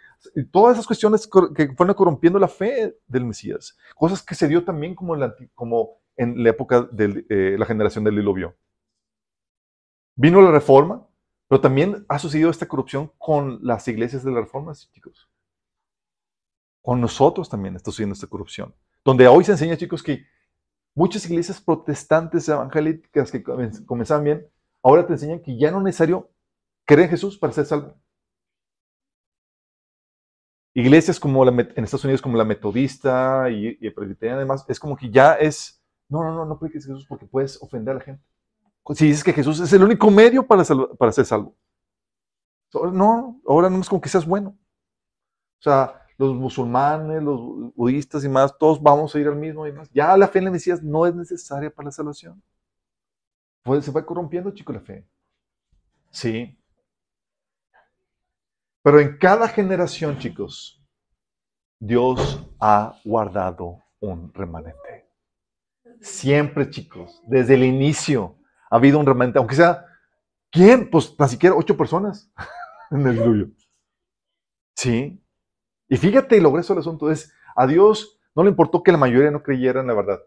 [0.51, 3.77] todas esas cuestiones que fueron corrompiendo la fe del Mesías.
[3.95, 7.67] Cosas que se dio también como en la, como en la época de eh, la
[7.67, 8.55] generación del diluvio.
[10.17, 11.07] Vino la reforma,
[11.49, 15.29] pero también ha sucedido esta corrupción con las iglesias de la reforma, chicos.
[16.83, 18.75] Con nosotros también está sucediendo esta corrupción.
[19.05, 20.27] Donde hoy se enseña, chicos, que
[20.95, 24.47] muchas iglesias protestantes evangélicas que comenzaban bien,
[24.83, 26.31] ahora te enseñan que ya no es necesario
[26.85, 27.95] creer en Jesús para ser salvo.
[30.75, 34.97] Iglesias como la, en Estados Unidos como la metodista y, y presbiteriana además, es como
[34.97, 38.34] que ya es, no, no, no, no prediques Jesús porque puedes ofender a la gente
[38.93, 40.65] si dices que Jesús es el único medio para,
[40.99, 41.57] para ser salvo.
[42.93, 44.59] No, ahora no es como que seas bueno.
[45.61, 49.73] O sea, los musulmanes, los budistas y más, todos vamos a ir al mismo y
[49.73, 49.91] más.
[49.93, 52.43] Ya la fe en la Mesías no es necesaria para la salvación.
[53.63, 55.07] Pues se va corrompiendo, chico, la fe.
[56.11, 56.59] Sí.
[58.83, 60.85] Pero en cada generación, chicos,
[61.79, 65.09] Dios ha guardado un remanente.
[66.01, 68.37] Siempre, chicos, desde el inicio
[68.75, 69.87] ha habido un remanente, aunque sea,
[70.51, 70.91] ¿quién?
[70.91, 72.29] Pues ni siquiera ocho personas
[72.91, 73.51] en el diluvio.
[74.75, 75.23] Sí.
[75.89, 79.31] Y fíjate lo grueso del asunto es, a Dios no le importó que la mayoría
[79.31, 80.21] no creyera en la verdad.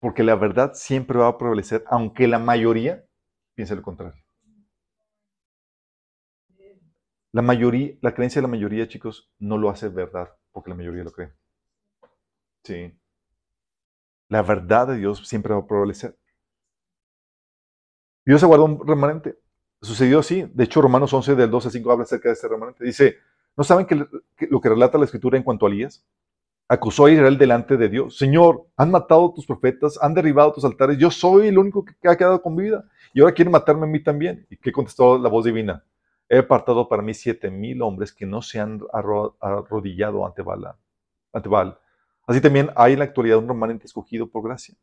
[0.00, 3.04] Porque la verdad siempre va a prevalecer, aunque la mayoría
[3.54, 4.20] piense lo contrario.
[7.30, 11.04] La mayoría, la creencia de la mayoría, chicos, no lo hace verdad, porque la mayoría
[11.04, 11.32] lo cree.
[12.64, 12.92] Sí.
[14.28, 16.19] La verdad de Dios siempre va a prevalecer.
[18.24, 19.38] Dios se guardó un remanente.
[19.80, 20.48] Sucedió así.
[20.52, 22.84] De hecho, Romanos 11, del 12 al 5, habla acerca de este remanente.
[22.84, 23.16] Dice,
[23.56, 24.06] ¿no saben que,
[24.46, 26.04] lo que relata la Escritura en cuanto a Elías?
[26.68, 28.16] Acusó a Israel delante de Dios.
[28.16, 30.98] Señor, han matado tus profetas, han derribado tus altares.
[30.98, 32.84] Yo soy el único que ha quedado con vida.
[33.12, 34.46] Y ahora quieren matarme a mí también.
[34.50, 35.84] ¿Y qué contestó la voz divina?
[36.28, 38.80] He apartado para mí siete mil hombres que no se han
[39.40, 40.76] arrodillado ante Baal.
[41.32, 41.50] Ante.
[42.26, 44.76] Así también hay en la actualidad un remanente escogido por gracia.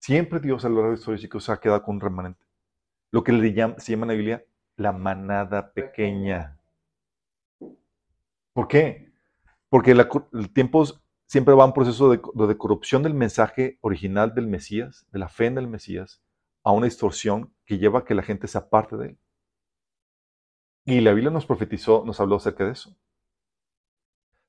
[0.00, 2.44] Siempre Dios a lo largo de la historia, se ha quedado con un remanente.
[3.10, 4.44] Lo que se llama en la Biblia
[4.76, 6.58] la manada pequeña.
[8.54, 9.12] ¿Por qué?
[9.68, 10.84] Porque el tiempo
[11.26, 15.46] siempre va un proceso de, de, corrupción del mensaje original del Mesías, de la fe
[15.46, 16.22] en el Mesías,
[16.64, 19.18] a una distorsión que lleva a que la gente se aparte de él.
[20.86, 22.96] Y la Biblia nos profetizó, nos habló acerca de eso.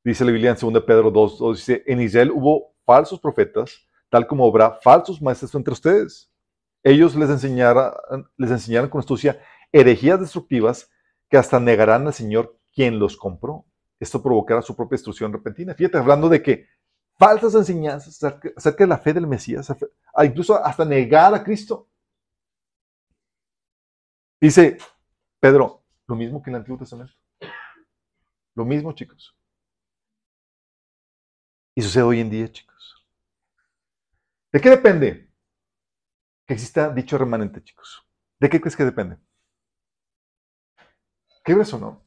[0.03, 4.27] Dice la Biblia en 2 Pedro 2, 2 dice, en Israel hubo falsos profetas tal
[4.27, 6.29] como habrá falsos maestros entre ustedes.
[6.83, 7.93] Ellos les enseñarán,
[8.35, 10.91] les enseñarán con astucia herejías destructivas
[11.29, 13.65] que hasta negarán al Señor quien los compró.
[13.99, 15.73] Esto provocará su propia destrucción repentina.
[15.73, 16.67] Fíjate, hablando de que
[17.17, 18.21] falsas enseñanzas
[18.55, 19.73] acerca de la fe del Mesías,
[20.23, 21.87] incluso hasta negar a Cristo.
[24.41, 24.77] Dice
[25.39, 27.13] Pedro, lo mismo que en el Antiguo Testamento.
[28.55, 29.33] Lo mismo, chicos.
[31.75, 32.70] Y sucede hoy en día, chicos.
[34.51, 35.31] ¿De qué depende
[36.45, 38.05] que exista dicho remanente, chicos?
[38.39, 39.17] ¿De qué crees que depende?
[41.43, 42.05] ¿Qué ves o no?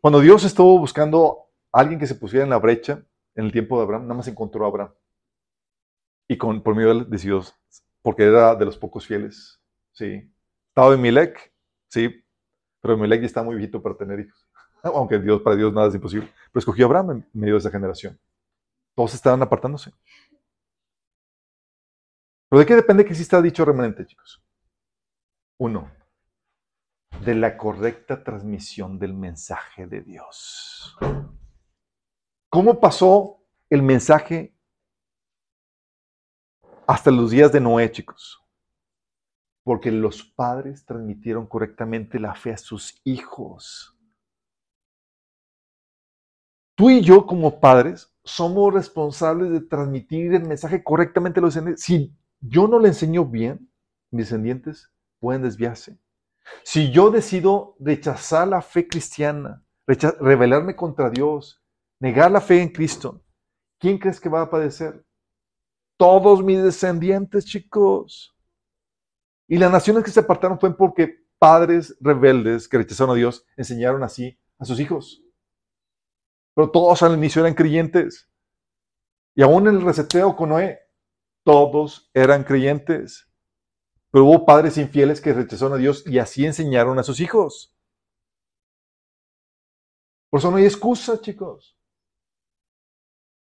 [0.00, 3.04] Cuando Dios estuvo buscando alguien que se pusiera en la brecha
[3.34, 4.94] en el tiempo de Abraham, nada más encontró a Abraham.
[6.28, 7.42] Y con, por medio de él
[8.02, 9.60] porque era de los pocos fieles.
[9.92, 10.32] Sí.
[10.68, 11.52] Estaba Emilec,
[11.88, 12.24] sí,
[12.80, 14.48] pero Emilec ya está muy viejito para tener hijos.
[14.82, 16.28] Aunque Dios, para Dios nada es imposible.
[16.52, 18.18] Pero escogió a Abraham en medio de esa generación.
[18.94, 19.92] Todos estaban apartándose.
[22.56, 24.42] ¿Pero de qué depende que exista dicho remanente, chicos?
[25.58, 25.92] Uno,
[27.22, 30.96] de la correcta transmisión del mensaje de Dios.
[32.48, 34.56] ¿Cómo pasó el mensaje
[36.86, 38.42] hasta los días de Noé, chicos?
[39.62, 43.94] Porque los padres transmitieron correctamente la fe a sus hijos.
[46.74, 51.84] Tú y yo como padres somos responsables de transmitir el mensaje correctamente a los descendientes.
[51.84, 53.70] Si yo no le enseño bien,
[54.10, 55.98] mis descendientes pueden desviarse.
[56.62, 61.62] Si yo decido rechazar la fe cristiana, rebelarme contra Dios,
[62.00, 63.24] negar la fe en Cristo,
[63.78, 65.04] ¿quién crees que va a padecer?
[65.96, 68.36] Todos mis descendientes, chicos.
[69.48, 74.02] Y las naciones que se apartaron fue porque padres rebeldes que rechazaron a Dios enseñaron
[74.02, 75.22] así a sus hijos.
[76.54, 78.30] Pero todos al inicio eran creyentes.
[79.34, 80.80] Y aún en el reseteo con Noé,
[81.46, 83.30] todos eran creyentes.
[84.10, 87.72] Pero hubo padres infieles que rechazaron a Dios y así enseñaron a sus hijos.
[90.28, 91.78] Por eso no hay excusa, chicos.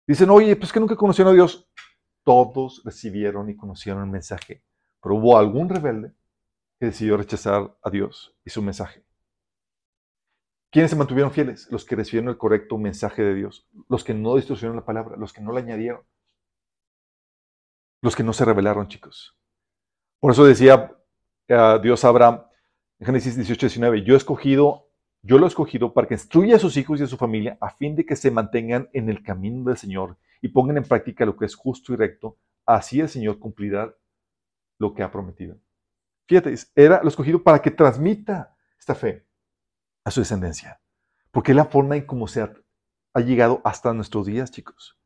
[0.07, 1.67] Dicen, oye, pues que nunca conocieron a Dios.
[2.25, 4.63] Todos recibieron y conocieron el mensaje.
[5.03, 6.13] Pero hubo algún rebelde
[6.79, 9.03] que decidió rechazar a Dios y su mensaje.
[10.71, 11.71] ¿Quiénes se mantuvieron fieles?
[11.71, 13.67] Los que recibieron el correcto mensaje de Dios.
[13.89, 15.17] Los que no distorsionaron la palabra.
[15.17, 16.03] Los que no la añadieron.
[18.01, 19.37] Los que no se rebelaron, chicos.
[20.21, 20.93] Por eso decía
[21.49, 22.43] uh, Dios a Abraham
[23.01, 24.91] en Génesis 18, 19, yo he escogido,
[25.23, 27.71] yo lo he escogido para que instruya a sus hijos y a su familia a
[27.71, 31.37] fin de que se mantengan en el camino del Señor y pongan en práctica lo
[31.37, 32.37] que es justo y recto.
[32.67, 33.95] Así el Señor cumplirá
[34.79, 35.57] lo que ha prometido.
[36.27, 39.27] Fíjate, era lo escogido para que transmita esta fe
[40.05, 40.81] a su descendencia.
[41.31, 42.53] Porque es la forma en cómo se ha,
[43.15, 44.99] ha llegado hasta nuestros días, chicos.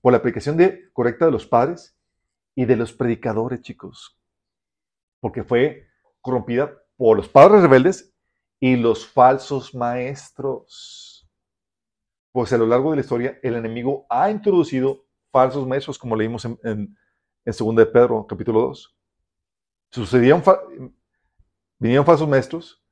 [0.00, 1.96] Por la aplicación de, correcta de los padres
[2.54, 4.18] y de los predicadores, chicos
[5.22, 5.86] porque fue
[6.20, 8.12] corrompida por los padres rebeldes
[8.60, 11.30] y los falsos maestros.
[12.32, 16.44] Pues a lo largo de la historia, el enemigo ha introducido falsos maestros, como leímos
[16.44, 16.96] en, en,
[17.44, 18.96] en 2 de Pedro, capítulo 2.
[19.92, 20.42] Sucedieron,
[21.78, 22.82] vinieron falsos maestros,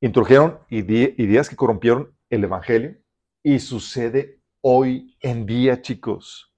[0.00, 2.96] introdujeron ideas que corrompieron el evangelio
[3.42, 6.51] y sucede hoy en día, chicos.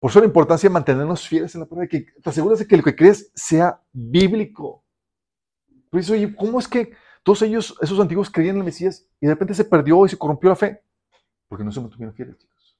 [0.00, 2.76] Por eso la importancia de mantenernos fieles en la palabra, que te aseguras de que
[2.76, 4.82] lo que crees sea bíblico.
[5.90, 9.26] Por eso, oye, ¿cómo es que todos ellos, esos antiguos, creían en el Mesías y
[9.26, 10.82] de repente se perdió y se corrompió la fe?
[11.48, 12.78] Porque no se mantuvieron fieles, chicos.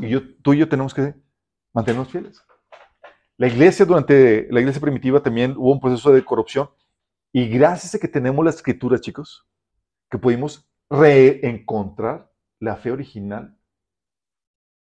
[0.00, 1.14] Y yo, tú y yo tenemos que
[1.72, 2.42] mantenernos fieles.
[3.36, 6.68] La iglesia, durante la iglesia primitiva, también hubo un proceso de corrupción.
[7.32, 9.46] Y gracias a que tenemos la escritura, chicos,
[10.10, 13.56] que pudimos reencontrar la fe original.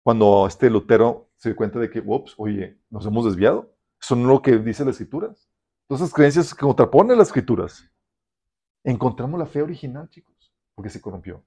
[0.03, 3.73] Cuando este Lutero se dio cuenta de que, ups, oye, nos hemos desviado.
[4.01, 5.49] Eso no es lo que dice las escrituras.
[5.87, 7.89] Entonces, creencias que contraponen las escrituras.
[8.83, 11.43] Encontramos la fe original, chicos, porque se corrompió.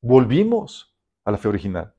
[0.00, 1.94] Volvimos a la fe original.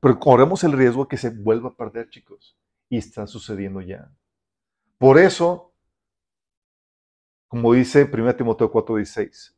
[0.00, 2.56] Pero corremos el riesgo de que se vuelva a perder, chicos.
[2.88, 4.10] Y está sucediendo ya.
[4.98, 5.74] Por eso,
[7.48, 9.56] como dice 1 Timoteo 4:16,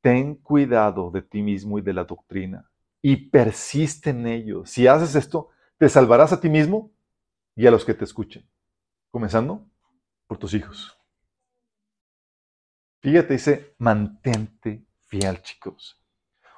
[0.00, 2.70] ten cuidado de ti mismo y de la doctrina
[3.02, 4.64] y persiste en ello.
[4.66, 6.92] Si haces esto, te salvarás a ti mismo
[7.54, 8.48] y a los que te escuchen.
[9.10, 9.66] Comenzando
[10.26, 10.96] por tus hijos.
[13.00, 16.02] Fíjate, dice, mantente fiel, chicos.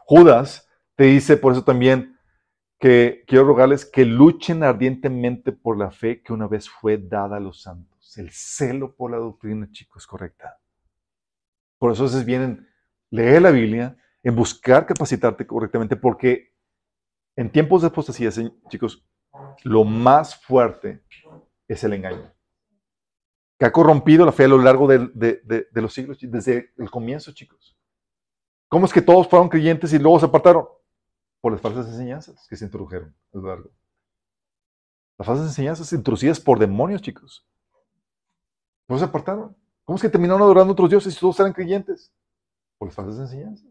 [0.07, 2.19] Judas te dice por eso también
[2.79, 7.41] que quiero rogarles que luchen ardientemente por la fe que una vez fue dada a
[7.41, 8.17] los santos.
[8.17, 10.59] El celo por la doctrina, chicos, correcta.
[11.79, 12.69] Por eso es vienen,
[13.11, 16.55] leer la Biblia, en buscar capacitarte correctamente, porque
[17.39, 18.31] en tiempos de apostasía,
[18.69, 19.07] chicos,
[19.63, 21.05] lo más fuerte
[21.69, 22.35] es el engaño,
[23.57, 27.79] que ha corrompido la fe a lo largo de, los siglos, desde el comienzo, chicos.
[28.67, 30.67] ¿Cómo es que todos fueron creyentes y luego se apartaron?
[31.41, 33.71] Por las falsas enseñanzas que se introdujeron a lo largo.
[35.17, 37.47] Las falsas enseñanzas introducidas por demonios, chicos.
[38.89, 39.57] ¿Cómo se apartaron?
[39.85, 42.13] ¿Cómo es que terminaron adorando a otros dioses y todos eran creyentes?
[42.79, 43.71] Por las falsas enseñanzas.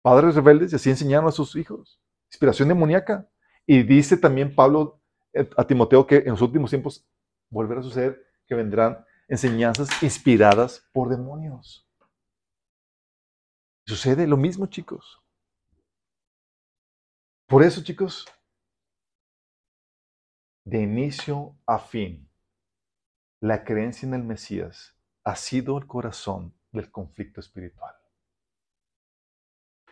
[0.00, 2.00] Padres rebeldes y así enseñaron a sus hijos
[2.30, 3.28] inspiración demoníaca.
[3.66, 5.00] Y dice también Pablo
[5.32, 7.06] eh, a Timoteo que en los últimos tiempos
[7.50, 11.86] volverá a suceder que vendrán enseñanzas inspiradas por demonios.
[13.86, 15.22] Sucede lo mismo, chicos.
[17.46, 18.26] Por eso, chicos,
[20.64, 22.30] de inicio a fin,
[23.40, 24.94] la creencia en el Mesías
[25.24, 27.94] ha sido el corazón del conflicto espiritual.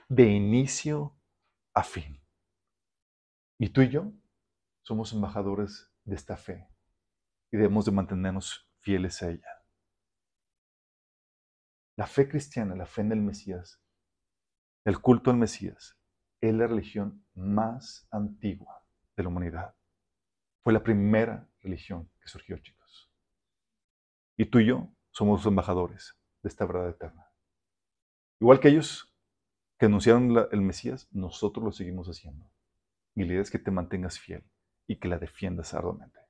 [0.09, 1.17] De inicio
[1.73, 2.26] a fin.
[3.59, 4.13] Y tú y yo
[4.83, 6.69] somos embajadores de esta fe
[7.51, 9.49] y debemos de mantenernos fieles a ella.
[11.97, 13.81] La fe cristiana, la fe en el Mesías,
[14.85, 15.99] el culto al Mesías,
[16.41, 19.75] es la religión más antigua de la humanidad.
[20.63, 23.11] Fue la primera religión que surgió, chicos.
[24.37, 27.33] Y tú y yo somos los embajadores de esta verdad eterna.
[28.39, 29.11] Igual que ellos
[29.79, 32.51] que anunciaron el Mesías, nosotros lo seguimos haciendo.
[33.17, 34.45] La idea es que te mantengas fiel
[34.87, 36.21] y que la defiendas arduamente.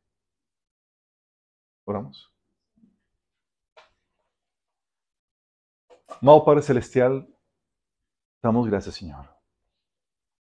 [1.84, 2.32] Oramos.
[6.22, 7.28] Amado Padre Celestial,
[8.40, 9.28] damos gracias, Señor,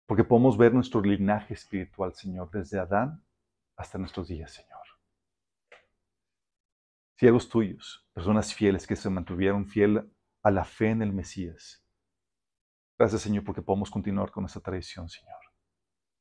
[0.06, 3.24] porque podemos ver nuestro linaje espiritual, Señor, desde Adán
[3.78, 4.82] hasta nuestros días, Señor.
[7.16, 10.12] Siervos tuyos, personas fieles que se mantuvieron fiel
[10.44, 11.82] a la fe en el Mesías.
[12.98, 15.43] Gracias, Señor, porque podemos continuar con esta tradición, Señor.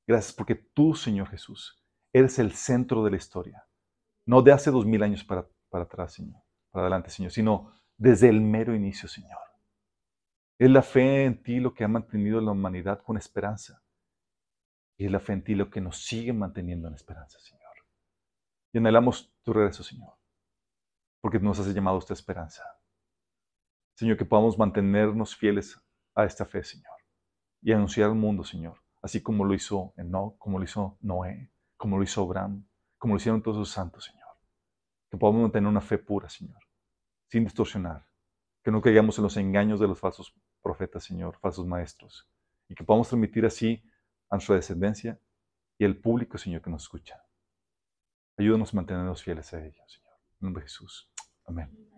[0.07, 3.67] Gracias porque tú, Señor Jesús, eres el centro de la historia.
[4.27, 8.29] No de hace dos mil años para, para atrás, Señor, para adelante, Señor, sino desde
[8.29, 9.39] el mero inicio, Señor.
[10.59, 13.83] Es la fe en ti lo que ha mantenido a la humanidad con esperanza.
[14.97, 17.63] Y es la fe en ti lo que nos sigue manteniendo en esperanza, Señor.
[18.73, 20.15] Y anhelamos tu regreso, Señor,
[21.21, 22.65] porque nos has llamado esta esperanza.
[23.95, 25.81] Señor, que podamos mantenernos fieles
[26.15, 26.97] a esta fe, Señor,
[27.61, 31.99] y anunciar al mundo, Señor, así como lo hizo Enoch, como lo hizo Noé, como
[31.99, 32.67] lo hizo Abraham,
[32.97, 34.29] como lo hicieron todos los santos, Señor.
[35.11, 36.63] Que podamos mantener una fe pura, Señor,
[37.29, 38.07] sin distorsionar.
[38.63, 42.31] Que no caigamos en los engaños de los falsos profetas, Señor, falsos maestros.
[42.69, 43.83] Y que podamos transmitir así
[44.31, 45.21] a nuestra descendencia
[45.77, 47.21] y al público, Señor, que nos escucha.
[48.39, 50.15] Ayúdanos a mantenernos fieles a ellos, Señor.
[50.41, 51.11] En nombre de Jesús.
[51.45, 51.92] Amén.